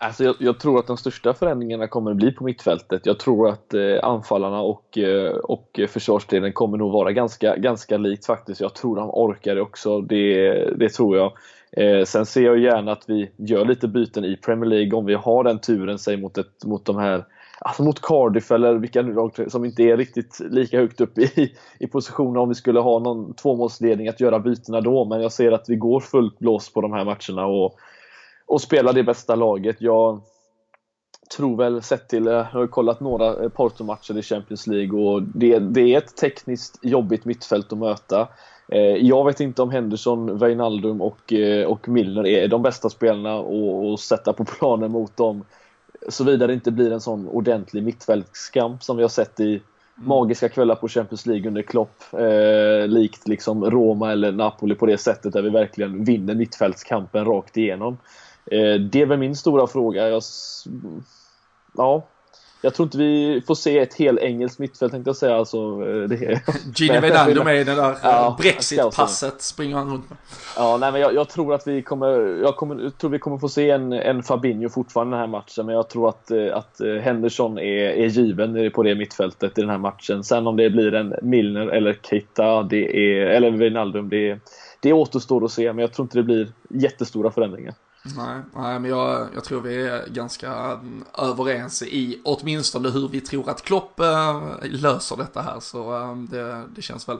Alltså 0.00 0.24
jag, 0.24 0.34
jag, 0.38 0.60
tror 0.60 0.78
att 0.78 0.86
de 0.86 0.96
största 0.96 1.34
förändringarna 1.34 1.88
kommer 1.88 2.10
att 2.10 2.16
bli 2.16 2.32
på 2.32 2.44
mittfältet. 2.44 3.06
Jag 3.06 3.18
tror 3.18 3.48
att 3.48 3.74
eh, 3.74 3.98
anfallarna 4.02 4.60
och, 4.60 4.98
eh, 4.98 5.30
och 5.30 5.80
försvarsdelen 5.88 6.52
kommer 6.52 6.78
nog 6.78 6.92
vara 6.92 7.12
ganska, 7.12 7.56
ganska 7.56 7.96
likt 7.96 8.26
faktiskt. 8.26 8.60
Jag 8.60 8.74
tror 8.74 8.96
de 8.96 9.10
orkar 9.10 9.54
det 9.54 9.60
också, 9.60 10.00
det, 10.00 10.50
det 10.76 10.88
tror 10.88 11.16
jag. 11.16 11.32
Eh, 11.72 12.04
sen 12.04 12.26
ser 12.26 12.42
jag 12.42 12.58
gärna 12.58 12.92
att 12.92 13.04
vi 13.06 13.30
gör 13.36 13.64
lite 13.64 13.88
byten 13.88 14.24
i 14.24 14.36
Premier 14.36 14.70
League 14.70 14.98
om 14.98 15.06
vi 15.06 15.14
har 15.14 15.44
den 15.44 15.58
turen, 15.58 15.98
säg 15.98 16.16
mot, 16.16 16.38
ett, 16.38 16.64
mot 16.64 16.84
de 16.84 16.96
här 16.96 17.24
Alltså 17.60 17.82
mot 17.82 18.02
Cardiff 18.02 18.50
eller 18.50 18.74
vilka 18.74 19.02
lag 19.02 19.32
som 19.48 19.64
inte 19.64 19.82
är 19.82 19.96
riktigt 19.96 20.40
lika 20.50 20.78
högt 20.78 21.00
upp 21.00 21.18
i, 21.18 21.54
i 21.78 21.86
positionen 21.86 22.36
om 22.36 22.48
vi 22.48 22.54
skulle 22.54 22.80
ha 22.80 22.98
någon 22.98 23.34
tvåmålsledning 23.34 24.08
att 24.08 24.20
göra 24.20 24.38
bytena 24.38 24.80
då. 24.80 25.04
Men 25.04 25.22
jag 25.22 25.32
ser 25.32 25.52
att 25.52 25.68
vi 25.68 25.76
går 25.76 26.00
fullt 26.00 26.38
blås 26.38 26.72
på 26.72 26.80
de 26.80 26.92
här 26.92 27.04
matcherna 27.04 27.46
och, 27.46 27.78
och 28.48 28.60
spelar 28.60 28.92
det 28.92 29.02
bästa 29.02 29.34
laget. 29.34 29.76
Jag 29.78 30.20
tror 31.36 31.56
väl 31.56 31.82
sett 31.82 32.08
till, 32.08 32.24
jag 32.24 32.44
har 32.44 32.66
kollat 32.66 33.00
några 33.00 33.42
eh, 33.42 33.48
Porto-matcher 33.48 34.18
i 34.18 34.22
Champions 34.22 34.66
League 34.66 35.00
och 35.00 35.22
det, 35.22 35.58
det 35.58 35.94
är 35.94 35.98
ett 35.98 36.16
tekniskt 36.16 36.78
jobbigt 36.82 37.24
mittfält 37.24 37.72
att 37.72 37.78
möta. 37.78 38.28
Eh, 38.68 38.80
jag 38.80 39.24
vet 39.26 39.40
inte 39.40 39.62
om 39.62 39.70
Henderson, 39.70 40.38
Wijnaldum 40.38 41.00
och, 41.00 41.32
eh, 41.32 41.66
och 41.66 41.88
Milner 41.88 42.26
är 42.26 42.48
de 42.48 42.62
bästa 42.62 42.90
spelarna 42.90 43.38
att 43.38 44.00
sätta 44.00 44.32
på 44.32 44.44
planen 44.58 44.90
mot 44.90 45.16
dem. 45.16 45.44
Såvida 46.08 46.46
det 46.46 46.54
inte 46.54 46.70
blir 46.70 46.92
en 46.92 47.00
sån 47.00 47.28
ordentlig 47.28 47.82
mittfältskamp 47.82 48.82
som 48.82 48.96
vi 48.96 49.02
har 49.02 49.08
sett 49.08 49.40
i 49.40 49.50
mm. 49.50 49.62
magiska 49.94 50.48
kvällar 50.48 50.74
på 50.74 50.88
Champions 50.88 51.26
League 51.26 51.48
under 51.48 51.62
Klopp. 51.62 52.02
Eh, 52.12 52.88
likt 52.88 53.28
liksom 53.28 53.70
Roma 53.70 54.12
eller 54.12 54.32
Napoli 54.32 54.74
på 54.74 54.86
det 54.86 54.98
sättet 54.98 55.32
där 55.32 55.42
vi 55.42 55.50
verkligen 55.50 56.04
vinner 56.04 56.34
mittfältskampen 56.34 57.24
rakt 57.24 57.56
igenom. 57.56 57.96
Eh, 58.50 58.80
det 58.80 59.02
är 59.02 59.06
väl 59.06 59.18
min 59.18 59.36
stora 59.36 59.66
fråga. 59.66 60.08
Jag, 60.08 60.22
ja, 61.76 62.08
jag 62.62 62.74
tror 62.74 62.86
inte 62.86 62.98
vi 62.98 63.42
får 63.46 63.54
se 63.54 63.78
ett 63.78 63.94
helt 63.94 64.20
engelskt 64.20 64.58
mittfält 64.58 64.92
tänkte 64.92 65.08
jag 65.08 65.16
säga. 65.16 65.36
Alltså, 65.36 65.58
eh, 65.58 66.08
det 66.08 66.40
Gini 66.76 67.00
Wijnaldum 67.00 67.44
med 67.44 67.60
i 67.60 67.64
det 67.64 67.74
där 67.74 67.96
ja, 68.02 68.36
Brexit-passet 68.40 69.42
springer 69.42 69.76
han 69.76 69.90
runt 69.90 70.10
med. 70.10 70.18
Ja, 70.56 70.76
nej, 70.76 70.92
men 70.92 71.00
jag, 71.00 71.14
jag, 71.14 71.28
tror 71.28 71.54
att 71.54 71.66
vi 71.66 71.82
kommer, 71.82 72.08
jag, 72.42 72.56
kommer, 72.56 72.82
jag 72.82 72.98
tror 72.98 73.10
vi 73.10 73.18
kommer 73.18 73.38
få 73.38 73.48
se 73.48 73.70
en, 73.70 73.92
en 73.92 74.22
Fabinho 74.22 74.68
fortfarande 74.68 75.16
den 75.16 75.20
här 75.20 75.26
matchen. 75.26 75.66
Men 75.66 75.74
jag 75.74 75.88
tror 75.88 76.08
att, 76.08 76.30
eh, 76.30 76.56
att 76.56 76.80
eh, 76.80 76.94
Henderson 76.94 77.58
är, 77.58 77.88
är 77.88 78.06
given 78.06 78.70
på 78.70 78.82
det 78.82 78.94
mittfältet 78.94 79.58
i 79.58 79.60
den 79.60 79.70
här 79.70 79.78
matchen. 79.78 80.24
Sen 80.24 80.46
om 80.46 80.56
det 80.56 80.70
blir 80.70 80.94
en 80.94 81.14
Milner 81.22 81.66
eller 81.66 81.98
Keita, 82.02 82.62
det 82.62 82.96
är, 82.96 83.26
eller 83.26 83.50
Wijnaldum, 83.50 84.08
det, 84.08 84.38
det 84.80 84.92
återstår 84.92 85.44
att 85.44 85.52
se. 85.52 85.72
Men 85.72 85.82
jag 85.82 85.92
tror 85.92 86.04
inte 86.04 86.18
det 86.18 86.22
blir 86.22 86.48
jättestora 86.70 87.30
förändringar. 87.30 87.74
Nej, 88.16 88.40
nej 88.54 88.78
men 88.78 88.90
jag, 88.90 89.28
jag, 89.34 89.44
tror 89.44 89.60
vi 89.60 89.86
är 89.86 90.06
ganska 90.08 90.80
överens 91.18 91.82
i 91.82 92.20
åtminstone 92.24 92.90
hur 92.90 93.08
vi 93.08 93.20
tror 93.20 93.50
att 93.50 93.62
Klopp 93.62 94.00
äh, 94.00 94.42
löser 94.62 95.16
detta 95.16 95.42
här. 95.42 95.60
Så 95.60 95.96
äh, 95.96 96.16
det, 96.16 96.64
det 96.74 96.82
känns 96.82 97.08
väl 97.08 97.18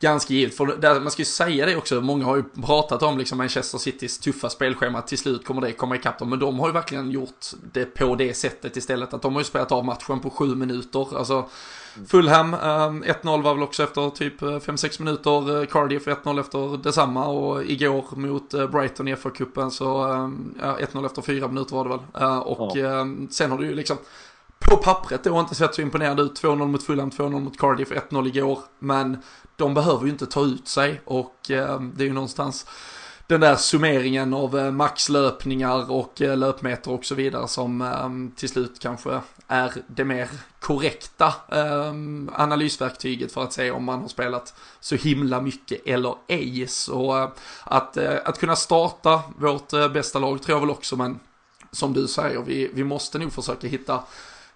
ganska 0.00 0.34
givet. 0.34 0.56
För 0.56 0.66
där, 0.66 1.00
man 1.00 1.10
ska 1.10 1.20
ju 1.20 1.26
säga 1.26 1.66
det 1.66 1.76
också, 1.76 2.00
många 2.00 2.24
har 2.24 2.36
ju 2.36 2.42
pratat 2.42 3.02
om 3.02 3.18
liksom 3.18 3.38
Manchester 3.38 3.78
Citys 3.78 4.18
tuffa 4.18 4.50
spelschema, 4.50 5.02
till 5.02 5.18
slut 5.18 5.44
kommer 5.44 5.60
det 5.60 5.72
komma 5.72 5.96
ikapp 5.96 6.18
dem. 6.18 6.30
Men 6.30 6.38
de 6.38 6.58
har 6.58 6.66
ju 6.66 6.72
verkligen 6.72 7.10
gjort 7.10 7.46
det 7.72 7.84
på 7.84 8.14
det 8.14 8.34
sättet 8.34 8.76
istället, 8.76 9.14
att 9.14 9.22
de 9.22 9.32
har 9.32 9.40
ju 9.40 9.44
spelat 9.44 9.72
av 9.72 9.84
matchen 9.84 10.20
på 10.20 10.30
sju 10.30 10.54
minuter. 10.54 11.18
Alltså, 11.18 11.48
Fulham, 12.08 12.54
1-0 12.54 13.38
eh, 13.38 13.42
var 13.42 13.54
väl 13.54 13.62
också 13.62 13.82
efter 13.82 14.10
typ 14.10 14.40
5-6 14.40 15.00
eh, 15.00 15.04
minuter. 15.04 15.60
Eh, 15.60 15.66
Cardiff 15.66 16.06
1-0 16.06 16.40
efter 16.40 16.76
detsamma 16.76 17.26
och 17.26 17.64
igår 17.64 18.04
mot 18.16 18.50
Brighton 18.50 19.08
i 19.08 19.14
FA-cupen 19.14 19.70
så 19.70 19.84
ja, 20.60 20.78
1-0 20.92 21.06
efter 21.06 21.22
4 21.22 21.48
minuter 21.48 21.76
var 21.76 21.84
det 21.84 21.90
väl. 21.90 22.40
Och 22.42 22.76
ja. 22.76 23.06
sen 23.30 23.50
har 23.50 23.58
du 23.58 23.66
ju 23.66 23.74
liksom 23.74 23.96
på 24.58 24.76
pappret 24.76 25.24
då 25.24 25.40
inte 25.40 25.54
sett 25.54 25.74
så 25.74 25.82
imponerande 25.82 26.22
ut. 26.22 26.42
2-0 26.42 26.66
mot 26.66 26.82
Fulham, 26.82 27.10
2-0 27.10 27.40
mot 27.40 27.58
Cardiff, 27.58 27.90
1-0 27.90 28.26
igår. 28.26 28.58
Men 28.78 29.18
de 29.56 29.74
behöver 29.74 30.04
ju 30.04 30.10
inte 30.10 30.26
ta 30.26 30.40
ut 30.40 30.68
sig 30.68 31.00
och 31.04 31.36
det 31.46 31.54
är 31.98 32.04
ju 32.04 32.12
någonstans 32.12 32.66
den 33.30 33.40
där 33.40 33.56
summeringen 33.56 34.34
av 34.34 34.58
eh, 34.58 34.70
maxlöpningar 34.70 35.90
och 35.90 36.22
eh, 36.22 36.36
löpmeter 36.36 36.90
och 36.90 37.04
så 37.04 37.14
vidare 37.14 37.48
som 37.48 37.82
ehm, 37.82 38.32
till 38.36 38.48
slut 38.48 38.80
kanske 38.80 39.20
är 39.46 39.72
det 39.86 40.04
mer 40.04 40.28
korrekta 40.60 41.34
ehm, 41.48 42.30
analysverktyget 42.34 43.32
för 43.32 43.42
att 43.42 43.52
se 43.52 43.70
om 43.70 43.84
man 43.84 44.00
har 44.00 44.08
spelat 44.08 44.54
så 44.80 44.94
himla 44.94 45.40
mycket 45.40 45.86
eller 45.86 46.14
ej. 46.28 46.66
Så 46.68 47.22
eh, 47.22 47.28
att, 47.64 47.96
att 47.98 48.38
kunna 48.38 48.56
starta 48.56 49.22
vårt 49.38 49.70
bästa 49.92 50.18
lag 50.18 50.42
tror 50.42 50.56
jag 50.56 50.60
väl 50.60 50.70
också, 50.70 50.96
men 50.96 51.20
som 51.72 51.92
du 51.92 52.06
säger, 52.06 52.42
vi, 52.42 52.70
vi 52.74 52.84
måste 52.84 53.18
nog 53.18 53.32
försöka 53.32 53.66
hitta 53.66 54.02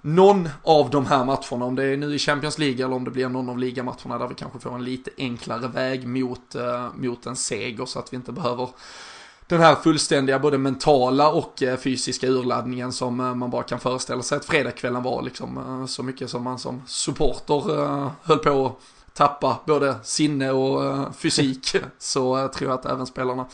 någon 0.06 0.48
av 0.62 0.90
de 0.90 1.06
här 1.06 1.24
matcherna, 1.24 1.64
om 1.64 1.74
det 1.74 1.84
är 1.84 1.96
nu 1.96 2.14
i 2.14 2.18
Champions 2.18 2.58
League 2.58 2.84
eller 2.84 2.96
om 2.96 3.04
det 3.04 3.10
blir 3.10 3.28
någon 3.28 3.48
av 3.48 3.58
ligamatcherna 3.58 4.18
där 4.18 4.28
vi 4.28 4.34
kanske 4.34 4.58
får 4.58 4.74
en 4.74 4.84
lite 4.84 5.10
enklare 5.18 5.68
väg 5.68 6.08
mot, 6.08 6.54
eh, 6.54 6.86
mot 6.94 7.26
en 7.26 7.36
seger 7.36 7.84
så 7.84 7.98
att 7.98 8.12
vi 8.12 8.16
inte 8.16 8.32
behöver 8.32 8.68
den 9.46 9.60
här 9.60 9.74
fullständiga 9.74 10.38
både 10.38 10.58
mentala 10.58 11.28
och 11.28 11.62
eh, 11.62 11.76
fysiska 11.76 12.26
urladdningen 12.26 12.92
som 12.92 13.20
eh, 13.20 13.34
man 13.34 13.50
bara 13.50 13.62
kan 13.62 13.80
föreställa 13.80 14.22
sig 14.22 14.36
att 14.36 14.44
fredagskvällen 14.44 15.02
var 15.02 15.22
liksom 15.22 15.58
eh, 15.58 15.86
så 15.86 16.02
mycket 16.02 16.30
som 16.30 16.42
man 16.42 16.58
som 16.58 16.82
supporter 16.86 18.10
höll 18.22 18.38
på 18.38 18.66
att 18.66 19.14
tappa 19.14 19.60
både 19.66 19.94
sinne 20.02 20.50
och 20.50 21.14
fysik. 21.16 21.76
Så 21.98 22.48
tror 22.48 22.70
jag 22.70 22.78
att 22.78 22.86
även 22.86 23.06
spelarna 23.06 23.46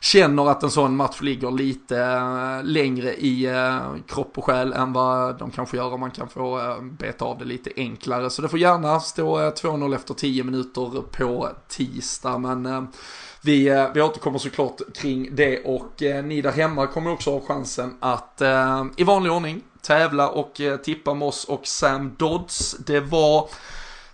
känner 0.00 0.50
att 0.50 0.62
en 0.62 0.70
sån 0.70 0.96
match 0.96 1.20
ligger 1.20 1.50
lite 1.50 1.98
eh, 1.98 2.64
längre 2.64 3.14
i 3.14 3.46
eh, 3.46 3.94
kropp 4.08 4.38
och 4.38 4.44
själ 4.44 4.72
än 4.72 4.92
vad 4.92 5.38
de 5.38 5.50
kanske 5.50 5.76
gör 5.76 5.94
om 5.94 6.00
man 6.00 6.10
kan 6.10 6.28
få 6.28 6.58
eh, 6.58 6.82
beta 6.82 7.24
av 7.24 7.38
det 7.38 7.44
lite 7.44 7.70
enklare. 7.76 8.30
Så 8.30 8.42
det 8.42 8.48
får 8.48 8.58
gärna 8.58 9.00
stå 9.00 9.38
2-0 9.50 9.94
efter 9.94 10.14
10 10.14 10.44
minuter 10.44 11.02
på 11.12 11.48
tisdag. 11.68 12.38
Men 12.38 12.88
vi, 13.40 13.88
vi 13.94 14.02
återkommer 14.02 14.38
såklart 14.38 14.80
kring 14.94 15.28
det 15.32 15.64
och 15.64 15.92
ni 16.24 16.42
där 16.42 16.52
hemma 16.52 16.86
kommer 16.86 17.12
också 17.12 17.30
ha 17.30 17.40
chansen 17.40 17.96
att 18.00 18.42
i 18.96 19.04
vanlig 19.04 19.32
ordning 19.32 19.62
tävla 19.82 20.28
och 20.28 20.60
tippa 20.84 21.14
med 21.14 21.28
oss 21.28 21.44
och 21.44 21.66
Sam 21.66 22.14
Dodds. 22.18 22.76
Det 22.78 23.00
var 23.00 23.48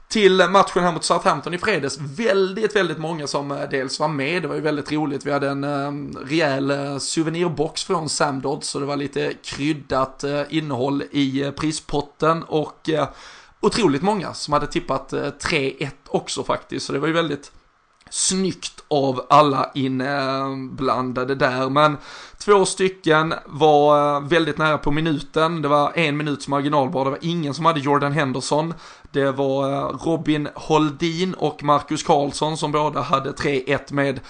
till 0.09 0.49
matchen 0.51 0.83
här 0.83 0.93
mot 0.93 1.05
Southampton 1.05 1.55
i 1.55 1.59
fredags. 1.59 1.99
Väldigt, 1.99 2.77
väldigt 2.77 2.99
många 2.99 3.27
som 3.27 3.51
eh, 3.51 3.69
dels 3.71 4.01
var 4.01 4.09
med. 4.09 4.43
Det 4.43 4.49
var 4.49 4.55
ju 4.55 4.61
väldigt 4.61 4.93
roligt. 4.93 5.27
Vi 5.27 5.33
hade 5.33 5.49
en 5.49 5.65
eh, 5.65 5.93
rejäl 6.27 6.71
eh, 6.71 6.99
souvenirbox 6.99 7.85
från 7.85 8.09
Sam 8.09 8.41
Dodd, 8.41 8.65
så 8.65 8.79
det 8.79 8.87
var 8.87 8.97
lite 8.97 9.33
kryddat 9.43 10.25
innehåll 10.49 11.03
i 11.11 11.53
prispotten 11.57 12.43
och 12.43 12.91
otroligt 13.61 14.03
många 14.03 14.35
som 14.35 14.53
hade 14.53 14.67
tippat 14.67 15.13
3-1 15.13 15.91
också 16.07 16.45
faktiskt. 16.45 16.87
Så 16.87 16.93
det 16.93 16.99
var 16.99 17.07
ju 17.07 17.15
väldigt 17.15 17.53
snyggt 18.15 18.85
av 18.89 19.27
alla 19.31 19.71
inblandade 19.75 21.35
där. 21.35 21.71
Men 21.71 21.97
två 22.39 22.65
stycken 22.65 23.35
var 23.47 24.17
eh, 24.17 24.29
väldigt 24.29 24.59
nära 24.59 24.79
på 24.79 24.91
minuten. 24.91 25.63
Det 25.63 25.69
var 25.69 25.93
en 25.95 26.17
minuts 26.17 26.49
marginal 26.49 26.91
bara. 26.91 27.05
Det 27.05 27.11
var 27.11 27.19
ingen 27.21 27.55
som 27.55 27.65
hade 27.65 27.81
Jordan 27.81 28.13
Henderson. 28.13 28.75
Det 29.13 29.31
var 29.31 29.73
eh, 29.73 29.89
Robin 29.89 30.49
Holdin 30.55 31.35
och 31.35 31.63
Marcus 31.63 32.03
Karlsson 32.03 32.57
som 32.57 32.73
båda 32.73 33.01
hade 33.01 33.33
3-1 33.33 33.93
med 33.93 34.21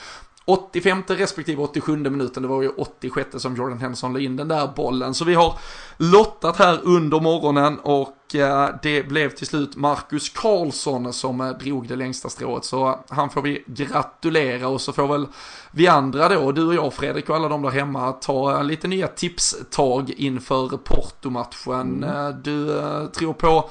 85 0.46 1.02
respektive 1.06 1.62
87 1.62 1.96
minuten, 1.96 2.42
det 2.42 2.48
var 2.48 2.62
ju 2.62 2.68
86 2.68 3.42
som 3.42 3.56
Jordan 3.56 3.78
Henderson 3.78 4.12
la 4.12 4.18
in 4.18 4.36
den 4.36 4.48
där 4.48 4.66
bollen. 4.76 5.14
Så 5.14 5.24
vi 5.24 5.34
har 5.34 5.58
lottat 5.96 6.56
här 6.56 6.80
under 6.82 7.20
morgonen 7.20 7.78
och 7.78 8.34
eh, 8.34 8.68
det 8.82 9.02
blev 9.08 9.30
till 9.30 9.46
slut 9.46 9.76
Marcus 9.76 10.28
Karlsson 10.28 11.12
som 11.12 11.40
eh, 11.40 11.48
drog 11.48 11.88
det 11.88 11.96
längsta 11.96 12.28
strået. 12.28 12.64
Så 12.64 13.04
han 13.08 13.30
får 13.30 13.42
vi 13.42 13.64
gratulera 13.66 14.68
och 14.68 14.80
så 14.80 14.92
får 14.92 15.08
väl 15.08 15.26
vi 15.70 15.88
andra 15.88 16.28
då, 16.28 16.52
du 16.52 16.66
och 16.66 16.74
jag 16.74 16.92
Fredrik 16.92 17.28
och 17.28 17.36
alla 17.36 17.48
de 17.48 17.62
där 17.62 17.70
hemma, 17.70 18.12
ta 18.12 18.62
lite 18.62 18.88
nya 18.88 19.08
tipstag 19.08 20.10
inför 20.16 20.68
Porto-matchen. 20.68 22.04
Mm. 22.04 22.26
Eh, 22.26 22.28
du 22.28 22.66
tror 23.14 23.32
på 23.32 23.70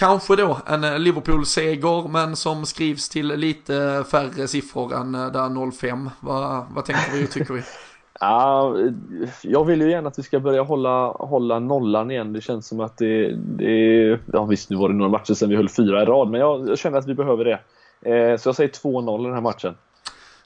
Kanske 0.00 0.36
då 0.36 0.58
en 0.66 0.84
eh, 0.84 0.98
Liverpool-seger, 0.98 2.08
men 2.08 2.36
som 2.36 2.66
skrivs 2.66 3.08
till 3.08 3.26
lite 3.26 4.04
färre 4.10 4.48
siffror 4.48 4.94
än 4.94 5.14
eh, 5.14 5.26
där 5.26 5.70
05. 5.70 6.10
Vad, 6.20 6.66
vad 6.70 6.84
tänker 6.84 7.12
vi 7.12 7.24
och 7.24 7.30
tycker 7.30 7.54
vi? 7.54 7.62
Ja, 8.20 8.76
jag 9.42 9.64
vill 9.64 9.80
ju 9.80 9.90
gärna 9.90 10.08
att 10.08 10.18
vi 10.18 10.22
ska 10.22 10.40
börja 10.40 10.62
hålla, 10.62 11.06
hålla 11.10 11.58
nollan 11.58 12.10
igen. 12.10 12.32
Det 12.32 12.40
känns 12.40 12.66
som 12.66 12.80
att 12.80 12.98
det, 12.98 13.36
det 13.36 14.18
Ja 14.32 14.44
visst, 14.44 14.70
nu 14.70 14.76
var 14.76 14.88
det 14.88 14.94
några 14.94 15.10
matcher 15.10 15.34
sedan 15.34 15.48
vi 15.48 15.56
höll 15.56 15.68
fyra 15.68 16.02
i 16.02 16.04
rad, 16.04 16.28
men 16.30 16.40
jag, 16.40 16.68
jag 16.68 16.78
känner 16.78 16.98
att 16.98 17.08
vi 17.08 17.14
behöver 17.14 17.44
det. 17.44 17.60
Eh, 18.10 18.36
så 18.36 18.48
jag 18.48 18.56
säger 18.56 18.70
2-0 18.70 19.20
i 19.20 19.24
den 19.24 19.34
här 19.34 19.40
matchen. 19.40 19.74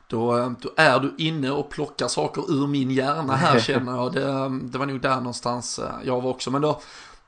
Då, 0.07 0.38
eh, 0.38 0.50
då, 0.61 0.68
är 0.76 1.00
du 1.00 1.14
inne 1.18 1.50
och 1.50 1.70
plockar 1.70 2.09
saker 2.09 2.42
ur 2.52 2.66
min 2.66 2.90
hjärna 2.90 3.32
här 3.32 3.59
känner 3.68 3.92
jag. 3.92 4.12
Det, 4.12 4.59
det 4.62 4.78
var 4.78 4.86
nog 4.86 5.00
där 5.00 5.16
någonstans 5.16 5.80
jag 6.05 6.20
var 6.20 6.30
också. 6.30 6.50
Men 6.50 6.62
då, 6.62 6.80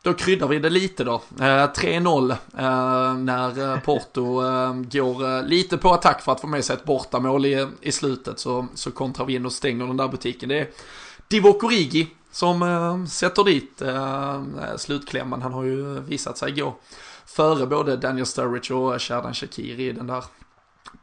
då 0.06 0.14
kryddar 0.14 0.48
vi 0.48 0.58
det 0.58 0.70
lite 0.70 1.04
då. 1.04 1.22
3-0 1.36 2.30
eh, 2.30 2.36
när 2.54 3.08
eh, 3.08 3.16
när 3.16 3.72
eh, 3.74 3.80
Porto 3.80 4.44
eh, 4.44 4.74
går 4.74 5.36
eh, 5.36 5.42
lite 5.42 5.78
på 5.78 5.92
attack 5.92 6.22
för 6.22 6.32
att 6.32 6.40
få 6.40 6.46
med 6.46 6.64
sig 6.64 6.76
ett 6.76 6.84
bortamål 6.84 7.46
i, 7.46 7.66
i 7.80 7.92
slutet 7.92 8.38
så, 8.38 8.66
så 8.74 8.90
kontrar 8.90 9.26
vi 9.26 9.34
in 9.34 9.46
och 9.46 9.52
stänger 9.52 9.86
den 9.86 9.96
där 9.96 10.08
butiken. 10.08 10.48
Det 10.48 10.58
är 10.58 10.68
Divock 11.28 11.64
Origi 11.64 12.08
som 12.32 13.06
sätter 13.10 13.44
dit 13.44 13.82
slutklämman. 14.76 15.42
Han 15.42 15.52
har 15.52 15.64
ju 15.64 16.00
visat 16.00 16.38
sig 16.38 16.52
gå 16.52 16.76
före 17.26 17.66
både 17.66 17.96
Daniel 17.96 18.26
Sturridge 18.26 18.74
och 18.74 19.02
Sherdan 19.02 19.34
Shakiri 19.34 19.88
i 19.88 19.92
den 19.92 20.06
där 20.06 20.24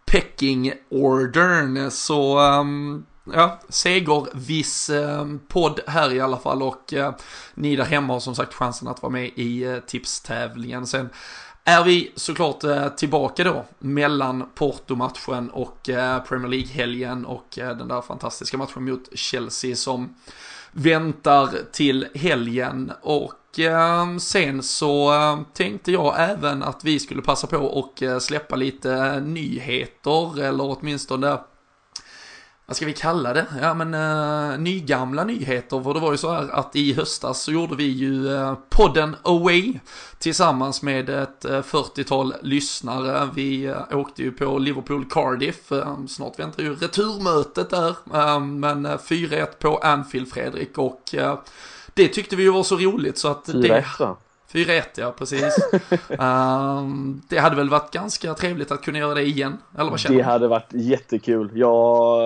pecking 0.06 0.74
ordern. 0.90 1.92
Så 1.92 2.40
um, 2.40 3.06
ja, 3.24 3.60
segerviss 3.70 4.90
eh, 4.90 5.26
podd 5.48 5.80
här 5.88 6.14
i 6.14 6.20
alla 6.20 6.38
fall 6.38 6.62
och 6.62 6.94
eh, 6.94 7.14
ni 7.54 7.76
där 7.76 7.86
hemma 7.86 8.14
har 8.14 8.20
som 8.20 8.36
sagt 8.36 8.54
chansen 8.54 8.88
att 8.88 9.02
vara 9.02 9.12
med 9.12 9.32
i 9.36 9.64
eh, 9.64 9.78
tipstävlingen. 9.80 10.88
Sen 10.88 11.10
är 11.66 11.84
vi 11.84 12.12
såklart 12.16 12.64
eh, 12.64 12.90
tillbaka 12.90 13.44
då 13.44 13.66
mellan 13.80 14.50
Porto-matchen 14.56 15.50
och 15.50 15.90
eh, 15.90 16.24
Premier 16.24 16.50
League-helgen 16.50 17.26
och 17.26 17.60
eh, 17.60 17.78
den 17.78 17.88
där 17.88 18.02
fantastiska 18.02 18.58
matchen 18.58 18.86
mot 18.86 19.18
Chelsea 19.18 19.76
som 19.76 20.16
väntar 20.72 21.50
till 21.72 22.08
helgen 22.16 22.92
och 23.02 23.34
sen 24.20 24.64
så 24.64 25.14
tänkte 25.54 25.92
jag 25.92 26.16
även 26.18 26.64
att 26.64 26.84
vi 26.84 27.00
skulle 27.00 27.22
passa 27.22 27.48
på 27.48 27.58
och 27.58 28.04
släppa 28.22 28.56
lite 28.56 29.20
nyheter 29.20 30.42
eller 30.42 30.78
åtminstone 30.78 31.38
vad 32.66 32.76
ska 32.76 32.86
vi 32.86 32.94
kalla 32.94 33.34
det? 33.34 33.46
Ja 33.62 33.74
men 33.74 33.94
uh, 33.94 34.60
nygamla 34.60 35.24
nyheter, 35.24 35.84
för 35.84 35.94
det 35.94 36.00
var 36.00 36.12
ju 36.12 36.18
så 36.18 36.32
här 36.32 36.50
att 36.50 36.76
i 36.76 36.94
höstas 36.94 37.42
så 37.42 37.52
gjorde 37.52 37.76
vi 37.76 37.84
ju 37.84 38.28
uh, 38.28 38.58
podden 38.70 39.16
Away 39.24 39.80
tillsammans 40.18 40.82
med 40.82 41.10
ett 41.10 41.46
uh, 41.46 41.56
eh, 41.56 41.62
40-tal 41.62 42.34
lyssnare. 42.42 43.30
Vi 43.36 43.68
uh, 43.68 43.98
åkte 43.98 44.24
ju 44.24 44.32
på 44.32 44.58
Liverpool 44.58 45.06
Cardiff, 45.10 45.72
uh, 45.72 46.06
snart 46.08 46.40
väntar 46.40 46.64
ju 46.64 46.76
returmötet 46.76 47.70
där, 47.70 47.96
men 48.40 48.88
4-1 48.88 49.46
på 49.60 49.78
Anfield 49.78 50.30
Fredrik 50.30 50.78
och 50.78 51.16
det 51.94 52.08
tyckte 52.08 52.36
vi 52.36 52.44
ju 52.44 52.50
var 52.50 52.64
så 52.64 52.78
roligt 52.78 53.18
så 53.18 53.28
att 53.28 53.48
4-1 53.48 53.84
va? 54.00 54.18
4-1 54.54 54.82
ja, 54.96 55.14
precis. 55.18 55.58
um, 56.10 57.22
det 57.30 57.38
hade 57.38 57.56
väl 57.56 57.70
varit 57.70 57.92
ganska 57.92 58.34
trevligt 58.34 58.72
att 58.72 58.82
kunna 58.82 59.00
göra 59.00 59.14
det 59.14 59.24
igen, 59.24 59.58
eller 59.78 59.90
vad 59.90 60.00
känner 60.00 60.18
Det 60.18 60.24
hade 60.24 60.48
varit 60.48 60.74
jättekul. 60.74 61.52
Jag, 61.54 62.22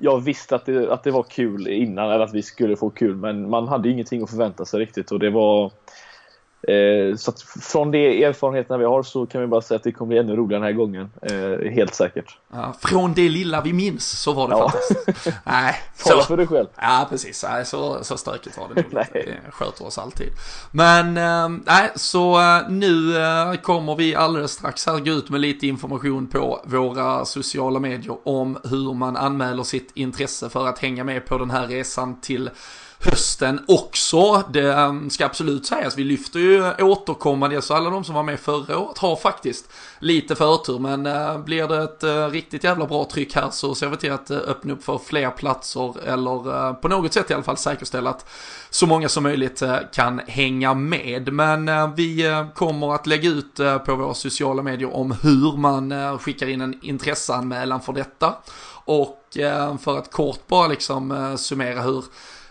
jag 0.00 0.20
visste 0.20 0.56
att 0.56 0.66
det, 0.66 0.92
att 0.92 1.02
det 1.02 1.10
var 1.10 1.22
kul 1.22 1.68
innan, 1.68 2.10
eller 2.10 2.24
att 2.24 2.34
vi 2.34 2.42
skulle 2.42 2.76
få 2.76 2.90
kul, 2.90 3.16
men 3.16 3.50
man 3.50 3.68
hade 3.68 3.88
ingenting 3.88 4.22
att 4.22 4.30
förvänta 4.30 4.64
sig 4.64 4.80
riktigt 4.80 5.12
och 5.12 5.18
det 5.18 5.30
var 5.30 5.70
Eh, 6.68 7.16
så 7.16 7.32
från 7.60 7.90
de 7.90 8.24
erfarenheterna 8.24 8.78
vi 8.78 8.84
har 8.84 9.02
så 9.02 9.26
kan 9.26 9.40
vi 9.40 9.46
bara 9.46 9.60
säga 9.60 9.76
att 9.76 9.82
det 9.82 9.92
kommer 9.92 10.08
bli 10.08 10.18
ännu 10.18 10.36
roligare 10.36 10.62
den 10.62 10.66
här 10.66 10.72
gången. 10.72 11.10
Eh, 11.22 11.70
helt 11.72 11.94
säkert. 11.94 12.38
Ja, 12.52 12.74
från 12.80 13.14
det 13.14 13.28
lilla 13.28 13.60
vi 13.60 13.72
minns 13.72 14.20
så 14.20 14.32
var 14.32 14.48
det 14.48 14.54
ja. 14.54 14.70
fantastiskt. 14.70 15.38
Nej, 15.44 15.74
Tala 16.04 16.22
för 16.22 16.36
dig 16.36 16.46
själv. 16.46 16.66
Ja, 16.76 17.06
precis. 17.10 17.44
Nej, 17.48 17.66
så, 17.66 18.04
så 18.04 18.16
stökigt 18.16 18.58
var 18.58 18.68
det 18.68 18.74
nog 18.74 18.84
inte. 18.84 19.06
Det 19.12 19.50
sköter 19.50 19.86
oss 19.86 19.98
alltid. 19.98 20.28
Men, 20.70 21.16
eh, 21.16 21.48
nej, 21.66 21.90
så 21.94 22.40
eh, 22.40 22.68
nu 22.68 23.18
eh, 23.18 23.54
kommer 23.54 23.94
vi 23.94 24.14
alldeles 24.14 24.52
strax 24.52 24.86
här 24.86 24.98
gå 24.98 25.10
ut 25.10 25.30
med 25.30 25.40
lite 25.40 25.66
information 25.66 26.26
på 26.26 26.60
våra 26.64 27.24
sociala 27.24 27.80
medier 27.80 28.16
om 28.24 28.58
hur 28.64 28.94
man 28.94 29.16
anmäler 29.16 29.62
sitt 29.62 29.90
intresse 29.94 30.48
för 30.48 30.66
att 30.66 30.78
hänga 30.78 31.04
med 31.04 31.26
på 31.26 31.38
den 31.38 31.50
här 31.50 31.66
resan 31.66 32.20
till 32.20 32.50
hösten 33.00 33.60
också. 33.68 34.42
Det 34.52 34.72
ehm, 34.72 35.10
ska 35.10 35.26
absolut 35.26 35.66
sägas, 35.66 35.98
vi 35.98 36.04
lyfter 36.04 36.38
ju 36.38 36.72
återkommande, 36.84 37.62
så 37.62 37.74
alla 37.74 37.90
de 37.90 38.04
som 38.04 38.14
var 38.14 38.22
med 38.22 38.40
förra 38.40 38.78
året 38.78 38.98
har 38.98 39.16
faktiskt 39.16 39.68
lite 39.98 40.34
förtur. 40.34 40.78
Men 40.78 41.06
eh, 41.06 41.38
blir 41.38 41.68
det 41.68 41.82
ett 41.82 42.02
eh, 42.02 42.26
riktigt 42.26 42.64
jävla 42.64 42.86
bra 42.86 43.04
tryck 43.04 43.34
här 43.34 43.50
så 43.50 43.74
ser 43.74 43.88
vi 43.88 43.96
till 43.96 44.12
att 44.12 44.30
eh, 44.30 44.36
öppna 44.36 44.72
upp 44.72 44.84
för 44.84 44.98
fler 44.98 45.30
platser 45.30 46.08
eller 46.08 46.72
på 46.72 46.88
något 46.88 47.12
sätt 47.12 47.30
i 47.30 47.34
alla 47.34 47.42
fall 47.42 47.56
säkerställa 47.56 48.10
att 48.10 48.28
så 48.70 48.86
många 48.86 49.08
som 49.08 49.22
möjligt 49.22 49.62
kan 49.92 50.20
hänga 50.26 50.74
med. 50.74 51.32
Men 51.32 51.94
vi 51.94 52.44
kommer 52.54 52.94
att 52.94 53.06
lägga 53.06 53.28
ut 53.28 53.56
på 53.86 53.96
våra 53.96 54.14
sociala 54.14 54.62
medier 54.62 54.96
om 54.96 55.12
hur 55.22 55.56
man 55.56 56.18
skickar 56.18 56.46
in 56.46 56.60
en 56.60 56.78
intresseanmälan 56.82 57.80
för 57.80 57.92
detta. 57.92 58.34
Och 58.84 59.22
för 59.80 59.98
att 59.98 60.12
kort 60.12 60.46
bara 60.46 60.66
liksom 60.66 61.34
summera 61.38 61.80
hur 61.80 62.04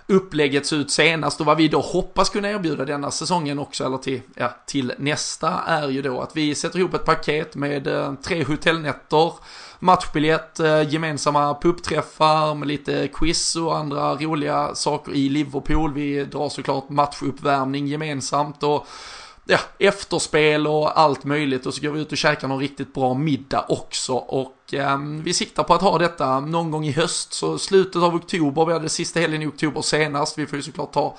upplägget 0.07 0.65
ser 0.65 0.75
ut 0.75 0.91
senast 0.91 1.39
och 1.39 1.45
vad 1.45 1.57
vi 1.57 1.67
då 1.67 1.79
hoppas 1.79 2.29
kunna 2.29 2.49
erbjuda 2.49 2.85
denna 2.85 3.11
säsongen 3.11 3.59
också 3.59 3.85
eller 3.85 3.97
till, 3.97 4.21
ja, 4.35 4.55
till 4.65 4.93
nästa 4.97 5.49
är 5.49 5.89
ju 5.89 6.01
då 6.01 6.21
att 6.21 6.37
vi 6.37 6.55
sätter 6.55 6.79
ihop 6.79 6.93
ett 6.93 7.05
paket 7.05 7.55
med 7.55 7.87
eh, 7.87 8.13
tre 8.13 8.43
hotellnätter, 8.43 9.33
matchbiljett, 9.79 10.59
eh, 10.59 10.93
gemensamma 10.93 11.57
pubträffar 11.61 12.55
med 12.55 12.67
lite 12.67 13.07
quiz 13.13 13.55
och 13.55 13.77
andra 13.77 14.15
roliga 14.15 14.75
saker 14.75 15.11
i 15.13 15.29
Liverpool. 15.29 15.93
Vi 15.93 16.25
drar 16.25 16.49
såklart 16.49 16.89
matchuppvärmning 16.89 17.87
gemensamt 17.87 18.63
och 18.63 18.87
ja, 19.45 19.59
efterspel 19.79 20.67
och 20.67 20.99
allt 20.99 21.23
möjligt. 21.23 21.65
Och 21.65 21.73
så 21.73 21.81
går 21.81 21.91
vi 21.91 22.01
ut 22.01 22.11
och 22.11 22.17
käkar 22.17 22.47
någon 22.47 22.59
riktigt 22.59 22.93
bra 22.93 23.13
middag 23.13 23.65
också. 23.69 24.13
Och 24.13 24.73
eh, 24.73 24.97
vi 24.97 25.33
siktar 25.33 25.63
på 25.63 25.73
att 25.73 25.81
ha 25.81 25.97
detta 25.97 26.39
någon 26.39 26.71
gång 26.71 26.85
i 26.85 26.91
höst. 26.91 27.33
Så 27.33 27.57
slutet 27.57 28.01
av 28.01 28.15
oktober, 28.15 28.65
vi 28.65 28.73
hade 28.73 28.89
sista 28.89 29.19
helgen 29.19 29.41
i 29.41 29.47
oktober 29.47 29.81
senast, 29.81 30.37
vi 30.37 30.45
får 30.45 30.57
ju 30.57 30.63
såklart 30.63 30.93
ta 30.93 31.17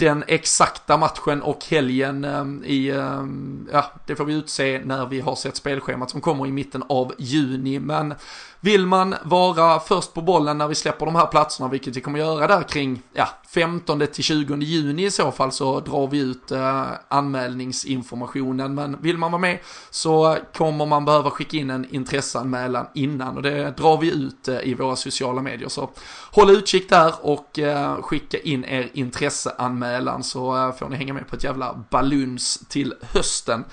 den 0.00 0.24
exakta 0.26 0.96
matchen 0.96 1.42
och 1.42 1.64
helgen 1.64 2.24
ehm, 2.24 2.64
i, 2.66 2.90
ehm, 2.90 3.68
ja, 3.72 3.92
det 4.06 4.16
får 4.16 4.24
vi 4.24 4.34
utse 4.34 4.80
när 4.84 5.06
vi 5.06 5.20
har 5.20 5.36
sett 5.36 5.56
spelschemat 5.56 6.10
som 6.10 6.20
kommer 6.20 6.46
i 6.46 6.52
mitten 6.52 6.82
av 6.88 7.14
juni. 7.18 7.78
Men 7.78 8.14
vill 8.60 8.86
man 8.86 9.14
vara 9.24 9.80
först 9.80 10.14
på 10.14 10.22
bollen 10.22 10.58
när 10.58 10.68
vi 10.68 10.74
släpper 10.74 11.06
de 11.06 11.14
här 11.14 11.26
platserna, 11.26 11.68
vilket 11.68 11.96
vi 11.96 12.00
kommer 12.00 12.18
göra 12.18 12.46
där 12.46 12.62
kring 12.62 13.02
ja, 13.12 13.28
15 13.48 14.06
till 14.06 14.24
20 14.24 14.56
juni 14.56 15.04
i 15.04 15.10
så 15.10 15.32
fall, 15.32 15.52
så 15.52 15.80
drar 15.80 16.06
vi 16.06 16.18
ut 16.18 16.50
eh, 16.50 16.86
anmälningsinformationen. 17.08 18.74
Men 18.74 19.02
vill 19.02 19.18
man 19.18 19.32
vara 19.32 19.40
med 19.40 19.58
så 19.90 20.38
kommer 20.54 20.86
man 20.86 21.04
behöva 21.04 21.30
skicka 21.30 21.56
in 21.56 21.70
en 21.70 21.94
intresseanmälan 21.94 22.86
innan 22.94 23.36
och 23.36 23.42
det 23.42 23.70
drar 23.70 23.98
vi 23.98 24.12
ut 24.12 24.48
eh, 24.48 24.60
i 24.62 24.74
våra 24.74 24.96
sociala 24.96 25.42
medier. 25.42 25.68
Så 25.68 25.90
håll 26.32 26.50
utkik 26.50 26.88
där 26.88 27.14
och 27.20 27.58
eh, 27.58 28.02
skicka 28.02 28.38
in 28.38 28.64
er 28.64 28.90
intresseanmälan 28.92 30.22
så 30.22 30.56
eh, 30.56 30.74
får 30.74 30.88
ni 30.88 30.96
hänga 30.96 31.14
med 31.14 31.28
på 31.28 31.36
ett 31.36 31.44
jävla 31.44 31.84
baluns 31.90 32.66
till 32.68 32.94
hösten. 33.12 33.64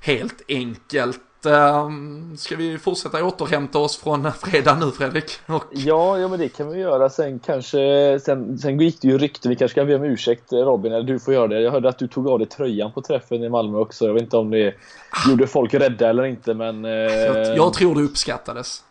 Helt 0.00 0.42
enkelt. 0.48 1.20
Ehm, 1.46 2.36
ska 2.36 2.56
vi 2.56 2.78
fortsätta 2.78 3.24
återhämta 3.24 3.78
oss 3.78 3.96
från 3.96 4.32
fredag 4.32 4.76
nu 4.80 4.90
Fredrik? 4.90 5.40
Och... 5.46 5.64
Ja, 5.70 6.18
ja, 6.18 6.28
men 6.28 6.38
det 6.38 6.48
kan 6.48 6.70
vi 6.70 6.80
göra. 6.80 7.10
Sen 7.10 7.38
kanske, 7.38 8.18
sen, 8.24 8.58
sen 8.58 8.80
gick 8.80 9.02
det 9.02 9.08
ju 9.08 9.18
rykte, 9.18 9.48
vi 9.48 9.56
kanske 9.56 9.74
ska 9.74 9.84
be 9.84 9.94
om 9.94 10.04
ursäkt 10.04 10.52
Robin, 10.52 10.92
eller 10.92 11.06
du 11.06 11.18
får 11.18 11.34
göra 11.34 11.46
det. 11.46 11.60
Jag 11.60 11.70
hörde 11.70 11.88
att 11.88 11.98
du 11.98 12.08
tog 12.08 12.28
av 12.28 12.38
dig 12.38 12.48
tröjan 12.48 12.92
på 12.92 13.02
träffen 13.02 13.42
i 13.42 13.48
Malmö 13.48 13.78
också. 13.78 14.06
Jag 14.06 14.14
vet 14.14 14.22
inte 14.22 14.36
om 14.36 14.50
det 14.50 14.74
ah. 15.10 15.30
gjorde 15.30 15.46
folk 15.46 15.74
rädda 15.74 16.08
eller 16.08 16.24
inte, 16.24 16.54
men... 16.54 16.84
Eh... 16.84 16.90
Jag, 16.90 17.56
jag, 17.56 17.72
tror 17.72 17.94
det 17.94 18.02
uppskattades. 18.02 18.84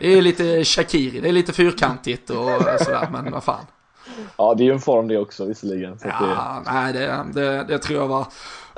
Det 0.00 0.18
är 0.18 0.22
lite 0.22 0.64
Shakiri, 0.64 1.20
det 1.20 1.28
är 1.28 1.32
lite 1.32 1.52
fyrkantigt 1.52 2.30
och 2.30 2.48
sådär, 2.78 3.08
men 3.12 3.32
vad 3.32 3.44
fan. 3.44 3.66
Ja, 4.36 4.54
det 4.54 4.62
är 4.62 4.66
ju 4.66 4.72
en 4.72 4.80
form 4.80 5.08
det 5.08 5.18
också 5.18 5.44
visserligen. 5.44 5.98
Så 5.98 6.08
ja, 6.08 6.62
det... 6.64 6.72
nej, 6.72 6.92
det, 6.92 7.24
det, 7.34 7.64
det 7.68 7.78
tror 7.78 8.00
jag 8.00 8.08
var 8.08 8.26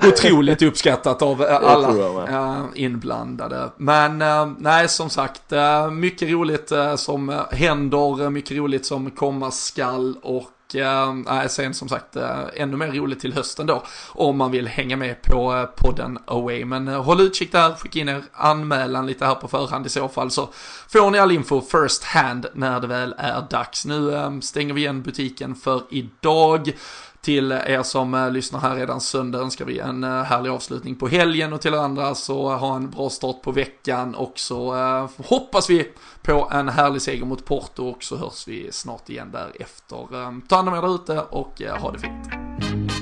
otroligt 0.03 0.61
uppskattat 0.61 1.21
av 1.21 1.43
eh, 1.43 1.55
alla 1.55 2.69
inblandade. 2.75 3.69
Men 3.77 4.21
eh, 4.21 4.49
nej, 4.57 4.89
som 4.89 5.09
sagt, 5.09 5.51
eh, 5.51 5.91
mycket 5.91 6.29
roligt 6.29 6.71
som 6.95 7.41
händer, 7.51 8.29
mycket 8.29 8.57
roligt 8.57 8.85
som 8.85 9.11
komma 9.11 9.51
skall 9.51 10.15
och 10.21 10.75
äh, 10.75 11.47
sen 11.47 11.73
som 11.73 11.89
sagt 11.89 12.15
ännu 12.55 12.77
mer 12.77 12.91
roligt 12.91 13.19
till 13.19 13.33
hösten 13.33 13.67
då 13.67 13.83
om 14.09 14.37
man 14.37 14.51
vill 14.51 14.67
hänga 14.67 14.97
med 14.97 15.21
på 15.21 15.67
podden 15.77 16.17
Away. 16.25 16.65
Men 16.65 16.87
håll 16.87 17.21
utkik 17.21 17.51
där, 17.51 17.73
skicka 17.73 17.99
in 17.99 18.09
er 18.09 18.23
anmälan 18.33 19.07
lite 19.07 19.25
här 19.25 19.35
på 19.35 19.47
förhand 19.47 19.85
i 19.85 19.89
så 19.89 20.07
fall 20.07 20.31
så 20.31 20.49
får 20.87 21.11
ni 21.11 21.19
all 21.19 21.31
info 21.31 21.61
first 21.61 22.03
hand 22.03 22.45
när 22.53 22.79
det 22.79 22.87
väl 22.87 23.15
är 23.17 23.47
dags. 23.49 23.85
Nu 23.85 24.39
stänger 24.41 24.73
vi 24.73 24.81
igen 24.81 25.01
butiken 25.01 25.55
för 25.55 25.81
idag. 25.89 26.73
Till 27.21 27.51
er 27.51 27.83
som 27.83 28.13
eh, 28.13 28.31
lyssnar 28.31 28.59
här 28.59 28.75
redan 28.75 29.01
söndag 29.01 29.39
önskar 29.39 29.65
vi 29.65 29.79
en 29.79 30.03
eh, 30.03 30.23
härlig 30.23 30.49
avslutning 30.49 30.95
på 30.95 31.07
helgen 31.07 31.53
och 31.53 31.61
till 31.61 31.73
andra 31.73 32.15
så 32.15 32.51
eh, 32.51 32.57
ha 32.57 32.75
en 32.75 32.89
bra 32.89 33.09
start 33.09 33.41
på 33.41 33.51
veckan 33.51 34.15
och 34.15 34.33
så 34.35 34.73
hoppas 35.17 35.69
vi 35.69 35.91
på 36.21 36.49
en 36.51 36.69
härlig 36.69 37.01
seger 37.01 37.25
mot 37.25 37.45
Porto 37.45 37.89
och 37.89 38.03
så 38.03 38.17
hörs 38.17 38.47
vi 38.47 38.71
snart 38.71 39.09
igen 39.09 39.31
därefter. 39.31 40.07
Ta 40.47 40.55
hand 40.55 40.69
om 40.69 40.75
er 40.75 40.81
där 40.81 40.95
ute 40.95 41.21
och 41.21 41.61
ha 41.81 41.91
det 41.91 41.99
fint. 41.99 42.96